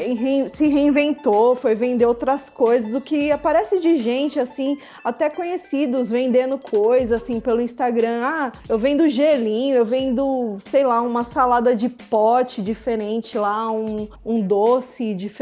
se 0.49 0.69
reinventou, 0.69 1.55
foi 1.55 1.75
vender 1.75 2.07
outras 2.07 2.49
coisas, 2.49 2.95
o 2.95 3.01
que 3.01 3.33
aparece 3.33 3.81
de 3.81 3.97
gente 3.97 4.39
assim, 4.39 4.79
até 5.03 5.29
conhecidos 5.29 6.11
vendendo 6.11 6.59
coisa 6.59 7.17
assim 7.17 7.41
pelo 7.41 7.61
Instagram, 7.61 8.21
ah, 8.23 8.53
eu 8.69 8.79
vendo 8.79 9.09
gelinho, 9.09 9.77
eu 9.77 9.85
vendo, 9.85 10.59
sei 10.65 10.85
lá, 10.85 11.01
uma 11.01 11.25
salada 11.25 11.75
de 11.75 11.89
pote 11.89 12.63
diferente 12.63 13.37
lá, 13.37 13.71
um, 13.71 14.09
um 14.25 14.41
doce 14.41 15.15
diferente 15.15 15.40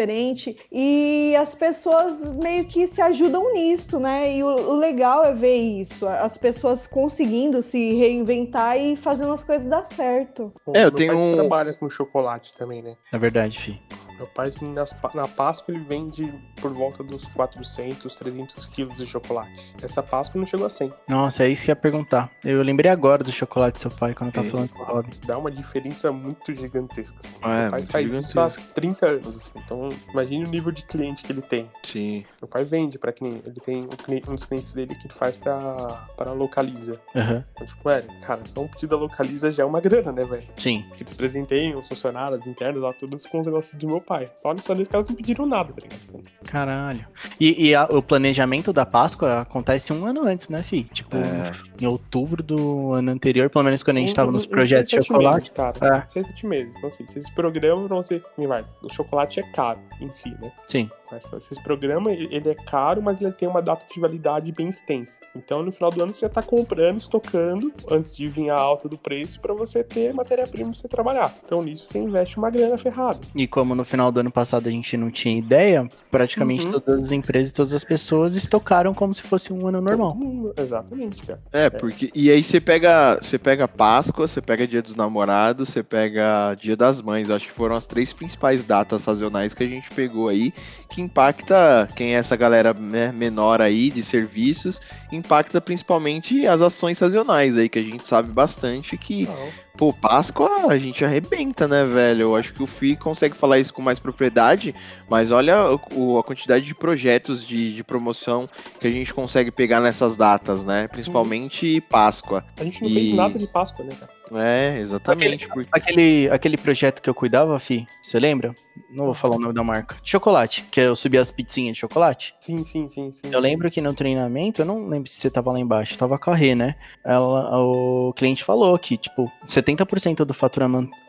e 0.70 1.34
as 1.36 1.54
pessoas 1.54 2.28
meio 2.30 2.64
que 2.64 2.86
se 2.86 3.00
ajudam 3.02 3.52
nisso, 3.52 3.98
né? 3.98 4.36
E 4.36 4.42
o, 4.42 4.46
o 4.46 4.74
legal 4.76 5.24
é 5.24 5.32
ver 5.32 5.56
isso, 5.56 6.06
as 6.06 6.36
pessoas 6.38 6.86
conseguindo 6.86 7.62
se 7.62 7.94
reinventar 7.94 8.78
e 8.78 8.96
fazendo 8.96 9.32
as 9.32 9.42
coisas 9.42 9.66
dar 9.66 9.84
certo. 9.84 10.52
É, 10.74 10.84
eu 10.84 10.90
tenho 10.90 11.16
um- 11.18 11.32
trabalha 11.34 11.72
com 11.74 11.88
chocolate 11.88 12.54
também, 12.54 12.82
né? 12.82 12.96
Na 13.12 13.18
verdade, 13.18 13.58
fi. 13.58 13.80
Meu 14.18 14.26
pai, 14.26 14.48
assim, 14.48 14.72
nas 14.72 14.94
na 15.14 15.28
Páscoa, 15.28 15.74
ele 15.74 15.84
vende 15.84 16.32
por 16.60 16.72
volta 16.72 17.02
dos 17.02 17.26
400, 17.28 18.14
300 18.14 18.66
quilos 18.66 18.96
de 18.96 19.06
chocolate. 19.06 19.74
Essa 19.82 20.02
Páscoa 20.02 20.38
não 20.38 20.46
chegou 20.46 20.66
a 20.66 20.70
100. 20.70 20.92
Nossa, 21.08 21.44
é 21.44 21.48
isso 21.48 21.64
que 21.64 21.70
eu 21.70 21.72
ia 21.72 21.76
perguntar. 21.76 22.30
Eu 22.44 22.62
lembrei 22.62 22.90
agora 22.90 23.22
do 23.22 23.32
chocolate 23.32 23.74
do 23.74 23.80
seu 23.80 23.90
pai 23.90 24.14
quando 24.14 24.32
tá 24.32 24.42
falando 24.42 24.68
com 24.70 24.82
o 24.82 24.86
Rob. 24.86 25.08
Dá 25.24 25.38
uma 25.38 25.50
diferença 25.50 26.10
muito 26.10 26.54
gigantesca. 26.54 27.16
Assim. 27.22 27.34
É, 27.42 27.62
Meu 27.62 27.70
pai 27.70 27.86
faz 27.86 28.12
isso 28.12 28.40
há 28.40 28.48
gigantesca. 28.48 28.74
30 28.74 29.06
anos, 29.06 29.36
assim. 29.36 29.52
Então, 29.56 29.88
imagine 30.10 30.44
o 30.44 30.48
nível 30.48 30.72
de 30.72 30.82
cliente 30.82 31.22
que 31.22 31.32
ele 31.32 31.42
tem. 31.42 31.70
Sim. 31.82 32.24
Meu 32.40 32.48
pai 32.48 32.64
vende 32.64 32.98
pra 32.98 33.12
quem 33.12 33.40
ele 33.44 33.60
tem 33.60 33.84
um, 33.84 34.30
um 34.30 34.34
dos 34.34 34.44
clientes 34.44 34.72
dele 34.72 34.94
que 34.94 35.06
ele 35.06 35.14
faz 35.14 35.36
pra, 35.36 36.08
pra 36.16 36.32
Localiza. 36.32 37.00
Aham. 37.14 37.44
Então, 37.52 37.66
tipo, 37.66 37.88
velho, 37.88 38.08
cara, 38.20 38.40
só 38.44 38.62
um 38.62 38.68
pedido 38.68 38.90
da 38.90 38.96
Localiza 38.96 39.52
já 39.52 39.62
é 39.62 39.66
uma 39.66 39.80
grana, 39.80 40.12
né, 40.12 40.24
velho? 40.24 40.48
Sim. 40.56 40.84
Que 40.96 41.02
eles 41.02 41.14
presenteiam 41.14 41.78
os 41.78 41.88
funcionários 41.88 42.46
internos 42.46 42.82
lá, 42.82 42.92
todos 42.92 43.26
com 43.26 43.40
os 43.40 43.46
negócios 43.46 43.78
do 43.78 43.86
meu 43.86 44.00
pai. 44.08 44.30
Só 44.34 44.54
nessa 44.54 44.74
vez 44.74 44.88
que 44.88 44.96
elas 44.96 45.08
não 45.08 45.14
pediram 45.16 45.44
nada, 45.46 45.72
tá 45.72 45.80
ligado? 45.82 46.00
Assim, 46.00 46.24
Caralho. 46.46 47.06
E, 47.38 47.68
e 47.68 47.74
a- 47.74 47.84
o 47.84 48.02
planejamento 48.02 48.72
da 48.72 48.86
Páscoa 48.86 49.42
acontece 49.42 49.92
um 49.92 50.06
ano 50.06 50.22
antes, 50.24 50.48
né, 50.48 50.62
fi? 50.62 50.84
Tipo, 50.84 51.16
É. 51.16 51.50
em 51.82 51.86
outubro 51.86 52.42
do 52.42 52.92
ano 52.92 53.10
anterior, 53.10 53.50
pelo 53.50 53.64
menos 53.64 53.82
quando 53.82 53.98
a 53.98 54.00
gente 54.00 54.12
Um- 54.12 54.14
tava 54.16 54.32
nos 54.32 54.46
projetos 54.46 54.90
de 54.90 55.02
chocolate. 55.02 55.36
Meses, 55.36 55.50
cara. 55.50 55.96
É. 55.98 56.08
Seis, 56.08 56.26
sete 56.26 56.46
meses. 56.46 56.74
Então, 56.76 56.88
assim, 56.88 57.06
vocês 57.06 57.28
programam 57.30 57.86
pra 57.86 57.96
você. 57.96 58.22
Vai, 58.38 58.64
o 58.82 58.92
chocolate 58.92 59.40
é 59.40 59.42
caro 59.52 59.78
em 60.00 60.10
si, 60.10 60.30
né? 60.40 60.50
Sim. 60.66 60.90
Mas 61.10 61.30
Esses 61.32 61.58
programas, 61.58 62.12
ele 62.12 62.28
ele 62.30 62.48
é 62.50 62.54
caro, 62.54 63.02
mas 63.02 63.20
ele 63.20 63.32
tem 63.32 63.48
uma 63.48 63.60
data 63.62 63.84
de 63.92 63.98
validade 64.00 64.52
bem 64.52 64.68
extensa. 64.68 65.20
Então, 65.34 65.62
no 65.62 65.72
final 65.72 65.90
do 65.90 66.02
ano, 66.02 66.12
você 66.12 66.20
já 66.20 66.28
tá 66.28 66.42
comprando, 66.42 66.98
estocando, 66.98 67.72
antes 67.90 68.16
de 68.16 68.28
vir 68.28 68.50
a 68.50 68.58
alta 68.58 68.88
do 68.88 68.96
preço, 68.98 69.40
pra 69.40 69.52
você 69.54 69.82
ter 69.82 70.12
matéria-prima 70.14 70.70
pra 70.70 70.78
você 70.78 70.88
trabalhar. 70.88 71.34
Então, 71.44 71.62
nisso, 71.62 71.86
você 71.88 71.98
investe 71.98 72.36
uma 72.38 72.50
grana 72.50 72.76
ferrada. 72.78 73.18
E 73.34 73.46
como 73.46 73.74
no 73.74 73.84
final 73.84 74.12
do 74.12 74.20
ano 74.20 74.30
passado 74.30 74.68
a 74.68 74.70
gente 74.70 74.96
não 74.96 75.10
tinha 75.10 75.36
ideia, 75.38 75.88
praticamente 76.10 76.66
Uhum. 76.66 76.72
todas 76.72 77.00
as 77.06 77.12
empresas 77.12 77.50
e 77.50 77.54
todas 77.54 77.74
as 77.74 77.84
pessoas 77.84 78.36
estocaram 78.36 78.92
como 78.94 79.12
se 79.14 79.22
fosse 79.22 79.52
um 79.52 79.66
ano 79.66 79.80
normal. 79.80 80.14
Mundo- 80.14 80.52
Exatamente, 80.56 81.22
cara. 81.26 81.40
É, 81.52 81.70
porque. 81.70 82.10
E 82.14 82.30
aí 82.30 82.42
você 82.44 82.60
pega. 82.60 83.18
Você 83.20 83.38
pega 83.38 83.66
Páscoa, 83.68 84.26
você 84.26 84.40
pega 84.40 84.66
Dia 84.66 84.82
dos 84.82 84.94
Namorados, 84.94 85.68
você 85.70 85.82
pega 85.82 86.54
Dia 86.54 86.76
das 86.76 87.00
Mães. 87.02 87.28
Eu 87.28 87.36
acho 87.36 87.46
que 87.48 87.52
foram 87.54 87.74
as 87.76 87.86
três 87.86 88.12
principais 88.12 88.62
datas 88.62 89.02
sazonais 89.02 89.54
que 89.54 89.62
a 89.62 89.66
gente 89.66 89.88
pegou 89.90 90.28
aí, 90.28 90.52
que 90.88 90.97
impacta 91.00 91.88
quem 91.94 92.14
é 92.14 92.18
essa 92.18 92.36
galera 92.36 92.74
né, 92.74 93.12
menor 93.12 93.60
aí 93.60 93.90
de 93.90 94.02
serviços, 94.02 94.80
impacta 95.12 95.60
principalmente 95.60 96.46
as 96.46 96.62
ações 96.62 96.98
sazonais 96.98 97.56
aí, 97.56 97.68
que 97.68 97.78
a 97.78 97.82
gente 97.82 98.06
sabe 98.06 98.32
bastante 98.32 98.96
que 98.96 99.26
Não. 99.26 99.67
Pô, 99.78 99.92
Páscoa 99.92 100.66
a 100.68 100.76
gente 100.76 101.04
arrebenta, 101.04 101.68
né, 101.68 101.84
velho? 101.84 102.22
Eu 102.22 102.36
acho 102.36 102.52
que 102.52 102.60
o 102.60 102.66
FI 102.66 102.96
consegue 102.96 103.36
falar 103.36 103.60
isso 103.60 103.72
com 103.72 103.80
mais 103.80 104.00
propriedade, 104.00 104.74
mas 105.08 105.30
olha 105.30 105.56
o- 105.94 106.18
a 106.18 106.24
quantidade 106.24 106.64
de 106.64 106.74
projetos 106.74 107.46
de, 107.46 107.72
de 107.72 107.84
promoção 107.84 108.48
que 108.80 108.88
a 108.88 108.90
gente 108.90 109.14
consegue 109.14 109.52
pegar 109.52 109.80
nessas 109.80 110.16
datas, 110.16 110.64
né? 110.64 110.88
Principalmente 110.88 111.80
Páscoa. 111.82 112.44
A 112.58 112.64
gente 112.64 112.82
não 112.82 112.90
E- 112.90 112.94
fez 112.94 113.14
nada 113.14 113.38
de 113.38 113.46
Páscoa, 113.46 113.84
né, 113.84 113.94
cara? 113.94 114.18
É, 114.30 114.78
exatamente. 114.78 115.48
Porque... 115.48 115.70
Aquele, 115.72 116.28
aquele 116.30 116.58
projeto 116.58 117.00
que 117.00 117.08
eu 117.08 117.14
cuidava, 117.14 117.58
Fi, 117.58 117.86
você 118.02 118.18
lembra? 118.20 118.54
Não 118.90 119.06
vou 119.06 119.14
falar 119.14 119.36
o 119.36 119.38
nome 119.40 119.54
da 119.54 119.64
marca. 119.64 119.96
De 120.02 120.10
chocolate, 120.10 120.66
que 120.70 120.80
eu 120.80 120.94
subia 120.94 121.18
as 121.22 121.30
pizzinhas 121.30 121.72
de 121.74 121.80
chocolate. 121.80 122.34
Sim, 122.38 122.62
sim, 122.62 122.86
sim, 122.90 123.10
sim. 123.10 123.30
Eu 123.32 123.40
lembro 123.40 123.70
que 123.70 123.80
no 123.80 123.94
treinamento, 123.94 124.60
eu 124.60 124.66
não 124.66 124.86
lembro 124.86 125.08
se 125.08 125.16
você 125.16 125.30
tava 125.30 125.50
lá 125.50 125.58
embaixo, 125.58 125.96
tava 125.96 126.18
com 126.18 126.30
a 126.30 126.34
Rê, 126.34 126.54
né? 126.54 126.74
Ela, 127.02 127.58
o 127.58 128.12
cliente 128.14 128.44
falou 128.44 128.78
que, 128.78 128.98
tipo, 128.98 129.32
70% 129.76 130.24
do 130.24 130.34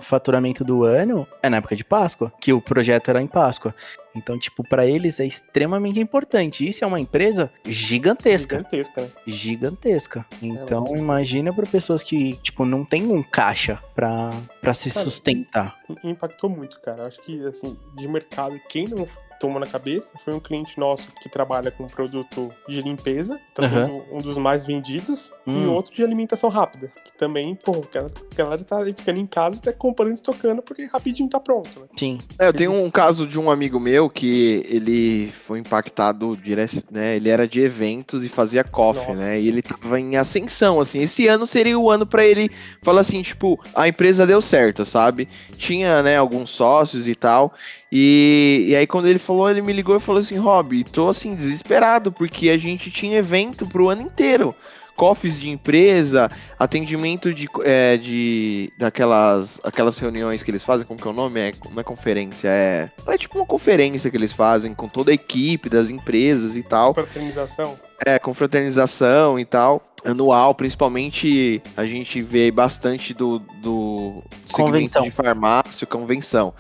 faturamento 0.01 0.63
do 0.63 0.83
ano 0.83 1.27
é 1.41 1.49
na 1.49 1.57
época 1.57 1.75
de 1.75 1.85
Páscoa, 1.85 2.31
que 2.39 2.51
o 2.51 2.61
projeto 2.61 3.09
era 3.09 3.21
em 3.21 3.27
Páscoa. 3.27 3.73
Então, 4.15 4.37
tipo, 4.39 4.63
pra 4.67 4.85
eles 4.85 5.19
é 5.19 5.25
extremamente 5.25 5.99
importante. 5.99 6.67
Isso 6.67 6.83
é 6.83 6.87
uma 6.87 6.99
empresa 6.99 7.51
gigantesca. 7.65 8.57
Gigantesca, 8.57 9.01
né? 9.01 9.09
Gigantesca. 9.25 10.25
Então, 10.41 10.95
imagina 10.95 11.53
pra 11.53 11.65
pessoas 11.65 12.03
que, 12.03 12.33
tipo, 12.37 12.65
não 12.65 12.83
tem 12.83 13.05
um 13.07 13.23
caixa 13.23 13.81
pra, 13.95 14.31
pra 14.61 14.73
se 14.73 14.89
Cara, 14.91 15.03
sustentar. 15.03 15.79
Impactou 16.03 16.49
muito, 16.49 16.81
cara. 16.81 17.05
Acho 17.05 17.21
que, 17.21 17.45
assim, 17.47 17.77
de 17.95 18.07
mercado, 18.07 18.59
quem 18.67 18.85
não 18.87 19.05
tomou 19.39 19.59
na 19.59 19.65
cabeça 19.65 20.13
foi 20.23 20.33
um 20.33 20.39
cliente 20.39 20.77
nosso 20.79 21.09
que 21.21 21.29
trabalha 21.29 21.71
com 21.71 21.87
produto 21.87 22.51
de 22.67 22.81
limpeza, 22.81 23.39
tá 23.53 23.67
sendo 23.67 24.03
um 24.11 24.17
dos 24.19 24.37
mais 24.37 24.65
vendidos, 24.65 25.31
e 25.47 25.51
Hum. 25.51 25.73
outro 25.73 25.93
de 25.93 26.03
alimentação 26.03 26.49
rápida, 26.49 26.91
que 27.05 27.17
também, 27.17 27.55
pô, 27.55 27.81
a 27.93 28.35
galera- 28.35 28.63
tá 28.63 28.83
ficando 28.95 29.19
em 29.19 29.25
casa, 29.27 29.61
tá 29.61 29.71
comprando 29.73 30.11
e 30.11 30.13
estocando, 30.15 30.61
porque 30.61 30.85
rapidinho 30.85 31.29
tá 31.29 31.39
pronto, 31.39 31.79
né? 31.79 31.85
Sim. 31.97 32.17
É, 32.37 32.47
eu 32.47 32.53
tenho 32.53 32.73
um 32.73 32.89
caso 32.89 33.25
de 33.25 33.39
um 33.39 33.49
amigo 33.49 33.79
meu 33.79 34.09
que 34.09 34.63
ele 34.69 35.31
foi 35.45 35.59
impactado 35.59 36.35
direto, 36.37 36.83
né? 36.91 37.15
Ele 37.15 37.29
era 37.29 37.47
de 37.47 37.61
eventos 37.61 38.23
e 38.23 38.29
fazia 38.29 38.63
coffee, 38.63 39.09
Nossa. 39.09 39.23
né? 39.23 39.39
E 39.39 39.47
ele 39.47 39.61
tava 39.61 39.99
em 39.99 40.15
ascensão, 40.17 40.79
assim. 40.79 41.01
Esse 41.01 41.27
ano 41.27 41.47
seria 41.47 41.77
o 41.79 41.89
ano 41.89 42.05
pra 42.05 42.25
ele 42.25 42.49
falar 42.83 43.01
assim, 43.01 43.21
tipo, 43.21 43.59
a 43.73 43.87
empresa 43.87 44.27
deu 44.27 44.41
certo, 44.41 44.83
sabe? 44.85 45.27
Tinha, 45.57 46.03
né, 46.03 46.17
alguns 46.17 46.49
sócios 46.49 47.07
e 47.07 47.15
tal. 47.15 47.53
E, 47.91 48.65
e 48.69 48.75
aí 48.75 48.85
quando 48.85 49.07
ele 49.07 49.19
falou, 49.19 49.49
ele 49.49 49.61
me 49.61 49.73
ligou 49.73 49.95
e 49.95 49.99
falou 49.99 50.19
assim, 50.19 50.37
Rob, 50.37 50.83
tô 50.83 51.09
assim, 51.09 51.35
desesperado, 51.35 52.11
porque 52.11 52.49
a 52.49 52.57
gente 52.57 52.91
tinha 52.91 53.17
evento 53.17 53.65
pro 53.67 53.89
ano 53.89 54.01
inteiro 54.01 54.55
cofres 54.99 55.39
de 55.39 55.49
empresa, 55.49 56.29
atendimento 56.59 57.33
de, 57.33 57.47
é, 57.63 57.95
de 57.95 58.69
daquelas 58.77 59.57
aquelas 59.63 59.97
reuniões 59.97 60.43
que 60.43 60.51
eles 60.51 60.61
fazem, 60.61 60.85
como 60.85 60.99
que 60.99 61.07
é 61.07 61.11
o 61.11 61.13
nome? 61.13 61.39
É, 61.39 61.51
não 61.71 61.79
é 61.79 61.83
conferência, 61.83 62.49
é, 62.49 62.91
é 63.07 63.17
tipo 63.17 63.37
uma 63.37 63.45
conferência 63.45 64.11
que 64.11 64.17
eles 64.17 64.33
fazem 64.33 64.73
com 64.73 64.89
toda 64.89 65.11
a 65.11 65.13
equipe 65.13 65.69
das 65.69 65.89
empresas 65.89 66.57
e 66.57 66.63
tal. 66.63 66.93
Fraternização. 66.93 67.79
É, 68.05 68.19
com 68.19 68.33
fraternização 68.33 69.39
e 69.39 69.45
tal. 69.45 69.81
Anual, 70.03 70.53
principalmente 70.53 71.61
a 71.77 71.85
gente 71.85 72.19
vê 72.19 72.51
bastante 72.51 73.13
do, 73.13 73.39
do 73.61 74.21
convenção 74.51 75.03
de 75.03 75.11
farmácia, 75.11 75.87
convenção. 75.87 76.53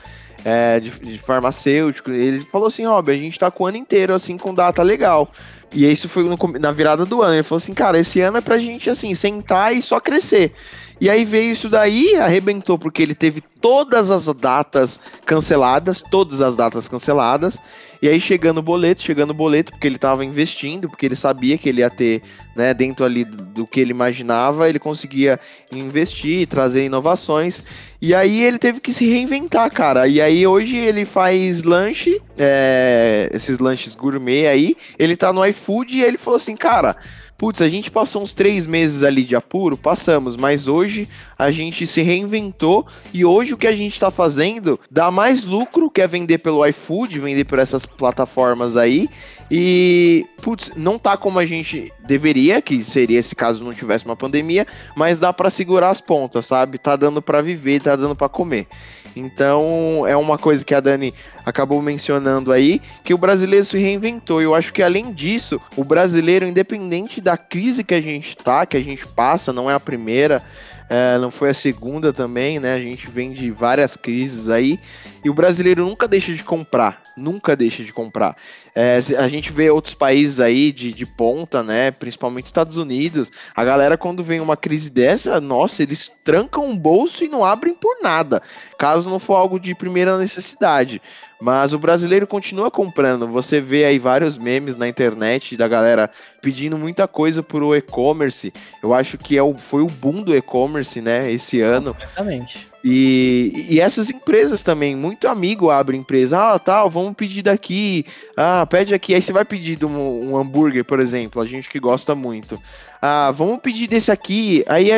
É, 0.45 0.79
de, 0.79 0.91
de 0.91 1.17
farmacêutico, 1.17 2.11
ele 2.11 2.39
falou 2.45 2.67
assim, 2.67 2.85
Rob, 2.85 3.11
a 3.11 3.15
gente 3.15 3.37
tá 3.37 3.51
com 3.51 3.65
o 3.65 3.67
ano 3.67 3.77
inteiro 3.77 4.13
assim 4.13 4.37
com 4.37 4.53
data 4.53 4.81
legal. 4.81 5.29
E 5.73 5.89
isso 5.89 6.09
foi 6.09 6.23
no, 6.23 6.37
na 6.59 6.71
virada 6.71 7.05
do 7.05 7.21
ano. 7.21 7.35
Ele 7.35 7.43
falou 7.43 7.57
assim, 7.57 7.73
cara, 7.73 7.99
esse 7.99 8.21
ano 8.21 8.37
é 8.37 8.41
pra 8.41 8.57
gente, 8.57 8.89
assim, 8.89 9.13
sentar 9.13 9.75
e 9.75 9.81
só 9.81 9.99
crescer. 9.99 10.53
E 10.99 11.09
aí 11.09 11.23
veio 11.23 11.53
isso 11.53 11.69
daí, 11.69 12.15
arrebentou, 12.15 12.77
porque 12.77 13.01
ele 13.01 13.15
teve 13.15 13.41
todas 13.61 14.09
as 14.09 14.25
datas 14.33 14.99
canceladas, 15.25 16.01
todas 16.09 16.41
as 16.41 16.55
datas 16.55 16.87
canceladas. 16.87 17.59
E 18.01 18.07
aí 18.07 18.19
chegando 18.19 18.59
o 18.59 18.63
boleto, 18.63 19.01
chegando 19.01 19.31
o 19.31 19.33
boleto, 19.33 19.73
porque 19.73 19.85
ele 19.85 19.97
estava 19.97 20.23
investindo, 20.23 20.89
porque 20.89 21.05
ele 21.05 21.17
sabia 21.17 21.57
que 21.57 21.67
ele 21.67 21.81
ia 21.81 21.89
ter, 21.89 22.21
né, 22.55 22.73
dentro 22.73 23.03
ali 23.05 23.25
do, 23.25 23.67
que 23.67 23.81
ele 23.81 23.91
imaginava, 23.91 24.69
ele 24.69 24.79
conseguia 24.79 25.37
investir, 25.69 26.47
trazer 26.47 26.85
inovações. 26.85 27.63
E 28.01 28.15
aí 28.15 28.41
ele 28.41 28.57
teve 28.57 28.79
que 28.79 28.93
se 28.93 29.05
reinventar, 29.05 29.69
cara. 29.73 30.07
E 30.07 30.21
aí 30.21 30.47
hoje 30.47 30.77
ele 30.77 31.03
faz 31.03 31.63
lanche, 31.63 32.21
é, 32.37 33.29
esses 33.33 33.59
lanches 33.59 33.95
gourmet 33.95 34.47
aí. 34.47 34.77
Ele 34.97 35.17
tá 35.17 35.33
no 35.33 35.45
iFood 35.45 35.93
e 35.93 36.01
ele 36.01 36.17
falou 36.17 36.37
assim, 36.37 36.55
cara, 36.55 36.95
putz, 37.39 37.61
a 37.61 37.69
gente 37.69 37.89
passou 37.89 38.21
uns 38.21 38.33
três 38.33 38.67
meses 38.67 39.01
ali 39.01 39.23
de 39.23 39.33
apuro, 39.33 39.77
passamos, 39.77 40.35
mas 40.35 40.67
hoje 40.67 41.07
a 41.37 41.49
gente 41.49 41.87
se 41.87 42.01
reinventou 42.01 42.85
e 43.13 43.23
hoje 43.23 43.53
o 43.53 43.57
que 43.57 43.65
a 43.65 43.71
gente 43.71 43.93
está 43.93 44.11
fazendo 44.11 44.77
dá 44.91 45.09
mais 45.09 45.45
lucro, 45.45 45.89
que 45.89 46.01
é 46.01 46.07
vender 46.07 46.39
pelo 46.39 46.65
iFood, 46.67 47.17
vender 47.17 47.45
por 47.45 47.57
essas 47.57 47.85
plataformas 47.85 48.75
aí. 48.75 49.09
E, 49.49 50.27
putz, 50.41 50.73
não 50.75 50.99
tá 50.99 51.15
como 51.15 51.39
a 51.39 51.45
gente 51.45 51.91
deveria, 52.05 52.61
que 52.61 52.83
seria 52.83 53.23
se 53.23 53.33
caso 53.33 53.63
não 53.63 53.73
tivesse 53.73 54.05
uma 54.05 54.17
pandemia, 54.17 54.67
mas 54.93 55.17
dá 55.17 55.31
para 55.31 55.49
segurar 55.49 55.89
as 55.89 56.01
pontas, 56.01 56.45
sabe? 56.45 56.77
Tá 56.77 56.97
dando 56.97 57.21
para 57.21 57.41
viver, 57.41 57.81
tá 57.81 57.95
dando 57.95 58.15
para 58.15 58.27
comer. 58.27 58.67
Então, 59.15 60.05
é 60.07 60.15
uma 60.15 60.37
coisa 60.37 60.63
que 60.63 60.73
a 60.73 60.79
Dani 60.79 61.13
acabou 61.45 61.81
mencionando 61.81 62.51
aí, 62.51 62.81
que 63.03 63.13
o 63.13 63.17
brasileiro 63.17 63.65
se 63.65 63.77
reinventou. 63.77 64.41
Eu 64.41 64.53
acho 64.53 64.73
que 64.73 64.83
além 64.83 65.11
disso, 65.11 65.59
o 65.75 65.83
brasileiro, 65.83 66.45
independente 66.45 67.19
da 67.19 67.37
crise 67.37 67.83
que 67.83 67.93
a 67.93 68.01
gente 68.01 68.37
tá, 68.37 68.65
que 68.65 68.77
a 68.77 68.81
gente 68.81 69.07
passa, 69.07 69.51
não 69.51 69.69
é 69.69 69.73
a 69.73 69.79
primeira, 69.79 70.43
é, 70.89 71.19
não 71.19 71.29
foi 71.29 71.51
a 71.51 71.53
segunda 71.53 72.11
também, 72.11 72.59
né? 72.59 72.73
A 72.73 72.79
gente 72.79 73.09
vem 73.11 73.31
de 73.31 73.51
várias 73.51 73.95
crises 73.95 74.49
aí. 74.49 74.79
E 75.23 75.29
o 75.29 75.33
brasileiro 75.33 75.85
nunca 75.85 76.07
deixa 76.07 76.33
de 76.33 76.43
comprar, 76.43 77.01
nunca 77.15 77.55
deixa 77.55 77.83
de 77.83 77.93
comprar. 77.93 78.35
É, 78.73 78.99
a 79.17 79.27
gente 79.27 79.51
vê 79.51 79.69
outros 79.69 79.93
países 79.93 80.39
aí 80.39 80.71
de, 80.71 80.91
de 80.91 81.05
ponta, 81.05 81.61
né? 81.61 81.91
Principalmente 81.91 82.47
Estados 82.47 82.77
Unidos. 82.77 83.31
A 83.55 83.63
galera, 83.63 83.97
quando 83.97 84.23
vem 84.23 84.39
uma 84.39 84.57
crise 84.57 84.89
dessa, 84.89 85.39
nossa, 85.39 85.83
eles 85.83 86.11
trancam 86.23 86.71
o 86.71 86.75
bolso 86.75 87.23
e 87.23 87.27
não 87.27 87.45
abrem 87.45 87.75
por 87.75 88.01
nada. 88.01 88.41
Caso 88.77 89.09
não 89.09 89.19
for 89.19 89.35
algo 89.35 89.59
de 89.59 89.75
primeira 89.75 90.17
necessidade. 90.17 91.01
Mas 91.41 91.73
o 91.73 91.79
brasileiro 91.79 92.27
continua 92.27 92.69
comprando. 92.69 93.27
Você 93.27 93.61
vê 93.61 93.85
aí 93.85 93.97
vários 93.97 94.37
memes 94.37 94.75
na 94.75 94.87
internet 94.87 95.55
da 95.55 95.67
galera 95.67 96.09
pedindo 96.41 96.77
muita 96.77 97.07
coisa 97.07 97.41
pro 97.41 97.75
e-commerce. 97.75 98.51
Eu 98.83 98.93
acho 98.93 99.17
que 99.17 99.37
é 99.37 99.43
o, 99.43 99.57
foi 99.57 99.81
o 99.81 99.87
boom 99.87 100.21
do 100.21 100.35
e-commerce, 100.35 100.99
né? 101.01 101.31
Esse 101.31 101.61
ano. 101.61 101.95
Exatamente. 101.97 102.68
E, 102.83 103.67
e 103.69 103.79
essas 103.79 104.09
empresas 104.09 104.61
também, 104.61 104.95
muito 104.95 105.27
amigo 105.27 105.69
abre 105.69 105.97
empresa, 105.97 106.53
ah, 106.53 106.59
tal, 106.59 106.89
vamos 106.89 107.13
pedir 107.13 107.41
daqui, 107.41 108.05
ah, 108.37 108.65
pede 108.65 108.93
aqui, 108.93 109.13
aí 109.13 109.21
você 109.21 109.33
vai 109.33 109.43
pedir 109.43 109.83
um, 109.83 110.31
um 110.31 110.37
hambúrguer, 110.37 110.85
por 110.85 110.99
exemplo, 110.99 111.41
a 111.41 111.45
gente 111.45 111.69
que 111.69 111.79
gosta 111.79 112.15
muito 112.15 112.59
ah, 113.01 113.31
vamos 113.31 113.59
pedir 113.59 113.87
desse 113.87 114.11
aqui. 114.11 114.63
Aí 114.67 114.89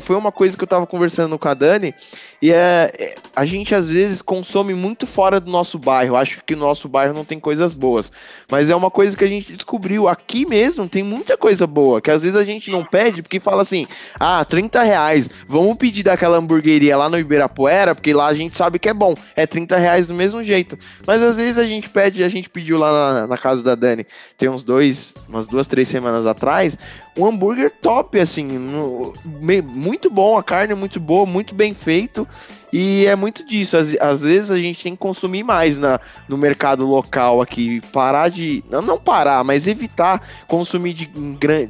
foi 0.00 0.16
uma 0.16 0.32
coisa 0.32 0.56
que 0.56 0.64
eu 0.64 0.68
tava 0.68 0.86
conversando 0.86 1.38
com 1.38 1.48
a 1.48 1.54
Dani, 1.54 1.94
e 2.40 2.50
é, 2.50 2.92
é, 2.98 3.14
a 3.36 3.44
gente 3.44 3.74
às 3.74 3.88
vezes 3.88 4.22
consome 4.22 4.72
muito 4.72 5.06
fora 5.06 5.38
do 5.38 5.50
nosso 5.50 5.78
bairro. 5.78 6.16
Acho 6.16 6.42
que 6.44 6.54
o 6.54 6.56
nosso 6.56 6.88
bairro 6.88 7.12
não 7.12 7.24
tem 7.24 7.38
coisas 7.38 7.74
boas. 7.74 8.10
Mas 8.50 8.70
é 8.70 8.76
uma 8.76 8.90
coisa 8.90 9.16
que 9.16 9.24
a 9.24 9.28
gente 9.28 9.52
descobriu. 9.52 10.08
Aqui 10.08 10.46
mesmo 10.46 10.88
tem 10.88 11.02
muita 11.02 11.36
coisa 11.36 11.66
boa, 11.66 12.00
que 12.00 12.10
às 12.10 12.22
vezes 12.22 12.36
a 12.36 12.44
gente 12.44 12.70
não 12.70 12.84
pede, 12.84 13.22
porque 13.22 13.38
fala 13.38 13.62
assim: 13.62 13.86
ah, 14.18 14.44
30 14.44 14.82
reais, 14.82 15.28
vamos 15.46 15.76
pedir 15.76 16.02
daquela 16.02 16.38
hamburgueria 16.38 16.96
lá 16.96 17.10
no 17.10 17.18
Ibirapuera, 17.30 17.94
porque 17.94 18.12
lá 18.12 18.26
a 18.26 18.34
gente 18.34 18.56
sabe 18.56 18.78
que 18.78 18.88
é 18.88 18.94
bom. 18.94 19.14
É 19.36 19.46
30 19.46 19.76
reais 19.76 20.06
do 20.08 20.14
mesmo 20.14 20.42
jeito. 20.42 20.76
Mas 21.06 21.22
às 21.22 21.36
vezes 21.36 21.58
a 21.58 21.64
gente 21.64 21.88
pede, 21.88 22.24
a 22.24 22.28
gente 22.28 22.50
pediu 22.50 22.76
lá 22.76 23.20
na, 23.20 23.26
na 23.28 23.38
casa 23.38 23.62
da 23.62 23.76
Dani, 23.76 24.04
tem 24.36 24.48
uns 24.48 24.64
dois, 24.64 25.14
umas 25.28 25.46
duas, 25.46 25.66
três 25.66 25.88
semanas 25.88 26.26
atrás, 26.26 26.76
um 27.16 27.26
hambúrguer 27.26 27.70
top, 27.70 28.18
assim, 28.18 28.44
no, 28.44 29.12
me, 29.24 29.62
muito 29.62 30.10
bom, 30.10 30.36
a 30.36 30.42
carne 30.42 30.74
muito 30.74 30.98
boa, 30.98 31.24
muito 31.24 31.54
bem 31.54 31.72
feito. 31.72 32.26
E 32.72 33.06
é 33.06 33.16
muito 33.16 33.44
disso. 33.44 33.76
Às, 33.76 33.94
às, 34.00 34.22
vezes 34.22 34.50
a 34.50 34.58
gente 34.58 34.82
tem 34.82 34.92
que 34.92 34.98
consumir 34.98 35.42
mais 35.42 35.76
na, 35.76 36.00
no 36.28 36.36
mercado 36.36 36.86
local 36.86 37.40
aqui. 37.40 37.80
Parar 37.92 38.28
de. 38.28 38.62
Não, 38.70 38.80
não 38.80 38.98
parar, 38.98 39.42
mas 39.44 39.66
evitar 39.66 40.22
consumir 40.46 40.92
de, 40.92 41.10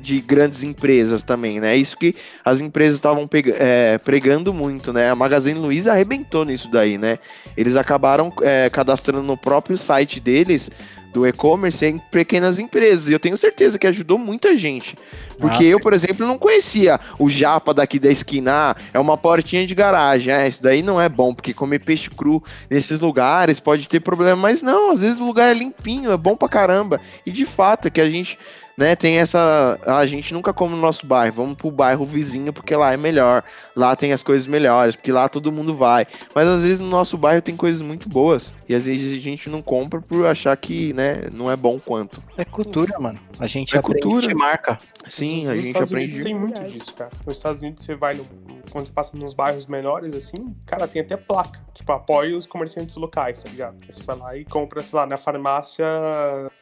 de 0.01 0.21
grandes 0.21 0.63
empresas 0.63 1.23
também, 1.23 1.61
né? 1.61 1.77
Isso 1.77 1.97
que 1.97 2.15
as 2.45 2.61
empresas 2.61 2.97
estavam 2.97 3.29
é, 3.59 3.99
pregando 3.99 4.53
muito, 4.53 4.93
né? 4.93 5.11
A 5.11 5.15
Magazine 5.15 5.59
Luiza 5.59 5.93
arrebentou 5.93 6.45
nisso 6.45 6.71
daí, 6.71 6.99
né? 6.99 7.19
Eles 7.57 7.77
acabaram 7.77 8.33
é, 8.43 8.69
cadastrando 8.71 9.23
no 9.23 9.37
próprio 9.37 9.79
site 9.79 10.21
deles 10.21 10.71
do 11.13 11.27
e-commerce 11.27 11.85
em 11.85 11.99
pequenas 11.99 12.59
empresas. 12.59 13.09
E 13.09 13.13
eu 13.13 13.19
tenho 13.19 13.37
certeza 13.37 13.79
que 13.79 13.87
ajudou 13.87 14.19
muita 14.19 14.57
gente. 14.57 14.97
Porque 15.39 15.65
Nossa. 15.65 15.65
eu, 15.65 15.81
por 15.81 15.93
exemplo, 15.93 16.27
não 16.27 16.39
conhecia 16.39 16.99
o 17.19 17.29
japa 17.29 17.73
daqui 17.75 17.99
da 17.99 18.11
esquina. 18.11 18.51
Ah, 18.53 18.77
é 18.93 18.99
uma 18.99 19.17
portinha 19.17 19.67
de 19.67 19.75
garagem. 19.75 20.33
É, 20.33 20.47
isso 20.47 20.63
daí 20.63 20.83
não 20.83 21.01
é 21.01 21.09
bom, 21.09 21.35
porque 21.35 21.55
comer 21.55 21.81
peixe 21.81 22.11
cru 22.11 22.43
nesses 22.69 23.01
lugares 23.01 23.61
pode 23.61 23.89
ter 23.89 24.01
problema. 24.01 24.37
Mas 24.37 24.63
não, 24.63 24.93
às 24.93 25.01
vezes 25.01 25.21
o 25.21 25.25
lugar 25.25 25.51
é 25.51 25.55
limpinho, 25.55 26.11
é 26.11 26.17
bom 26.17 26.37
pra 26.37 26.49
caramba. 26.49 27.01
E 27.25 27.31
de 27.31 27.47
fato 27.47 27.89
é 27.89 27.91
que 27.91 28.01
a 28.01 28.09
gente 28.11 28.39
né, 28.81 28.97
tem 28.97 29.19
essa. 29.19 29.79
A 29.85 30.07
gente 30.07 30.33
nunca 30.33 30.55
come 30.55 30.75
no 30.75 30.81
nosso 30.81 31.07
bairro, 31.07 31.35
vamos 31.37 31.55
pro 31.55 31.71
bairro 31.71 32.03
vizinho 32.07 32.51
porque 32.51 32.75
lá 32.75 32.95
é 32.95 32.97
melhor, 32.97 33.45
lá 33.77 33.95
tem 33.95 34.11
as 34.11 34.23
coisas 34.23 34.49
melhores, 34.49 34.97
porque 34.97 35.13
lá 35.13 35.29
todo 35.29 35.53
mundo 35.53 35.75
vai. 35.75 36.07
Mas 36.35 36.49
às 36.49 36.63
vezes 36.63 36.79
no 36.79 36.89
nosso 36.89 37.19
bairro 37.19 37.43
tem 37.43 37.55
coisas 37.55 37.83
muito 37.83 38.09
boas 38.09 38.55
e 38.67 38.75
às 38.75 38.87
vezes 38.87 39.19
a 39.19 39.21
gente 39.21 39.51
não 39.51 39.61
compra 39.61 40.01
por 40.01 40.25
achar 40.27 40.57
que, 40.57 40.95
né, 40.95 41.29
não 41.31 41.51
é 41.51 41.57
bom 41.57 41.79
quanto. 41.79 42.23
É 42.39 42.45
cultura, 42.45 42.99
mano. 42.99 43.21
A 43.39 43.47
gente 43.47 43.77
é 43.77 43.79
aprende 43.79 44.01
cultura. 44.01 44.35
marca. 44.35 44.79
Sim, 45.07 45.47
a 45.47 45.55
gente 45.55 45.67
Estados 45.67 45.91
aprende. 45.91 46.17
Unidos 46.17 46.25
tem 46.25 46.35
muito 46.35 46.65
disso, 46.65 46.95
cara. 46.95 47.11
Nos 47.27 47.37
Estados 47.37 47.61
Unidos 47.61 47.85
você 47.85 47.95
vai 47.95 48.15
no, 48.15 48.27
quando 48.71 48.87
você 48.87 48.93
passa 48.93 49.17
nos 49.17 49.35
bairros 49.35 49.67
menores 49.67 50.15
assim, 50.15 50.55
cara, 50.65 50.89
tem 50.89 51.03
até 51.03 51.17
placa, 51.17 51.61
tipo, 51.75 51.91
apoia 51.93 52.37
os 52.37 52.47
comerciantes 52.47 52.97
locais, 52.97 53.43
tá 53.43 53.51
ligado? 53.51 53.77
Aí 53.83 53.93
você 53.93 54.03
vai 54.03 54.17
lá 54.17 54.37
e 54.37 54.45
compra, 54.45 54.83
sei 54.83 54.99
lá, 54.99 55.07
na 55.07 55.19
farmácia 55.19 55.87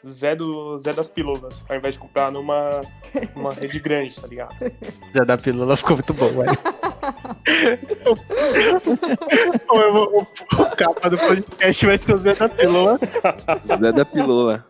Zé, 0.06 0.34
do, 0.34 0.78
Zé 0.78 0.92
das 0.92 1.08
Pílulas, 1.08 1.64
ao 1.68 1.76
invés 1.76 1.94
de 1.94 2.00
comprar 2.08 2.32
numa 2.32 2.80
uma 3.34 3.52
rede 3.52 3.78
grande, 3.78 4.14
tá 4.14 4.26
ligado? 4.26 4.56
Zé 5.10 5.24
da 5.24 5.36
Pílula 5.36 5.76
ficou 5.76 5.96
muito 5.96 6.14
bom, 6.14 6.28
velho. 6.28 6.58
o, 9.70 9.76
o, 9.76 10.22
o 10.22 10.76
capa 10.76 11.10
do 11.10 11.18
podcast 11.18 11.86
vai 11.86 11.98
ser 11.98 12.14
o 12.14 12.18
Zé 12.18 12.34
da 12.34 12.48
Pílula. 12.48 12.98
Zé 13.66 13.92
da 13.92 14.04
Pílula. 14.04 14.66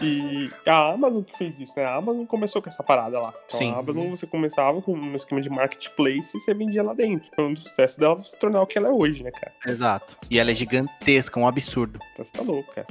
E 0.00 0.50
a 0.66 0.92
Amazon 0.92 1.22
que 1.22 1.36
fez 1.36 1.58
isso, 1.58 1.74
né? 1.76 1.84
A 1.84 1.94
Amazon 1.96 2.24
começou 2.24 2.60
com 2.60 2.68
essa 2.68 2.82
parada 2.82 3.18
lá. 3.20 3.32
Então, 3.46 3.58
Sim. 3.58 3.72
A 3.72 3.78
Amazon 3.78 4.10
você 4.10 4.26
começava 4.26 4.82
com 4.82 4.92
um 4.92 5.14
esquema 5.14 5.40
de 5.40 5.48
marketplace 5.48 6.36
e 6.36 6.40
você 6.40 6.52
vendia 6.52 6.82
lá 6.82 6.92
dentro. 6.94 7.30
Foi 7.34 7.44
um 7.44 7.56
sucesso 7.56 7.98
dela 7.98 8.18
se 8.18 8.38
tornar 8.38 8.62
o 8.62 8.66
que 8.66 8.76
ela 8.78 8.88
é 8.88 8.92
hoje, 8.92 9.22
né, 9.22 9.30
cara? 9.30 9.52
Exato. 9.66 10.16
E 10.30 10.38
ela 10.38 10.50
é 10.50 10.54
gigantesca, 10.54 11.40
um 11.40 11.46
absurdo. 11.46 11.98
Então, 12.12 12.24
você 12.24 12.32
tá 12.32 12.42
louco, 12.42 12.74
cara. 12.74 12.86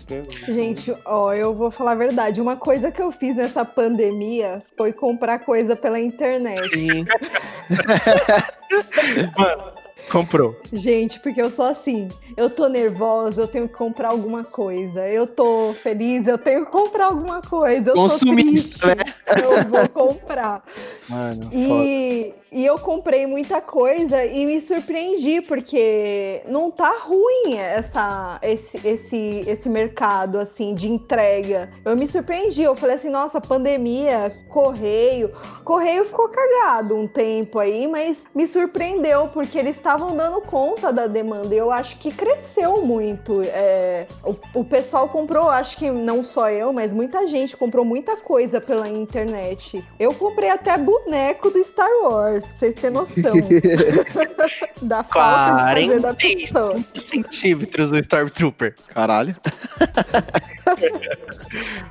Gente, 0.46 0.96
ó, 1.06 1.34
eu 1.34 1.54
vou 1.54 1.70
falar 1.70 1.92
a 1.92 1.96
verdade. 1.96 2.42
Uma 2.42 2.56
coisa 2.56 2.92
que 2.92 3.02
eu 3.02 3.12
fiz 3.12 3.36
nessa 3.36 3.64
pandemia 3.64 4.64
foi 4.78 4.92
comprar 4.92 5.40
coisa 5.40 5.76
pela 5.76 6.00
internet. 6.00 6.68
Sim. 6.70 7.06
Mano, 9.38 9.81
Comprou. 10.12 10.60
Gente, 10.74 11.20
porque 11.22 11.42
eu 11.42 11.50
sou 11.50 11.66
assim. 11.66 12.10
Eu 12.36 12.50
tô 12.50 12.68
nervosa, 12.68 13.44
eu 13.44 13.48
tenho 13.48 13.68
que 13.68 13.74
comprar 13.74 14.10
alguma 14.10 14.44
coisa. 14.44 15.08
Eu 15.08 15.26
tô 15.26 15.74
feliz, 15.82 16.28
eu 16.28 16.38
tenho 16.38 16.66
que 16.66 16.72
comprar 16.72 17.06
alguma 17.06 17.42
coisa. 17.42 17.92
Eu 17.92 17.96
Consumista, 17.96 18.88
né? 18.88 19.04
eu 19.42 19.70
vou 19.70 19.90
comprar. 19.90 20.64
Mano, 21.08 21.50
E, 21.52 22.34
e 22.52 22.66
eu 22.66 22.78
comprei 22.80 23.26
muita 23.26 23.62
coisa 23.62 24.26
e 24.26 24.46
me 24.46 24.60
surpreendi, 24.60 25.42
porque 25.42 26.42
não 26.48 26.72
tá 26.72 27.00
ruim 27.02 27.58
essa, 27.58 28.40
esse, 28.42 28.86
esse, 28.86 29.44
esse 29.48 29.70
mercado, 29.70 30.38
assim, 30.38 30.74
de 30.74 30.90
entrega. 30.90 31.70
Eu 31.84 31.96
me 31.96 32.08
surpreendi, 32.08 32.64
eu 32.64 32.76
falei 32.76 32.96
assim, 32.96 33.10
nossa, 33.10 33.40
pandemia, 33.40 34.36
correio. 34.50 35.32
Correio 35.64 36.06
ficou 36.06 36.30
cagado 36.30 36.96
um 36.96 37.08
tempo 37.08 37.60
aí, 37.60 37.88
mas 37.88 38.26
me 38.34 38.48
surpreendeu, 38.48 39.28
porque 39.30 39.58
eles 39.58 39.76
estavam 39.76 40.01
dando 40.08 40.42
conta 40.42 40.92
da 40.92 41.08
demanda. 41.08 41.54
E 41.54 41.58
eu 41.58 41.72
acho 41.72 41.98
que 41.98 42.12
cresceu 42.12 42.86
muito. 42.86 43.42
É, 43.44 44.08
o, 44.24 44.36
o 44.60 44.66
pessoal 44.66 45.08
comprou, 45.10 45.50
acho 45.50 45.78
que 45.78 45.90
não 45.90 46.24
só 46.24 46.50
eu, 46.50 46.74
mas 46.74 46.94
muita 46.94 47.28
gente 47.28 47.56
comprou 47.56 47.86
muita 47.86 48.18
coisa 48.18 48.60
pela 48.60 48.88
internet. 48.90 49.84
Eu 50.00 50.14
comprei 50.14 50.50
até 50.50 50.78
boneco 50.78 51.50
do 51.50 51.64
Star 51.64 51.90
Wars, 52.04 52.48
pra 52.48 52.58
vocês 52.58 52.76
terem 52.76 52.92
noção. 52.92 53.34
da 54.82 55.04
falta 55.04 55.74
de 55.76 55.88
fazer. 55.88 56.02
45 56.02 57.00
centímetros 57.00 57.92
do 57.92 58.00
Stormtrooper. 58.00 58.76
Caralho. 58.88 59.36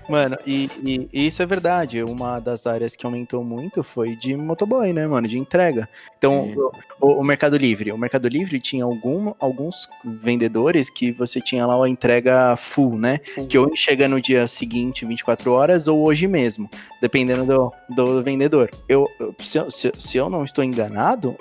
Mano, 0.09 0.37
e, 0.47 0.69
e- 0.85 1.09
e 1.13 1.27
isso 1.27 1.43
é 1.43 1.47
verdade. 1.47 2.03
Uma 2.03 2.41
das 2.41 2.67
áreas 2.67 2.97
que 2.97 3.07
aumentou 3.07 3.45
muito 3.45 3.83
foi 3.83 4.17
de 4.17 4.37
motoboy, 4.37 4.93
né, 4.93 5.07
mano? 5.07 5.29
De 5.29 5.39
entrega. 5.39 5.89
Então, 6.19 6.51
Sim. 6.53 6.57
o, 7.01 7.21
o 7.21 7.25
Mercado 7.25 7.57
Livre. 7.57 7.93
O 7.93 7.99
Mercado 7.99 8.29
Livre 8.29 8.59
tinha 8.61 8.85
algum, 8.85 9.33
alguns 9.39 9.89
vendedores 10.05 10.91
que 10.91 11.13
você 11.13 11.41
tinha 11.41 11.67
lá 11.67 11.85
a 11.85 11.89
entrega 11.89 12.57
full, 12.57 12.99
né? 12.99 13.19
Que 13.49 13.57
ou 13.59 13.75
chega 13.77 14.09
no 14.09 14.21
dia 14.21 14.47
seguinte, 14.47 15.05
24 15.07 15.53
horas, 15.53 15.87
ou 15.87 16.03
hoje 16.05 16.27
mesmo, 16.27 16.69
dependendo 17.01 17.45
do, 17.47 17.73
do 17.95 18.23
vendedor. 18.23 18.71
Eu, 18.89 19.07
se, 19.41 19.59
eu- 19.59 19.71
se, 19.71 19.93
se 19.99 20.17
eu 20.19 20.29
não 20.29 20.45
estou 20.45 20.65
enganado, 20.65 21.37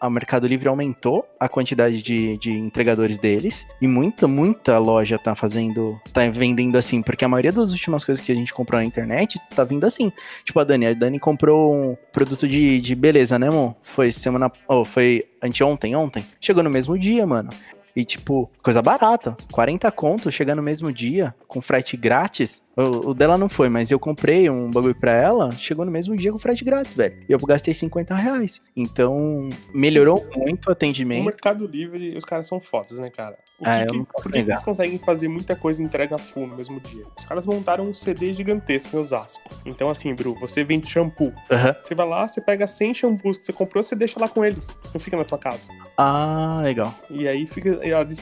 a 0.00 0.08
Mercado 0.10 0.46
Livre 0.46 0.68
aumentou 0.68 1.26
a 1.38 1.48
quantidade 1.48 2.02
de, 2.02 2.36
de 2.38 2.52
entregadores 2.52 3.18
deles, 3.18 3.66
e 3.80 3.86
muita, 3.86 4.26
muita 4.26 4.78
loja 4.78 5.18
tá 5.18 5.34
fazendo, 5.34 6.00
tá 6.12 6.22
vendendo 6.28 6.76
assim, 6.78 6.91
porque 7.00 7.24
a 7.24 7.28
maioria 7.28 7.52
das 7.52 7.70
últimas 7.70 8.04
coisas 8.04 8.22
que 8.22 8.32
a 8.32 8.34
gente 8.34 8.52
comprou 8.52 8.80
na 8.80 8.84
internet 8.84 9.38
tá 9.54 9.64
vindo 9.64 9.86
assim. 9.86 10.12
Tipo 10.44 10.60
a 10.60 10.64
Dani, 10.64 10.86
a 10.86 10.94
Dani 10.94 11.18
comprou 11.18 11.74
um 11.74 11.96
produto 12.12 12.46
de, 12.48 12.80
de 12.80 12.94
beleza, 12.94 13.38
né, 13.38 13.48
amor? 13.48 13.76
Foi 13.82 14.10
semana, 14.10 14.50
oh, 14.68 14.84
foi 14.84 15.24
anteontem, 15.42 15.94
ontem. 15.94 16.26
Chegou 16.40 16.62
no 16.62 16.70
mesmo 16.70 16.98
dia, 16.98 17.26
mano. 17.26 17.50
E, 17.94 18.04
tipo, 18.04 18.50
coisa 18.62 18.80
barata. 18.80 19.36
40 19.50 19.90
conto, 19.92 20.30
chega 20.30 20.54
no 20.54 20.62
mesmo 20.62 20.92
dia, 20.92 21.34
com 21.46 21.60
frete 21.60 21.96
grátis. 21.96 22.62
O, 22.76 23.10
o 23.10 23.14
dela 23.14 23.36
não 23.36 23.48
foi, 23.48 23.68
mas 23.68 23.90
eu 23.90 23.98
comprei 23.98 24.48
um 24.48 24.70
bagulho 24.70 24.94
pra 24.94 25.12
ela, 25.12 25.50
chegou 25.52 25.84
no 25.84 25.90
mesmo 25.90 26.16
dia 26.16 26.32
com 26.32 26.38
frete 26.38 26.64
grátis, 26.64 26.94
velho. 26.94 27.16
E 27.28 27.32
eu 27.32 27.38
gastei 27.38 27.74
50 27.74 28.14
reais. 28.14 28.60
Então, 28.74 29.48
melhorou 29.74 30.26
muito 30.36 30.66
o 30.66 30.70
O 30.70 30.72
atendimento. 30.72 31.24
Mercado 31.24 31.66
Livre, 31.66 32.14
os 32.16 32.24
caras 32.24 32.46
são 32.46 32.60
fodas, 32.60 32.98
né, 32.98 33.10
cara? 33.10 33.36
O 33.58 33.64
Ah, 33.64 33.84
que 33.86 34.04
por 34.22 34.32
que, 34.32 34.38
eles 34.38 34.62
conseguem 34.62 34.98
fazer 34.98 35.28
muita 35.28 35.54
coisa 35.54 35.80
e 35.80 35.84
entrega 35.84 36.16
full 36.18 36.46
no 36.46 36.56
mesmo 36.56 36.80
dia? 36.80 37.04
Os 37.16 37.24
caras 37.24 37.46
montaram 37.46 37.84
um 37.88 37.94
CD 37.94 38.32
gigantesco 38.32 38.96
em 38.96 39.00
Osasco. 39.00 39.42
Então, 39.64 39.86
assim, 39.88 40.12
Bru, 40.14 40.34
você 40.40 40.64
vende 40.64 40.88
shampoo. 40.88 41.32
Aham. 41.50 41.76
Você 41.82 41.94
vai 41.94 42.08
lá, 42.08 42.26
você 42.26 42.40
pega 42.40 42.66
100 42.66 42.94
shampoos 42.94 43.38
que 43.38 43.46
você 43.46 43.52
comprou, 43.52 43.82
você 43.82 43.94
deixa 43.94 44.18
lá 44.18 44.28
com 44.28 44.44
eles. 44.44 44.76
Não 44.92 45.00
fica 45.00 45.16
na 45.16 45.24
tua 45.24 45.38
casa. 45.38 45.68
Ah, 45.96 46.60
legal. 46.64 46.94
E 47.10 47.28
aí 47.28 47.46
fica. 47.46 47.78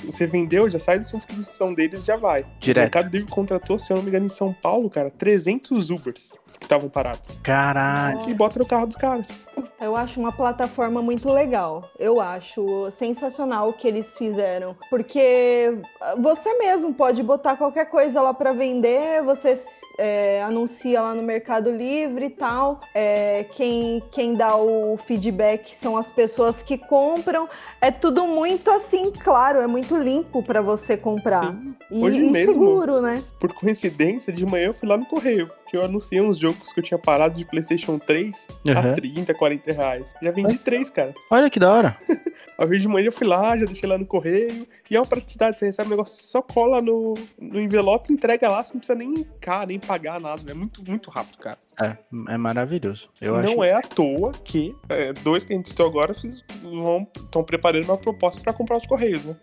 Você 0.07 0.26
vendeu, 0.26 0.68
já 0.68 0.78
sai 0.78 0.98
do 0.98 1.05
centro 1.05 1.20
de 1.20 1.26
distribuição 1.40 1.72
deles 1.72 2.05
já 2.05 2.16
vai. 2.16 2.42
O 2.42 2.46
Direto. 2.59 2.82
Mercado 2.84 3.11
Livre 3.11 3.30
contratou, 3.30 3.78
se 3.78 3.92
eu 3.92 3.96
não 3.96 4.03
me 4.03 4.11
engano, 4.11 4.26
em 4.26 4.28
São 4.41 4.55
Paulo, 4.55 4.88
cara, 4.88 5.11
300 5.11 5.91
Ubers 5.91 6.30
que 6.59 6.64
estavam 6.64 6.88
parados. 6.88 7.28
Caralho. 7.43 8.26
E 8.30 8.32
bota 8.32 8.59
no 8.59 8.64
carro 8.64 8.86
dos 8.86 8.97
caras. 8.97 9.36
Eu 9.81 9.97
acho 9.97 10.20
uma 10.20 10.31
plataforma 10.31 11.01
muito 11.01 11.33
legal. 11.33 11.91
Eu 11.99 12.20
acho 12.20 12.91
sensacional 12.91 13.70
o 13.70 13.72
que 13.72 13.89
eles 13.89 14.16
fizeram. 14.18 14.76
Porque 14.91 15.78
você 16.18 16.53
mesmo 16.59 16.93
pode 16.93 17.22
botar 17.22 17.57
qualquer 17.57 17.87
coisa 17.87 18.20
lá 18.20 18.35
para 18.35 18.53
vender, 18.53 19.22
você 19.22 19.55
é, 19.99 20.43
anuncia 20.43 21.01
lá 21.01 21.14
no 21.14 21.22
Mercado 21.22 21.70
Livre 21.70 22.26
e 22.26 22.31
tal. 22.31 22.81
É, 22.95 23.45
quem, 23.53 24.03
quem 24.11 24.35
dá 24.35 24.55
o 24.55 24.99
feedback 25.07 25.74
são 25.74 25.97
as 25.97 26.11
pessoas 26.11 26.62
que 26.62 26.76
compram. 26.76 27.49
É 27.81 27.91
tudo 27.91 28.26
muito 28.26 28.70
assim, 28.70 29.11
claro, 29.11 29.61
é 29.61 29.66
muito 29.66 29.97
limpo 29.97 30.43
para 30.43 30.61
você 30.61 30.95
comprar. 30.95 31.53
Sim. 31.53 31.74
E, 31.91 32.05
Hoje 32.05 32.22
e 32.22 32.31
mesmo. 32.31 32.53
seguro, 32.53 33.01
né? 33.01 33.24
Por 33.39 33.55
coincidência, 33.55 34.31
de 34.33 34.45
manhã 34.45 34.66
eu 34.66 34.74
fui 34.74 34.89
lá 34.89 34.99
no 34.99 35.07
correio. 35.07 35.51
Que 35.68 35.76
eu 35.76 35.85
anunciei 35.85 36.20
uns 36.20 36.37
jogos 36.37 36.72
que 36.72 36.81
eu 36.81 36.85
tinha 36.85 36.99
parado 36.99 37.37
de 37.37 37.45
PlayStation 37.45 37.97
3 37.97 38.49
Aham. 38.68 38.91
a 38.91 38.95
30, 38.95 39.33
40 39.35 39.70
reais. 39.77 40.14
Já 40.23 40.31
vendi 40.31 40.59
três, 40.59 40.91
cara. 40.91 41.14
Olha 41.31 41.51
que 41.51 41.59
da 41.59 41.73
hora. 41.73 41.97
Ao 42.59 42.66
invés 42.66 42.83
de 42.83 42.89
manhã 42.89 43.07
eu 43.07 43.12
fui 43.12 43.27
lá, 43.27 43.57
já 43.57 43.66
deixei 43.66 43.89
lá 43.89 43.97
no 43.97 44.07
correio. 44.07 44.66
E 44.91 44.97
é 44.97 45.01
uma 45.01 45.07
praticidade, 45.07 45.59
você 45.59 45.66
recebe 45.66 45.89
um 45.89 45.91
negócio, 45.91 46.27
só 46.27 46.43
cola 46.43 46.81
no, 46.81 47.14
no 47.39 47.61
envelope, 47.61 48.12
entrega 48.12 48.49
lá, 48.49 48.62
você 48.62 48.73
não 48.75 48.81
precisa 48.81 48.99
nem 48.99 49.25
cá, 49.41 49.64
nem 49.66 49.79
pagar 49.79 50.21
nada. 50.21 50.51
É 50.51 50.55
muito, 50.55 50.83
muito 50.85 51.11
rápido, 51.11 51.39
cara. 51.39 51.59
É, 51.83 51.97
é 52.35 52.37
maravilhoso. 52.37 53.09
Eu 53.21 53.35
não 53.41 53.62
acho. 53.62 53.64
é 53.64 53.73
à 53.73 53.81
toa 53.81 54.33
que 54.45 54.77
é, 54.89 55.12
dois 55.14 55.45
que 55.45 55.53
a 55.53 55.57
gente 55.57 55.71
citou 55.71 55.87
agora 55.87 56.12
estão 56.12 57.43
preparando 57.43 57.85
uma 57.85 57.97
proposta 57.97 58.43
pra 58.43 58.53
comprar 58.53 58.77
os 58.77 58.87
correios, 58.87 59.25
né? 59.25 59.37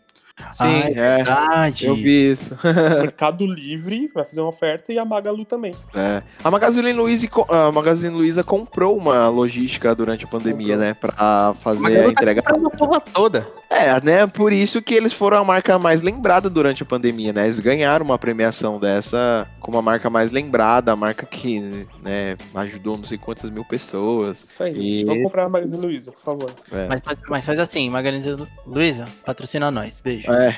Sim, 0.53 0.65
Ah, 0.65 0.89
é. 0.89 1.15
Verdade. 1.17 1.85
Eu 1.87 1.95
vi 1.95 2.31
isso. 2.31 2.55
Mercado 3.01 3.45
Livre 3.45 4.09
vai 4.13 4.23
fazer 4.23 4.39
uma 4.41 4.49
oferta 4.49 4.93
e 4.93 4.99
a 4.99 5.03
Magalu 5.05 5.45
também. 5.45 5.73
É. 5.95 6.21
A 6.43 6.51
Magazine 6.51 6.93
Luiza, 6.93 7.27
a 7.49 7.71
Magazine 7.71 8.15
Luiza 8.15 8.43
comprou 8.43 8.95
uma 8.95 9.27
logística 9.29 9.93
durante 9.95 10.25
a 10.25 10.27
pandemia, 10.27 10.75
Comprou. 10.75 10.87
né? 10.87 10.93
Pra 10.93 11.55
fazer 11.59 11.99
a 11.99 12.03
tá 12.03 12.09
entrega. 12.11 12.41
comprando 12.43 12.67
a 12.67 12.69
porra 12.69 12.99
toda. 12.99 13.47
É, 13.77 14.01
né? 14.03 14.25
Por 14.27 14.51
isso 14.51 14.81
que 14.81 14.95
eles 14.95 15.13
foram 15.13 15.37
a 15.37 15.43
marca 15.43 15.77
mais 15.77 16.01
lembrada 16.01 16.49
durante 16.49 16.81
a 16.81 16.85
pandemia, 16.85 17.31
né? 17.31 17.43
Eles 17.43 17.59
ganharam 17.59 18.03
uma 18.03 18.17
premiação 18.17 18.79
dessa 18.79 19.47
como 19.59 19.77
a 19.77 19.81
marca 19.81 20.09
mais 20.09 20.31
lembrada, 20.31 20.91
a 20.91 20.95
marca 20.95 21.25
que, 21.25 21.59
né, 22.01 22.35
ajudou 22.55 22.97
não 22.97 23.03
sei 23.05 23.17
quantas 23.17 23.49
mil 23.49 23.63
pessoas. 23.65 24.45
Isso 24.51 24.63
aí, 24.63 25.01
E-. 25.01 25.05
Vamos 25.05 25.23
comprar 25.23 25.43
a 25.45 25.49
Magazine 25.49 25.77
Luiza, 25.77 26.11
por 26.11 26.21
favor. 26.21 26.51
É. 26.71 26.87
Mas, 26.87 27.01
faz- 27.01 27.21
mas 27.29 27.45
faz 27.45 27.59
assim, 27.59 27.89
Magalhães 27.89 28.25
Luísa, 28.65 29.05
patrocina 29.25 29.69
nós. 29.69 29.99
Beijo. 29.99 30.31
É. 30.31 30.55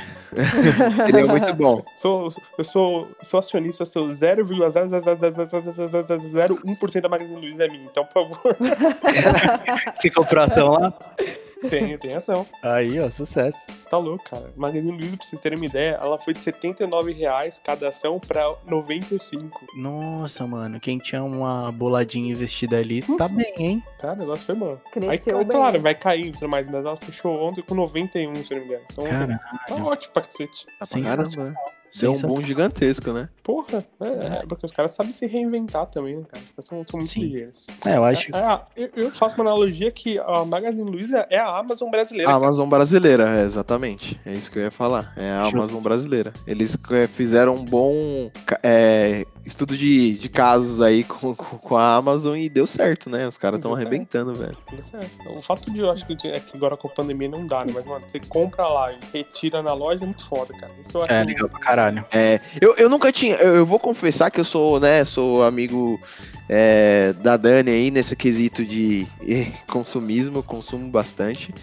Seria 1.06 1.26
muito 1.26 1.54
bom. 1.56 1.84
Sou, 1.98 2.30
eu 2.58 2.64
sou, 2.64 3.08
sou 3.22 3.40
acionista, 3.40 3.86
sou 3.86 4.08
0,00001% 4.08 7.02
da 7.02 7.10
Magazine 7.10 7.36
Luiza 7.40 7.66
é 7.66 7.68
minha. 7.68 7.84
Então, 7.86 8.06
por 8.06 8.14
favor, 8.30 8.56
Você 9.96 10.10
comprou 10.10 10.44
ação 10.44 10.70
lá? 10.70 10.94
Tem, 11.68 11.98
tem 11.98 12.14
ação. 12.16 12.46
Aí, 12.64 13.00
ó, 13.00 13.10
sucesso. 13.10 13.68
Tá 13.90 13.98
louco, 13.98 14.24
cara. 14.30 14.54
Magazine 14.56 14.92
Luiza, 14.92 15.18
pra 15.18 15.26
vocês 15.26 15.42
terem 15.42 15.58
uma 15.58 15.66
ideia, 15.66 16.00
ela 16.02 16.20
foi 16.20 16.34
de 16.34 16.42
79 16.42 17.12
reais 17.12 17.62
cada 17.64 17.90
ação 17.90 18.20
pra 18.20 18.56
95. 18.66 19.66
Nossa, 19.78 20.46
mano, 20.46 20.80
quem 20.80 20.98
tinha 21.00 21.24
uma 21.24 21.72
boladinha 21.72 22.32
investida 22.32 22.78
ali, 22.78 23.02
tá 23.18 23.28
bem, 23.28 23.54
hein? 23.58 23.84
Cara, 24.00 24.14
o 24.16 24.20
negócio 24.20 24.46
foi 24.46 24.56
bom. 24.56 24.78
Aí, 24.96 25.18
Cresceu 25.18 25.38
bem. 25.40 25.48
claro, 25.48 25.80
vai 25.82 25.96
cair 25.96 26.28
e 26.28 26.32
tudo 26.32 26.48
mais, 26.50 26.68
mas 26.68 26.86
ela 26.86 26.96
fechou 26.96 27.32
ontem 27.42 27.62
com 27.62 27.76
91, 27.76 28.34
se 28.44 28.54
não 28.54 28.60
me 28.62 28.66
engano. 28.68 28.84
Então, 28.92 29.06
Caralho. 29.06 29.40
tá 29.68 29.76
ótimo 29.76 30.14
pra 30.14 30.24
cacete. 30.24 30.66
Pra 30.78 30.86
Sensacional. 30.86 31.54
Deu 32.00 32.12
um 32.12 32.22
boom 32.22 32.44
gigantesco, 32.44 33.12
né? 33.12 33.30
Porra, 33.44 33.86
é, 34.00 34.08
é, 34.08 34.46
porque 34.48 34.66
os 34.66 34.72
caras 34.72 34.92
sabem 34.92 35.14
se 35.14 35.26
reinventar 35.26 35.88
também, 35.88 36.18
né, 36.18 36.24
cara? 36.32 36.44
Os 36.44 36.52
caras 36.52 36.66
são, 36.66 36.86
são 36.88 36.98
muito 37.00 37.12
Sim. 37.12 37.22
ligeiros. 37.22 37.68
É, 37.86 37.98
eu 37.98 38.04
acho. 38.04 38.36
É, 38.36 38.62
eu, 38.76 38.90
eu 38.96 39.12
faço 39.12 39.36
uma 39.36 39.50
analogia 39.50 39.92
que 39.92 40.20
a 40.20 40.46
Magazine 40.46 40.90
Luiza 40.90 41.26
é 41.30 41.38
a 41.38 41.58
Amazon 41.58 41.90
brasileira. 41.90 42.30
A 42.30 42.34
cara. 42.34 42.46
Amazon 42.46 42.70
brasileira, 42.70 43.40
é, 43.40 43.44
exatamente. 43.44 44.20
É 44.26 44.34
isso 44.34 44.52
que 44.52 44.60
eu 44.60 44.64
ia 44.64 44.72
falar. 44.72 45.14
É 45.18 45.32
a. 45.32 45.50
Amazon 45.50 45.82
brasileira. 45.82 46.32
Eles 46.46 46.78
é, 46.92 47.08
fizeram 47.08 47.56
um 47.56 47.66
bom 47.66 48.30
é, 48.62 49.26
estudo 49.46 49.78
de, 49.78 50.14
de 50.14 50.30
casos 50.30 50.82
aí 50.82 51.04
com, 51.06 51.36
com, 51.36 51.58
com 51.58 51.78
a 51.78 51.96
Amazon 51.96 52.36
e 52.36 52.50
deu 52.50 52.68
certo, 52.68 53.10
né? 53.10 53.28
Os 53.28 53.38
caras 53.38 53.60
estão 53.60 53.74
arrebentando, 53.74 54.34
velho. 54.34 54.58
Deu 54.72 54.84
certo. 54.84 55.10
O 55.30 55.42
fato 55.42 55.72
de 55.72 55.80
eu 55.80 55.90
acho 55.90 56.06
que, 56.06 56.14
é 56.28 56.40
que 56.40 56.56
agora 56.56 56.78
com 56.78 56.88
a 56.88 56.92
pandemia 56.92 57.30
não 57.30 57.46
dá, 57.46 57.66
né? 57.66 57.72
Mas, 57.74 57.86
mano, 57.86 58.06
você 58.08 58.20
compra 58.20 58.68
lá 58.68 58.92
e 58.92 58.98
retira 59.12 59.62
na 59.62 59.74
loja 59.74 60.04
é 60.04 60.06
muito 60.06 60.26
foda, 60.26 60.54
cara. 60.58 60.72
Isso 60.80 60.98
eu 60.98 61.02
acho 61.04 61.12
É 61.12 61.24
legal 61.24 61.50
pra 61.50 61.60
caralho. 61.60 62.06
É, 62.12 62.40
eu, 62.62 62.76
eu 62.76 62.90
nunca 62.90 63.12
tinha. 63.12 63.36
Eu, 63.36 63.58
eu 63.58 63.66
vou 63.66 63.80
confessar 63.80 64.32
que 64.32 64.40
eu 64.40 64.46
sou, 64.46 64.80
né? 64.80 65.04
Sou 65.06 65.44
amigo 65.44 66.00
é, 66.48 67.14
da 67.14 67.38
Dani 67.38 67.72
aí 67.72 67.92
nesse 67.92 68.16
quesito 68.16 68.66
de 68.66 69.08
consumismo, 69.70 70.38
eu 70.38 70.44
consumo 70.44 70.90
bastante. 70.90 71.54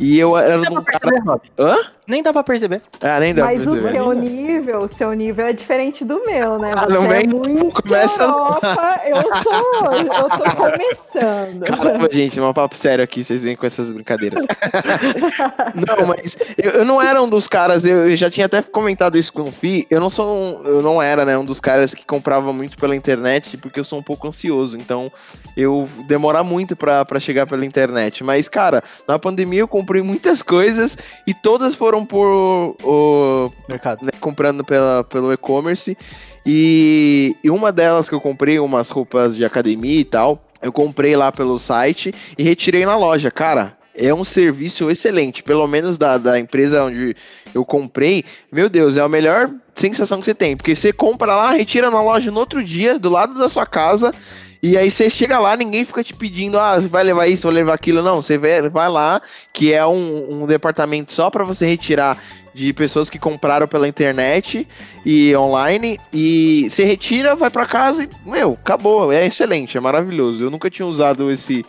E 0.00 0.18
eu 0.18 0.36
era 0.36 0.56
Nem 0.56 0.62
dá 0.64 0.70
um 0.80 0.82
pra 0.82 0.92
cara. 0.92 1.00
perceber, 1.12 1.28
Rob. 1.30 1.40
Hã? 1.58 1.76
Nem 2.08 2.22
dá 2.24 2.32
pra 2.32 2.42
perceber. 2.42 2.82
Ah, 3.00 3.20
nem 3.20 3.32
dá 3.32 3.44
Mas 3.44 3.62
pra 3.62 3.70
o 3.70 3.74
perceber. 3.76 3.94
seu 3.94 4.12
nível, 4.14 4.78
o 4.80 4.88
seu 4.88 5.12
nível 5.12 5.46
é 5.46 5.52
diferente 5.52 6.04
do 6.04 6.20
meu, 6.26 6.58
né? 6.58 6.72
Ah, 6.74 6.86
Você 6.86 6.92
não 6.92 7.12
é 7.12 7.22
muito 7.24 7.82
Começa- 7.82 8.22
Europa, 8.24 9.00
eu 9.06 9.42
sou, 9.44 9.92
eu 9.92 10.28
tô 10.30 10.44
começando. 10.56 11.64
Caramba, 11.66 12.08
gente, 12.10 12.40
um 12.40 12.52
papo 12.52 12.76
sério 12.76 13.04
aqui, 13.04 13.22
vocês 13.22 13.44
vêm 13.44 13.54
com 13.54 13.64
essas 13.64 13.92
brincadeiras. 13.92 14.42
não, 15.74 16.06
mas 16.08 16.36
eu, 16.58 16.70
eu 16.72 16.84
não 16.84 17.00
era 17.00 17.22
um 17.22 17.28
dos 17.28 17.46
caras, 17.46 17.84
eu, 17.84 18.10
eu 18.10 18.16
já 18.16 18.28
tinha 18.30 18.46
até 18.46 18.60
comentado 18.62 19.16
isso 19.16 19.32
com 19.32 19.42
o 19.42 19.52
Fi, 19.52 19.86
eu 19.90 20.00
não 20.00 20.10
sou 20.10 20.26
um, 20.34 20.62
eu 20.64 20.82
não 20.82 21.00
era, 21.00 21.24
né, 21.24 21.38
um 21.38 21.44
dos 21.44 21.60
caras 21.60 21.94
que 21.94 22.04
comprava 22.04 22.52
muito 22.52 22.76
pela 22.76 22.96
internet, 22.96 23.56
porque 23.56 23.78
eu 23.78 23.84
sou 23.84 23.98
um 23.98 24.02
pouco 24.02 24.26
ansioso, 24.26 24.76
então 24.76 25.12
eu 25.56 25.88
demorar 26.08 26.42
muito 26.42 26.74
pra, 26.74 27.04
pra 27.04 27.20
chegar 27.20 27.46
pela 27.46 27.64
internet. 27.64 28.24
Mas, 28.24 28.48
cara, 28.48 28.82
na 29.06 29.18
pandemia 29.18 29.60
eu 29.60 29.68
comprei 29.68 29.89
muitas 30.02 30.42
coisas 30.42 30.96
e 31.26 31.34
todas 31.34 31.74
foram 31.74 32.04
por 32.04 32.76
o, 32.82 33.52
Mercado. 33.68 34.04
né, 34.04 34.10
comprando 34.20 34.64
pela, 34.64 35.04
pelo 35.04 35.32
e-commerce. 35.32 35.96
E, 36.46 37.36
e 37.42 37.50
uma 37.50 37.70
delas 37.70 38.08
que 38.08 38.14
eu 38.14 38.20
comprei, 38.20 38.58
umas 38.58 38.88
roupas 38.90 39.36
de 39.36 39.44
academia 39.44 40.00
e 40.00 40.04
tal, 40.04 40.42
eu 40.62 40.72
comprei 40.72 41.16
lá 41.16 41.30
pelo 41.30 41.58
site 41.58 42.14
e 42.38 42.42
retirei 42.42 42.86
na 42.86 42.96
loja. 42.96 43.30
Cara, 43.30 43.76
é 43.94 44.12
um 44.14 44.24
serviço 44.24 44.90
excelente, 44.90 45.42
pelo 45.42 45.66
menos 45.66 45.98
da, 45.98 46.16
da 46.16 46.38
empresa 46.38 46.84
onde 46.84 47.14
eu 47.54 47.64
comprei. 47.64 48.24
Meu 48.50 48.68
Deus, 48.68 48.96
é 48.96 49.00
a 49.00 49.08
melhor 49.08 49.50
sensação 49.74 50.20
que 50.20 50.26
você 50.26 50.34
tem, 50.34 50.56
porque 50.56 50.74
você 50.74 50.92
compra 50.92 51.34
lá, 51.34 51.52
retira 51.52 51.90
na 51.90 52.00
loja 52.00 52.30
no 52.30 52.38
outro 52.38 52.62
dia, 52.62 52.98
do 52.98 53.10
lado 53.10 53.34
da 53.38 53.48
sua 53.48 53.66
casa. 53.66 54.14
E 54.62 54.76
aí 54.76 54.90
você 54.90 55.08
chega 55.08 55.38
lá, 55.38 55.56
ninguém 55.56 55.84
fica 55.84 56.04
te 56.04 56.12
pedindo, 56.12 56.58
ah, 56.58 56.78
vai 56.78 57.02
levar 57.02 57.26
isso, 57.26 57.46
vai 57.46 57.54
levar 57.54 57.74
aquilo. 57.74 58.02
Não, 58.02 58.20
você 58.20 58.36
vai, 58.36 58.88
lá, 58.88 59.22
que 59.52 59.72
é 59.72 59.84
um, 59.86 60.42
um 60.42 60.46
departamento 60.46 61.10
só 61.10 61.30
para 61.30 61.44
você 61.44 61.66
retirar 61.66 62.18
de 62.52 62.72
pessoas 62.72 63.08
que 63.08 63.18
compraram 63.18 63.66
pela 63.66 63.88
internet 63.88 64.68
e 65.04 65.34
online. 65.34 65.98
E 66.12 66.66
você 66.68 66.84
retira, 66.84 67.34
vai 67.34 67.48
para 67.48 67.64
casa 67.64 68.04
e, 68.04 68.08
meu, 68.28 68.52
acabou. 68.52 69.10
É 69.10 69.26
excelente, 69.26 69.78
é 69.78 69.80
maravilhoso. 69.80 70.44
Eu 70.44 70.50
nunca 70.50 70.68
tinha 70.68 70.86
usado 70.86 71.30
esse, 71.30 71.64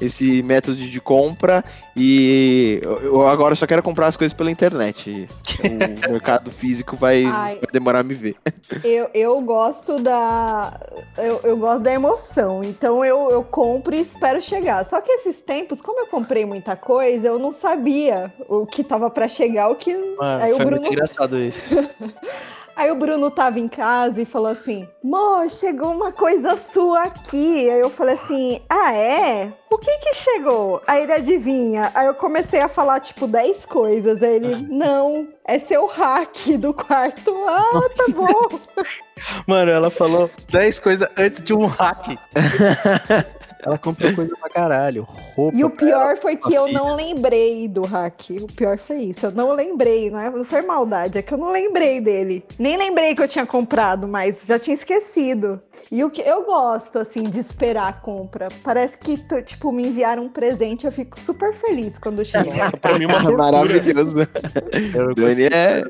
esse 0.00 0.42
método 0.42 0.76
de 0.76 1.00
compra 1.00 1.64
e 1.96 2.80
eu 2.82 3.02
eu 3.02 3.26
agora 3.28 3.54
só 3.54 3.66
quero 3.66 3.82
comprar 3.82 4.06
as 4.08 4.16
coisas 4.16 4.34
pela 4.34 4.50
internet. 4.50 5.28
O 5.64 6.12
mercado 6.12 6.50
físico 6.50 6.94
vai, 6.96 7.24
Ai. 7.24 7.54
vai 7.54 7.68
demorar 7.72 8.00
a 8.00 8.02
me 8.02 8.12
ver. 8.14 8.36
Eu, 8.82 9.08
eu 9.14 9.40
gosto 9.40 9.98
da. 10.00 10.78
Eu, 11.16 11.40
eu 11.44 11.56
gosto 11.56 11.82
da 11.82 11.92
emoção. 11.92 12.60
Então 12.62 13.04
eu, 13.04 13.30
eu 13.30 13.42
compro 13.42 13.94
e 13.94 14.00
espero 14.00 14.42
chegar. 14.42 14.84
Só 14.84 15.00
que 15.00 15.10
esses 15.12 15.40
tempos, 15.40 15.80
como 15.80 16.00
eu 16.00 16.06
comprei 16.08 16.44
muita 16.44 16.76
coisa, 16.76 17.28
eu 17.28 17.38
não 17.38 17.50
sabia 17.52 18.32
o 18.48 18.66
que 18.66 18.82
tava 18.84 19.08
pra 19.08 19.28
chegar, 19.28 19.68
o 19.70 19.76
que. 19.76 19.94
Mano, 19.94 20.42
Aí 20.42 20.52
o 20.52 20.56
foi 20.56 20.66
Bruno- 20.66 20.82
muito 20.82 20.92
engraçado 20.92 21.38
isso. 21.38 21.74
Aí 22.76 22.90
o 22.90 22.96
Bruno 22.96 23.30
tava 23.30 23.58
em 23.60 23.68
casa 23.68 24.22
e 24.22 24.24
falou 24.24 24.50
assim: 24.50 24.88
Mô, 25.02 25.48
chegou 25.48 25.92
uma 25.92 26.12
coisa 26.12 26.56
sua 26.56 27.04
aqui. 27.04 27.70
Aí 27.70 27.80
eu 27.80 27.90
falei 27.90 28.14
assim: 28.14 28.60
Ah, 28.68 28.92
é? 28.92 29.52
O 29.70 29.78
que 29.78 29.98
que 29.98 30.14
chegou? 30.14 30.82
Aí 30.86 31.04
ele 31.04 31.12
adivinha. 31.12 31.92
Aí 31.94 32.06
eu 32.06 32.14
comecei 32.14 32.60
a 32.60 32.68
falar, 32.68 33.00
tipo, 33.00 33.26
10 33.26 33.66
coisas. 33.66 34.22
Aí 34.22 34.36
ele: 34.36 34.56
Não, 34.68 35.28
é 35.44 35.58
seu 35.58 35.86
hack 35.86 36.56
do 36.58 36.74
quarto. 36.74 37.32
Ah, 37.46 37.88
tá 37.96 38.04
bom. 38.12 38.58
Mano, 39.46 39.70
ela 39.70 39.90
falou 39.90 40.28
10 40.50 40.80
coisas 40.80 41.08
antes 41.16 41.42
de 41.42 41.54
um 41.54 41.66
hack. 41.66 42.18
ela 43.64 43.78
comprou 43.78 44.12
coisa 44.14 44.34
pra 44.36 44.48
caralho. 44.50 45.06
Roupa. 45.34 45.56
E 45.56 45.64
o 45.64 45.68
ela. 45.68 45.76
pior 45.76 46.16
foi 46.18 46.36
que 46.36 46.52
eu 46.54 46.70
não 46.72 46.94
lembrei 46.94 47.66
do 47.68 47.82
hack. 47.82 48.30
O 48.42 48.46
pior 48.52 48.78
foi 48.78 48.98
isso. 48.98 49.26
Eu 49.26 49.32
não 49.32 49.52
lembrei, 49.52 50.10
não, 50.10 50.18
é- 50.20 50.30
não 50.30 50.44
foi 50.44 50.62
maldade, 50.62 51.18
é 51.18 51.22
que 51.22 51.32
eu 51.32 51.38
não 51.38 51.50
lembrei 51.52 52.00
dele. 52.00 52.44
Nem 52.58 52.76
lembrei 52.76 53.14
que 53.14 53.22
eu 53.22 53.28
tinha 53.28 53.46
comprado, 53.46 54.06
mas 54.08 54.44
já 54.46 54.58
tinha 54.58 54.74
esquecido. 54.74 55.60
E 55.90 56.02
o 56.04 56.10
que 56.10 56.20
eu 56.22 56.44
gosto, 56.44 56.98
assim, 56.98 57.24
de 57.24 57.38
esperar 57.38 57.88
a 57.88 57.92
compra. 57.92 58.48
Parece 58.62 58.98
que, 58.98 59.16
tipo, 59.42 59.72
me 59.72 59.86
enviaram 59.86 60.24
um 60.24 60.28
presente, 60.28 60.86
eu 60.86 60.92
fico 60.92 61.18
super 61.18 61.54
feliz 61.54 61.98
quando 61.98 62.24
chega. 62.24 62.44
Nossa, 62.54 62.76
pra 62.76 62.98
mim 62.98 63.04
é 63.04 63.08
uma 63.08 63.22
tortura. 63.22 63.36
Maravilhoso. 63.36 64.16
Eu 64.94 65.14
Dani 65.14 65.44
é. 65.44 65.82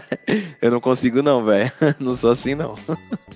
eu 0.60 0.70
não 0.70 0.80
consigo, 0.80 1.22
não, 1.22 1.44
velho. 1.44 1.70
Não 2.00 2.14
sou 2.14 2.30
assim, 2.32 2.54
não. 2.54 2.74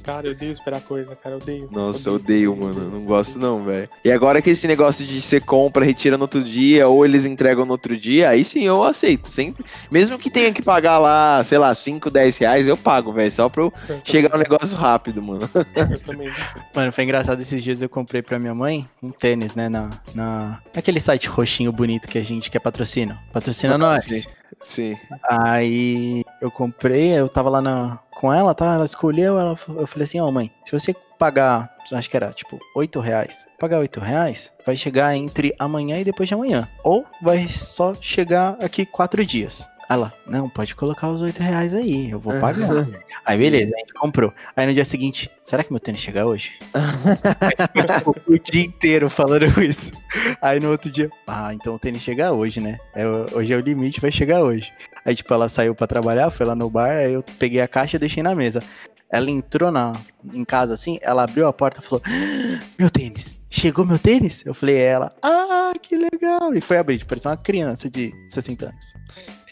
Cara, 0.03 0.27
eu 0.27 0.33
odeio 0.33 0.53
esperar 0.53 0.81
coisa, 0.81 1.15
cara. 1.15 1.37
Eu 1.37 1.39
odeio. 1.41 1.69
Nossa, 1.71 2.09
eu 2.09 2.15
odeio, 2.15 2.57
mano. 2.57 2.81
eu 2.83 2.91
Não 2.91 3.05
gosto, 3.05 3.39
não, 3.39 3.63
velho. 3.65 3.78
E 4.05 4.11
agora 4.11 4.41
que 4.41 4.51
esse 4.51 4.67
negócio 4.67 5.05
de 5.05 5.21
você 5.21 5.41
compra, 5.41 5.85
retira 5.85 6.17
no 6.17 6.25
outro 6.25 6.43
dia, 6.43 6.89
ou 6.89 7.05
eles 7.05 7.25
entregam 7.25 7.65
no 7.65 7.73
outro 7.73 7.97
dia, 7.97 8.31
aí 8.31 8.45
sim 8.45 8.65
eu 8.65 8.83
aceito. 8.83 9.29
Sempre. 9.29 9.65
Mesmo 9.91 10.19
que 10.19 10.31
tenha 10.31 10.53
que 10.53 10.63
pagar 10.63 10.99
lá, 10.99 11.43
sei 11.45 11.59
lá, 11.59 11.75
5, 11.75 12.11
10 12.11 12.39
reais, 12.39 12.69
eu 12.69 12.77
pago, 12.77 13.13
velho. 13.13 13.31
Só 13.31 13.49
pra 13.49 13.63
eu 13.63 13.73
Eu 13.89 14.01
chegar 14.05 14.29
um 14.29 14.33
também, 14.33 14.49
negócio 14.51 14.77
rápido, 14.77 15.23
mano. 15.23 15.49
Eu 15.55 16.01
também. 16.01 16.29
Mano, 16.75 16.93
foi 16.93 17.05
engraçado 17.05 17.41
esses 17.41 17.63
dias 17.63 17.83
eu 17.83 17.89
comprei 17.89 18.23
pra 18.23 18.39
minha 18.39 18.55
mãe 18.55 18.89
um 19.03 19.11
tênis, 19.11 19.55
né? 19.55 19.69
Na, 19.69 19.91
na... 20.15 20.61
Naquele 20.75 21.01
site 21.01 21.29
roxinho 21.29 21.73
bonito 21.73 22.09
que 22.09 22.19
a 22.19 22.25
gente 22.25 22.51
quer 22.51 22.61
patrocínio. 22.61 23.19
Patrocina 23.33 23.77
nós. 23.77 24.05
Sim. 24.05 24.23
Sim. 24.61 24.97
Aí 25.29 26.25
eu 26.41 26.51
comprei, 26.51 27.13
eu 27.13 27.29
tava 27.29 27.49
lá 27.49 27.61
na, 27.61 27.99
com 28.13 28.33
ela, 28.33 28.55
tá? 28.55 28.75
Ela 28.75 28.85
escolheu, 28.85 29.39
ela, 29.39 29.57
eu 29.69 29.87
falei 29.87 30.05
assim, 30.05 30.21
ó 30.21 30.31
mãe, 30.31 30.51
se 30.65 30.73
você 30.73 30.95
pagar, 31.19 31.75
acho 31.93 32.09
que 32.09 32.17
era 32.17 32.33
tipo 32.33 32.59
8 32.75 33.01
reais, 33.01 33.47
pagar 33.59 33.81
8 33.81 34.01
reais, 34.01 34.53
vai 34.65 34.77
chegar 34.77 35.17
entre 35.17 35.55
amanhã 35.59 35.99
e 35.99 36.05
depois 36.05 36.29
de 36.29 36.35
amanhã. 36.35 36.69
Ou 36.85 37.05
vai 37.21 37.49
só 37.49 37.93
chegar 37.95 38.57
aqui 38.63 38.87
quatro 38.87 39.25
dias. 39.25 39.69
Ela, 39.91 40.13
não, 40.27 40.51
pode 40.51 40.75
colocar 40.75 41.09
os 41.09 41.23
8 41.23 41.43
reais 41.43 41.73
aí, 41.73 42.11
eu 42.11 42.21
vou 42.21 42.39
pagar. 42.39 42.69
Aí 43.25 43.39
beleza, 43.39 43.75
a 43.75 43.79
gente 43.79 43.93
comprou. 43.95 44.33
Aí 44.55 44.67
no 44.67 44.73
dia 44.73 44.85
seguinte, 44.85 45.31
será 45.43 45.65
que 45.65 45.71
meu 45.71 45.81
tênis 45.81 46.01
chega 46.01 46.27
hoje? 46.27 46.53
O 48.27 48.39
dia 48.39 48.65
inteiro 48.65 49.09
falando 49.09 49.47
isso. 49.63 49.93
Aí 50.41 50.61
no 50.61 50.71
outro 50.71 50.91
dia, 50.91 51.11
ah, 51.27 51.53
então 51.53 51.75
o 51.75 51.79
tênis 51.79 52.03
chega 52.03 52.33
hoje, 52.33 52.61
né? 52.61 52.79
É, 52.95 53.07
hoje 53.33 53.53
é 53.53 53.57
o 53.57 53.61
limite, 53.61 54.01
vai 54.01 54.13
chegar 54.13 54.43
hoje. 54.43 54.73
Aí, 55.05 55.15
tipo, 55.15 55.33
ela 55.33 55.49
saiu 55.49 55.75
pra 55.75 55.87
trabalhar, 55.87 56.31
foi 56.31 56.45
lá 56.45 56.55
no 56.55 56.69
bar, 56.69 56.91
aí 56.91 57.15
eu 57.15 57.25
peguei 57.39 57.61
a 57.61 57.69
caixa 57.69 57.97
e 57.97 58.01
deixei 58.01 58.23
na 58.23 58.35
mesa. 58.35 58.63
Ela 59.11 59.31
entrou 59.31 59.71
na, 59.73 59.93
em 60.35 60.45
casa 60.45 60.75
assim, 60.75 60.99
ela 61.01 61.25
abriu 61.25 61.47
a 61.47 61.53
porta 61.53 61.81
e 61.81 61.83
falou: 61.83 62.03
"Ah, 62.05 62.65
Meu 62.79 62.91
tênis, 62.91 63.37
chegou 63.49 63.85
meu 63.87 63.99
tênis? 63.99 64.45
Eu 64.45 64.53
falei, 64.55 64.77
ela, 64.77 65.15
ah, 65.23 65.73
que 65.81 65.97
legal. 65.97 66.55
E 66.55 66.61
foi 66.61 66.79
abrir, 66.79 66.99
tipo, 66.99 67.09
parecia 67.09 67.31
uma 67.31 67.37
criança 67.37 67.89
de 67.89 68.13
60 68.29 68.67
anos. 68.67 68.95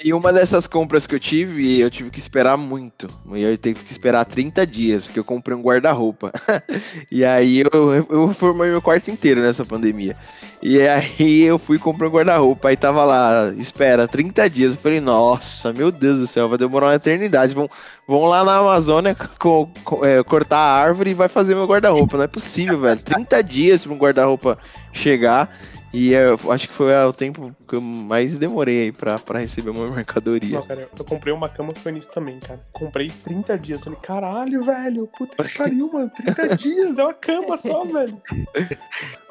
E 0.04 0.12
uma 0.12 0.32
dessas 0.32 0.66
compras 0.66 1.06
que 1.06 1.14
eu 1.14 1.20
tive, 1.20 1.80
eu 1.80 1.90
tive 1.90 2.10
que 2.10 2.18
esperar 2.18 2.56
muito. 2.56 3.06
Eu 3.30 3.56
tive 3.56 3.80
que 3.82 3.90
esperar 3.90 4.24
30 4.24 4.66
dias, 4.66 5.08
que 5.08 5.18
eu 5.18 5.24
comprei 5.24 5.56
um 5.56 5.62
guarda-roupa. 5.62 6.32
e 7.10 7.24
aí 7.24 7.60
eu, 7.60 7.92
eu 8.08 8.54
meu 8.54 8.82
quarto 8.82 9.10
inteiro 9.10 9.40
nessa 9.40 9.64
pandemia. 9.64 10.16
E 10.62 10.80
aí 10.80 11.42
eu 11.42 11.58
fui 11.58 11.78
comprei 11.78 12.08
um 12.08 12.12
guarda-roupa. 12.12 12.68
Aí 12.68 12.76
tava 12.76 13.04
lá, 13.04 13.52
espera, 13.56 14.06
30 14.06 14.48
dias. 14.50 14.72
Eu 14.74 14.80
falei, 14.80 15.00
nossa, 15.00 15.72
meu 15.72 15.90
Deus 15.90 16.20
do 16.20 16.26
céu, 16.26 16.48
vai 16.48 16.58
demorar 16.58 16.88
uma 16.88 16.94
eternidade. 16.94 17.54
Vão, 17.54 17.68
vão 18.06 18.26
lá 18.26 18.44
na 18.44 18.58
Amazônia 18.58 19.14
co- 19.38 19.70
co- 19.82 20.04
é, 20.04 20.22
cortar 20.22 20.58
a 20.58 20.74
árvore 20.74 21.10
e 21.10 21.14
vai 21.14 21.28
fazer 21.28 21.54
meu 21.54 21.66
guarda-roupa. 21.66 22.16
Não 22.18 22.24
é 22.24 22.28
possível, 22.28 22.78
velho. 22.80 23.00
30 23.00 23.42
dias 23.42 23.84
pra 23.84 23.94
um 23.94 23.98
guarda-roupa 23.98 24.58
chegar. 24.92 25.50
E 25.92 26.12
eu 26.12 26.38
acho 26.50 26.68
que 26.68 26.74
foi 26.74 26.94
o 26.94 27.12
tempo 27.12 27.54
que 27.66 27.76
eu 27.76 27.80
mais 27.80 28.38
demorei 28.38 28.82
aí 28.82 28.92
pra, 28.92 29.18
pra 29.18 29.38
receber 29.38 29.70
uma 29.70 29.90
mercadoria. 29.90 30.58
Não, 30.58 30.66
cara, 30.66 30.88
eu 30.98 31.04
comprei 31.04 31.32
uma 31.32 31.48
cama 31.48 31.72
foi 31.74 31.92
nisso 31.92 32.10
também, 32.10 32.38
cara. 32.40 32.60
Comprei 32.72 33.10
30 33.10 33.58
dias. 33.58 33.84
Falei, 33.84 33.98
caralho, 34.02 34.62
velho. 34.62 35.08
Puta 35.16 35.42
que 35.42 35.56
pariu, 35.56 35.90
mano. 35.92 36.10
30 36.10 36.56
dias, 36.56 36.98
é 36.98 37.04
uma 37.04 37.14
cama 37.14 37.56
só, 37.56 37.84
velho. 37.84 38.20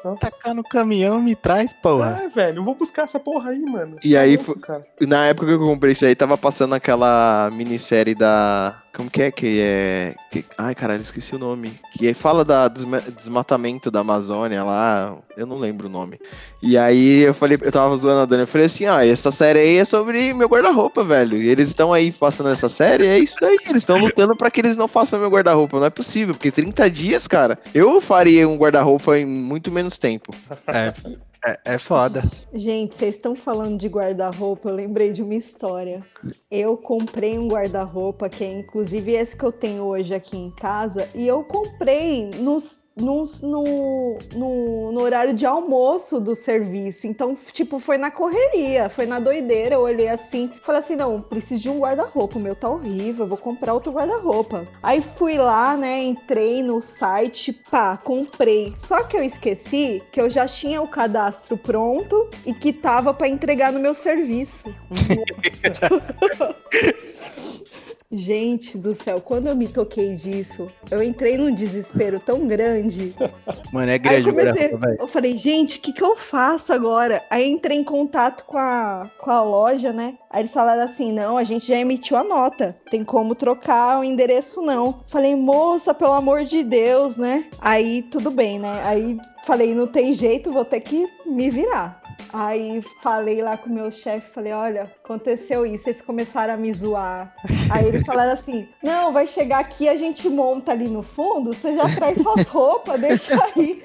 Nossa. 0.04 0.30
Tacar 0.30 0.54
no 0.54 0.62
caminhão 0.62 1.20
me 1.20 1.34
traz, 1.34 1.72
porra. 1.72 2.20
É, 2.22 2.28
velho, 2.28 2.58
eu 2.58 2.64
vou 2.64 2.74
buscar 2.76 3.02
essa 3.02 3.18
porra 3.18 3.50
aí, 3.50 3.60
mano. 3.60 3.96
E 4.04 4.16
aí 4.16 4.38
Tá 4.38 4.44
louco, 4.46 4.60
cara. 4.60 4.86
Na 5.00 5.26
época 5.26 5.48
que 5.48 5.54
eu 5.54 5.64
comprei 5.64 5.92
isso 5.92 6.06
aí, 6.06 6.14
tava 6.14 6.38
passando 6.38 6.74
aquela 6.74 7.50
minissérie 7.52 8.14
da. 8.14 8.82
Como 8.96 9.10
que 9.10 9.20
é 9.22 9.30
que 9.30 9.60
é. 9.60 10.14
que- 10.30 10.44
Ai, 10.56 10.74
caralho, 10.74 11.02
esqueci 11.02 11.34
o 11.34 11.38
nome. 11.38 11.78
Que 11.92 12.14
fala 12.14 12.44
da 12.44 12.66
desma- 12.66 13.02
desmatamento 13.02 13.90
da 13.90 14.00
Amazônia 14.00 14.64
lá. 14.64 15.14
Eu 15.36 15.46
não 15.46 15.58
lembro 15.58 15.86
o 15.86 15.90
nome. 15.90 16.18
E 16.62 16.78
aí 16.78 17.20
eu 17.20 17.34
falei, 17.34 17.58
eu 17.60 17.70
tava 17.70 17.94
zoando 17.98 18.20
a 18.22 18.24
Dani, 18.24 18.44
eu 18.44 18.46
falei 18.46 18.66
assim, 18.66 18.86
ó, 18.86 18.98
essa 18.98 19.30
série 19.30 19.58
aí 19.58 19.76
é 19.76 19.84
sobre 19.84 20.32
meu 20.32 20.48
guarda-roupa, 20.48 21.04
velho. 21.04 21.36
E 21.42 21.46
eles 21.48 21.68
estão 21.68 21.92
aí 21.92 22.10
passando 22.10 22.48
essa 22.48 22.70
série, 22.70 23.06
é 23.06 23.18
isso 23.18 23.34
daí. 23.38 23.58
Eles 23.68 23.82
estão 23.82 23.98
lutando 23.98 24.34
pra 24.34 24.50
que 24.50 24.60
eles 24.62 24.78
não 24.78 24.88
façam 24.88 25.18
meu 25.20 25.28
guarda-roupa. 25.28 25.78
Não 25.78 25.86
é 25.86 25.90
possível, 25.90 26.34
porque 26.34 26.50
30 26.50 26.88
dias, 26.88 27.26
cara, 27.28 27.58
eu 27.74 28.00
faria 28.00 28.48
um 28.48 28.56
guarda-roupa 28.56 29.18
em 29.18 29.26
muito 29.26 29.70
menos 29.70 29.98
tempo. 29.98 30.34
É, 30.66 30.94
é, 31.46 31.74
é 31.74 31.78
foda. 31.78 32.22
Gente, 32.52 32.96
vocês 32.96 33.16
estão 33.16 33.36
falando 33.36 33.78
de 33.78 33.88
guarda-roupa, 33.88 34.68
eu 34.68 34.74
lembrei 34.74 35.12
de 35.12 35.22
uma 35.22 35.34
história. 35.34 36.04
Eu 36.50 36.76
comprei 36.76 37.38
um 37.38 37.48
guarda-roupa, 37.48 38.28
que 38.28 38.44
é 38.44 38.52
inclusive 38.52 39.12
esse 39.12 39.36
que 39.36 39.44
eu 39.44 39.52
tenho 39.52 39.84
hoje 39.84 40.14
aqui 40.14 40.36
em 40.36 40.50
casa, 40.50 41.08
e 41.14 41.26
eu 41.26 41.44
comprei 41.44 42.30
nos 42.30 42.85
no, 42.96 43.30
no, 43.42 44.18
no, 44.34 44.92
no, 44.92 45.00
horário 45.02 45.34
de 45.34 45.44
almoço 45.44 46.18
do 46.18 46.34
serviço. 46.34 47.06
Então, 47.06 47.36
tipo, 47.52 47.78
foi 47.78 47.98
na 47.98 48.10
correria, 48.10 48.88
foi 48.88 49.04
na 49.04 49.20
doideira. 49.20 49.74
Eu 49.74 49.82
olhei 49.82 50.08
assim, 50.08 50.50
falei 50.62 50.80
assim: 50.80 50.96
não, 50.96 51.20
preciso 51.20 51.62
de 51.62 51.68
um 51.68 51.78
guarda-roupa. 51.78 52.38
O 52.38 52.40
meu 52.40 52.54
tá 52.54 52.70
horrível, 52.70 53.26
vou 53.26 53.36
comprar 53.36 53.74
outro 53.74 53.92
guarda-roupa. 53.92 54.66
Aí 54.82 55.02
fui 55.02 55.36
lá, 55.36 55.76
né? 55.76 56.02
Entrei 56.02 56.62
no 56.62 56.80
site, 56.80 57.52
pá, 57.52 57.96
comprei. 57.96 58.72
Só 58.76 59.04
que 59.04 59.16
eu 59.16 59.22
esqueci 59.22 60.02
que 60.10 60.20
eu 60.20 60.30
já 60.30 60.46
tinha 60.46 60.80
o 60.80 60.88
cadastro 60.88 61.56
pronto 61.56 62.28
e 62.46 62.54
que 62.54 62.72
tava 62.72 63.12
para 63.12 63.28
entregar 63.28 63.72
no 63.72 63.78
meu 63.78 63.94
serviço. 63.94 64.64
Nossa. 64.90 66.56
Gente 68.10 68.78
do 68.78 68.94
céu, 68.94 69.20
quando 69.20 69.48
eu 69.48 69.56
me 69.56 69.66
toquei 69.66 70.14
disso, 70.14 70.70
eu 70.90 71.02
entrei 71.02 71.36
num 71.36 71.52
desespero 71.52 72.20
tão 72.20 72.46
grande. 72.46 73.14
Mano, 73.72 73.90
é 73.90 73.98
grande, 73.98 74.28
eu, 74.28 74.34
comecei, 74.34 74.70
eu 74.98 75.08
falei, 75.08 75.36
gente, 75.36 75.78
o 75.78 75.80
que, 75.80 75.92
que 75.92 76.02
eu 76.02 76.16
faço 76.16 76.72
agora? 76.72 77.24
Aí 77.28 77.48
entrei 77.48 77.76
em 77.76 77.84
contato 77.84 78.44
com 78.44 78.56
a, 78.56 79.10
com 79.18 79.30
a 79.30 79.42
loja, 79.42 79.92
né? 79.92 80.16
Aí 80.30 80.42
eles 80.42 80.52
falaram 80.52 80.82
assim: 80.82 81.12
não, 81.12 81.36
a 81.36 81.42
gente 81.42 81.66
já 81.66 81.76
emitiu 81.76 82.16
a 82.16 82.22
nota. 82.22 82.76
Tem 82.90 83.04
como 83.04 83.34
trocar 83.34 83.98
o 83.98 84.04
endereço, 84.04 84.62
não. 84.62 85.00
Falei, 85.08 85.34
moça, 85.34 85.92
pelo 85.92 86.12
amor 86.12 86.44
de 86.44 86.62
Deus, 86.62 87.16
né? 87.16 87.46
Aí 87.60 88.02
tudo 88.04 88.30
bem, 88.30 88.58
né? 88.58 88.82
Aí 88.84 89.18
falei, 89.44 89.74
não 89.74 89.86
tem 89.86 90.12
jeito, 90.12 90.52
vou 90.52 90.64
ter 90.64 90.80
que 90.80 91.06
me 91.24 91.48
virar. 91.48 92.05
Aí 92.38 92.82
falei 93.02 93.40
lá 93.40 93.56
com 93.56 93.70
o 93.70 93.72
meu 93.72 93.90
chefe, 93.90 94.30
falei, 94.30 94.52
olha, 94.52 94.92
aconteceu 95.02 95.64
isso, 95.64 95.88
eles 95.88 96.02
começaram 96.02 96.52
a 96.52 96.56
me 96.58 96.70
zoar. 96.70 97.34
Aí 97.70 97.86
eles 97.86 98.04
falaram 98.04 98.32
assim, 98.32 98.68
não, 98.82 99.10
vai 99.10 99.26
chegar 99.26 99.60
aqui, 99.60 99.88
a 99.88 99.96
gente 99.96 100.28
monta 100.28 100.72
ali 100.72 100.86
no 100.86 101.02
fundo, 101.02 101.54
você 101.54 101.74
já 101.74 101.94
traz 101.94 102.18
suas 102.18 102.46
roupas, 102.46 103.00
deixa 103.00 103.42
aí. 103.56 103.82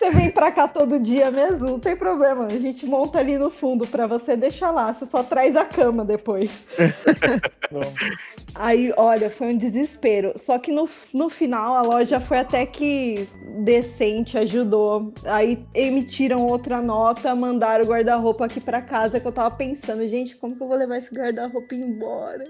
Você 0.00 0.10
vem 0.12 0.30
pra 0.30 0.50
cá 0.50 0.66
todo 0.66 0.98
dia 0.98 1.30
mesmo, 1.30 1.72
não 1.72 1.78
tem 1.78 1.94
problema. 1.94 2.46
A 2.46 2.58
gente 2.58 2.86
monta 2.86 3.18
ali 3.18 3.36
no 3.36 3.50
fundo 3.50 3.86
pra 3.86 4.06
você 4.06 4.34
deixar 4.34 4.70
lá. 4.70 4.94
Você 4.94 5.04
só 5.04 5.22
traz 5.22 5.54
a 5.54 5.66
cama 5.66 6.06
depois. 6.06 6.64
Aí, 8.54 8.92
olha, 8.96 9.30
foi 9.30 9.54
um 9.54 9.56
desespero. 9.56 10.32
Só 10.36 10.58
que 10.58 10.72
no, 10.72 10.88
no 11.12 11.28
final 11.28 11.74
a 11.74 11.82
loja 11.82 12.18
foi 12.18 12.38
até 12.38 12.64
que 12.64 13.28
decente, 13.62 14.38
ajudou. 14.38 15.12
Aí 15.24 15.64
emitiram 15.74 16.44
outra 16.46 16.80
nota, 16.80 17.34
mandaram 17.34 17.84
o 17.84 17.88
guarda-roupa 17.88 18.46
aqui 18.46 18.60
para 18.60 18.80
casa 18.80 19.20
que 19.20 19.26
eu 19.26 19.32
tava 19.32 19.54
pensando, 19.54 20.08
gente, 20.08 20.34
como 20.36 20.56
que 20.56 20.62
eu 20.62 20.66
vou 20.68 20.76
levar 20.76 20.96
esse 20.96 21.14
guarda-roupa 21.14 21.74
embora? 21.74 22.44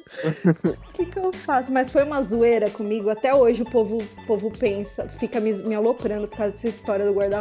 O 0.65 0.93
que 0.93 1.07
que 1.07 1.19
eu 1.19 1.33
faço? 1.33 1.73
Mas 1.73 1.91
foi 1.91 2.05
uma 2.05 2.23
zoeira 2.23 2.71
comigo. 2.71 3.11
Até 3.11 3.35
hoje 3.35 3.63
o 3.63 3.71
povo, 3.71 3.97
o 3.97 4.27
povo 4.27 4.51
pensa, 4.57 5.09
fica 5.19 5.41
me, 5.41 5.53
me 5.65 5.75
aloprando 5.75 6.29
por 6.29 6.39
causa 6.39 6.53
dessa 6.53 6.69
história 6.69 7.05
do 7.05 7.13
guarda-roupa. 7.13 7.40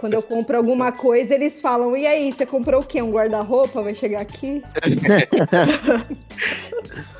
Quando 0.00 0.14
eu 0.14 0.22
compro 0.22 0.56
alguma 0.56 0.92
coisa, 0.92 1.34
eles 1.34 1.60
falam: 1.60 1.96
"E 1.96 2.06
aí, 2.06 2.32
você 2.32 2.46
comprou 2.46 2.80
o 2.80 2.84
quê? 2.84 3.02
Um 3.02 3.10
guarda-roupa? 3.10 3.82
Vai 3.82 3.94
chegar 3.94 4.20
aqui?" 4.20 4.62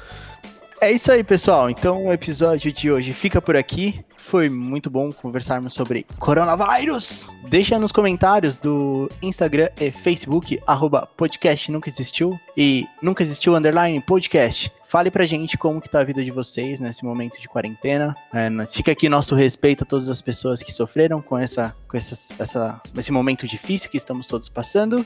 É 0.81 0.93
isso 0.93 1.11
aí, 1.11 1.25
pessoal. 1.25 1.71
Então 1.71 2.05
o 2.05 2.13
episódio 2.13 2.71
de 2.71 2.91
hoje 2.91 3.15
fica 3.15 3.41
por 3.41 3.57
aqui. 3.57 4.05
Foi 4.25 4.49
muito 4.49 4.89
bom 4.89 5.13
conversarmos 5.13 5.75
sobre 5.75 6.07
coronavírus. 6.19 7.29
Deixa 7.51 7.79
nos 7.79 7.93
comentários 7.93 8.57
do 8.57 9.07
Instagram 9.21 9.69
e 9.79 9.91
Facebook, 9.91 10.59
arroba 10.67 11.07
podcast 11.15 11.71
nunca 11.71 11.91
existiu 11.91 12.35
e 12.57 12.87
nunca 13.03 13.23
existiu 13.23 13.55
underline 13.55 14.01
podcast. 14.01 14.73
Fale 14.87 15.11
pra 15.11 15.25
gente 15.25 15.59
como 15.59 15.79
que 15.79 15.91
tá 15.91 16.01
a 16.01 16.05
vida 16.05 16.25
de 16.25 16.31
vocês 16.31 16.81
nesse 16.81 17.05
momento 17.05 17.39
de 17.39 17.47
quarentena. 17.49 18.17
É, 18.33 18.49
fica 18.67 18.93
aqui 18.93 19.11
nosso 19.11 19.35
respeito 19.35 19.85
a 19.85 19.87
todas 19.87 20.09
as 20.09 20.23
pessoas 20.23 20.63
que 20.63 20.73
sofreram 20.73 21.21
com, 21.21 21.37
essa, 21.37 21.77
com 21.87 21.97
essa, 21.97 22.81
esse 22.97 23.13
momento 23.13 23.47
difícil 23.47 23.91
que 23.91 23.99
estamos 23.99 24.27
todos 24.27 24.49
passando. 24.49 25.05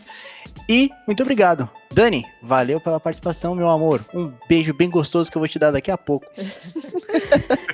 E 0.69 0.91
muito 1.09 1.23
obrigado. 1.25 1.69
Dani, 1.93 2.25
valeu 2.41 2.81
pela 2.81 3.01
participação, 3.01 3.55
meu 3.55 3.69
amor. 3.69 4.05
Um 4.15 4.33
beijo 4.49 4.73
bem 4.73 4.89
gostoso 4.89 5.29
que 5.31 5.37
eu 5.37 5.41
vou 5.41 5.49
te 5.49 5.59
dar 5.59 5.73
daqui 5.73 5.91
a 5.91 5.99
pouco. 5.99 6.27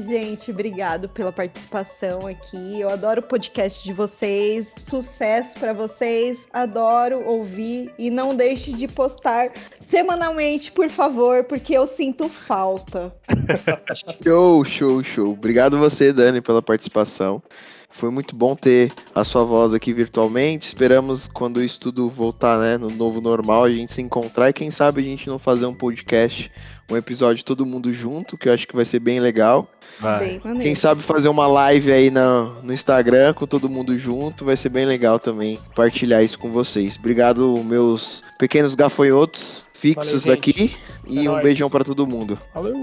Gente, 0.00 0.50
obrigado 0.50 1.08
pela 1.08 1.32
participação 1.32 2.26
aqui. 2.26 2.80
Eu 2.80 2.90
adoro 2.90 3.20
o 3.20 3.24
podcast 3.24 3.82
de 3.82 3.92
vocês. 3.92 4.74
Sucesso 4.78 5.58
para 5.58 5.72
vocês. 5.72 6.46
Adoro 6.52 7.26
ouvir 7.26 7.92
e 7.98 8.10
não 8.10 8.34
deixe 8.34 8.72
de 8.72 8.86
postar 8.86 9.52
semanalmente, 9.80 10.70
por 10.70 10.90
favor, 10.90 11.44
porque 11.44 11.72
eu 11.72 11.86
sinto 11.86 12.28
falta. 12.28 13.14
show, 14.22 14.64
show, 14.64 15.02
show. 15.02 15.32
Obrigado 15.32 15.78
você, 15.78 16.12
Dani, 16.12 16.42
pela 16.42 16.60
participação. 16.60 17.42
Foi 17.88 18.10
muito 18.10 18.36
bom 18.36 18.54
ter 18.54 18.92
a 19.14 19.24
sua 19.24 19.44
voz 19.44 19.72
aqui 19.72 19.94
virtualmente. 19.94 20.66
Esperamos 20.66 21.26
quando 21.26 21.62
isso 21.62 21.80
tudo 21.80 22.10
voltar, 22.10 22.58
né, 22.58 22.76
no 22.76 22.90
novo 22.90 23.22
normal, 23.22 23.64
a 23.64 23.70
gente 23.70 23.90
se 23.90 24.02
encontrar 24.02 24.50
e 24.50 24.52
quem 24.52 24.70
sabe 24.70 25.00
a 25.00 25.04
gente 25.04 25.26
não 25.28 25.38
fazer 25.38 25.64
um 25.64 25.72
podcast, 25.72 26.52
um 26.90 26.96
episódio 26.96 27.44
todo 27.44 27.66
mundo 27.66 27.92
junto, 27.92 28.38
que 28.38 28.48
eu 28.48 28.52
acho 28.52 28.66
que 28.66 28.76
vai 28.76 28.84
ser 28.84 29.00
bem 29.00 29.20
legal. 29.20 29.68
Vai. 29.98 30.40
Bem 30.42 30.58
quem 30.58 30.74
sabe 30.74 31.02
fazer 31.02 31.28
uma 31.28 31.46
live 31.46 31.92
aí 31.92 32.10
no, 32.10 32.62
no 32.62 32.72
Instagram 32.72 33.34
com 33.34 33.46
todo 33.46 33.68
mundo 33.68 33.96
junto, 33.96 34.44
vai 34.44 34.56
ser 34.56 34.68
bem 34.68 34.84
legal 34.84 35.18
também 35.18 35.58
partilhar 35.74 36.22
isso 36.22 36.38
com 36.38 36.50
vocês. 36.50 36.96
Obrigado, 36.96 37.62
meus 37.64 38.22
pequenos 38.38 38.74
gafanhotos 38.74 39.66
fixos 39.76 40.24
valeu, 40.24 40.34
aqui. 40.34 40.76
E 41.06 41.18
é 41.18 41.30
um 41.30 41.34
nóis. 41.34 41.44
beijão 41.44 41.70
para 41.70 41.84
todo 41.84 42.06
mundo. 42.06 42.38
Valeu. 42.54 42.74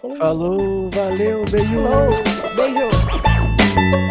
Falou, 0.00 0.16
falou 0.16 0.90
valeu, 0.90 1.44
beijo. 1.50 1.82
Falou, 1.82 2.22
beijo. 2.56 4.05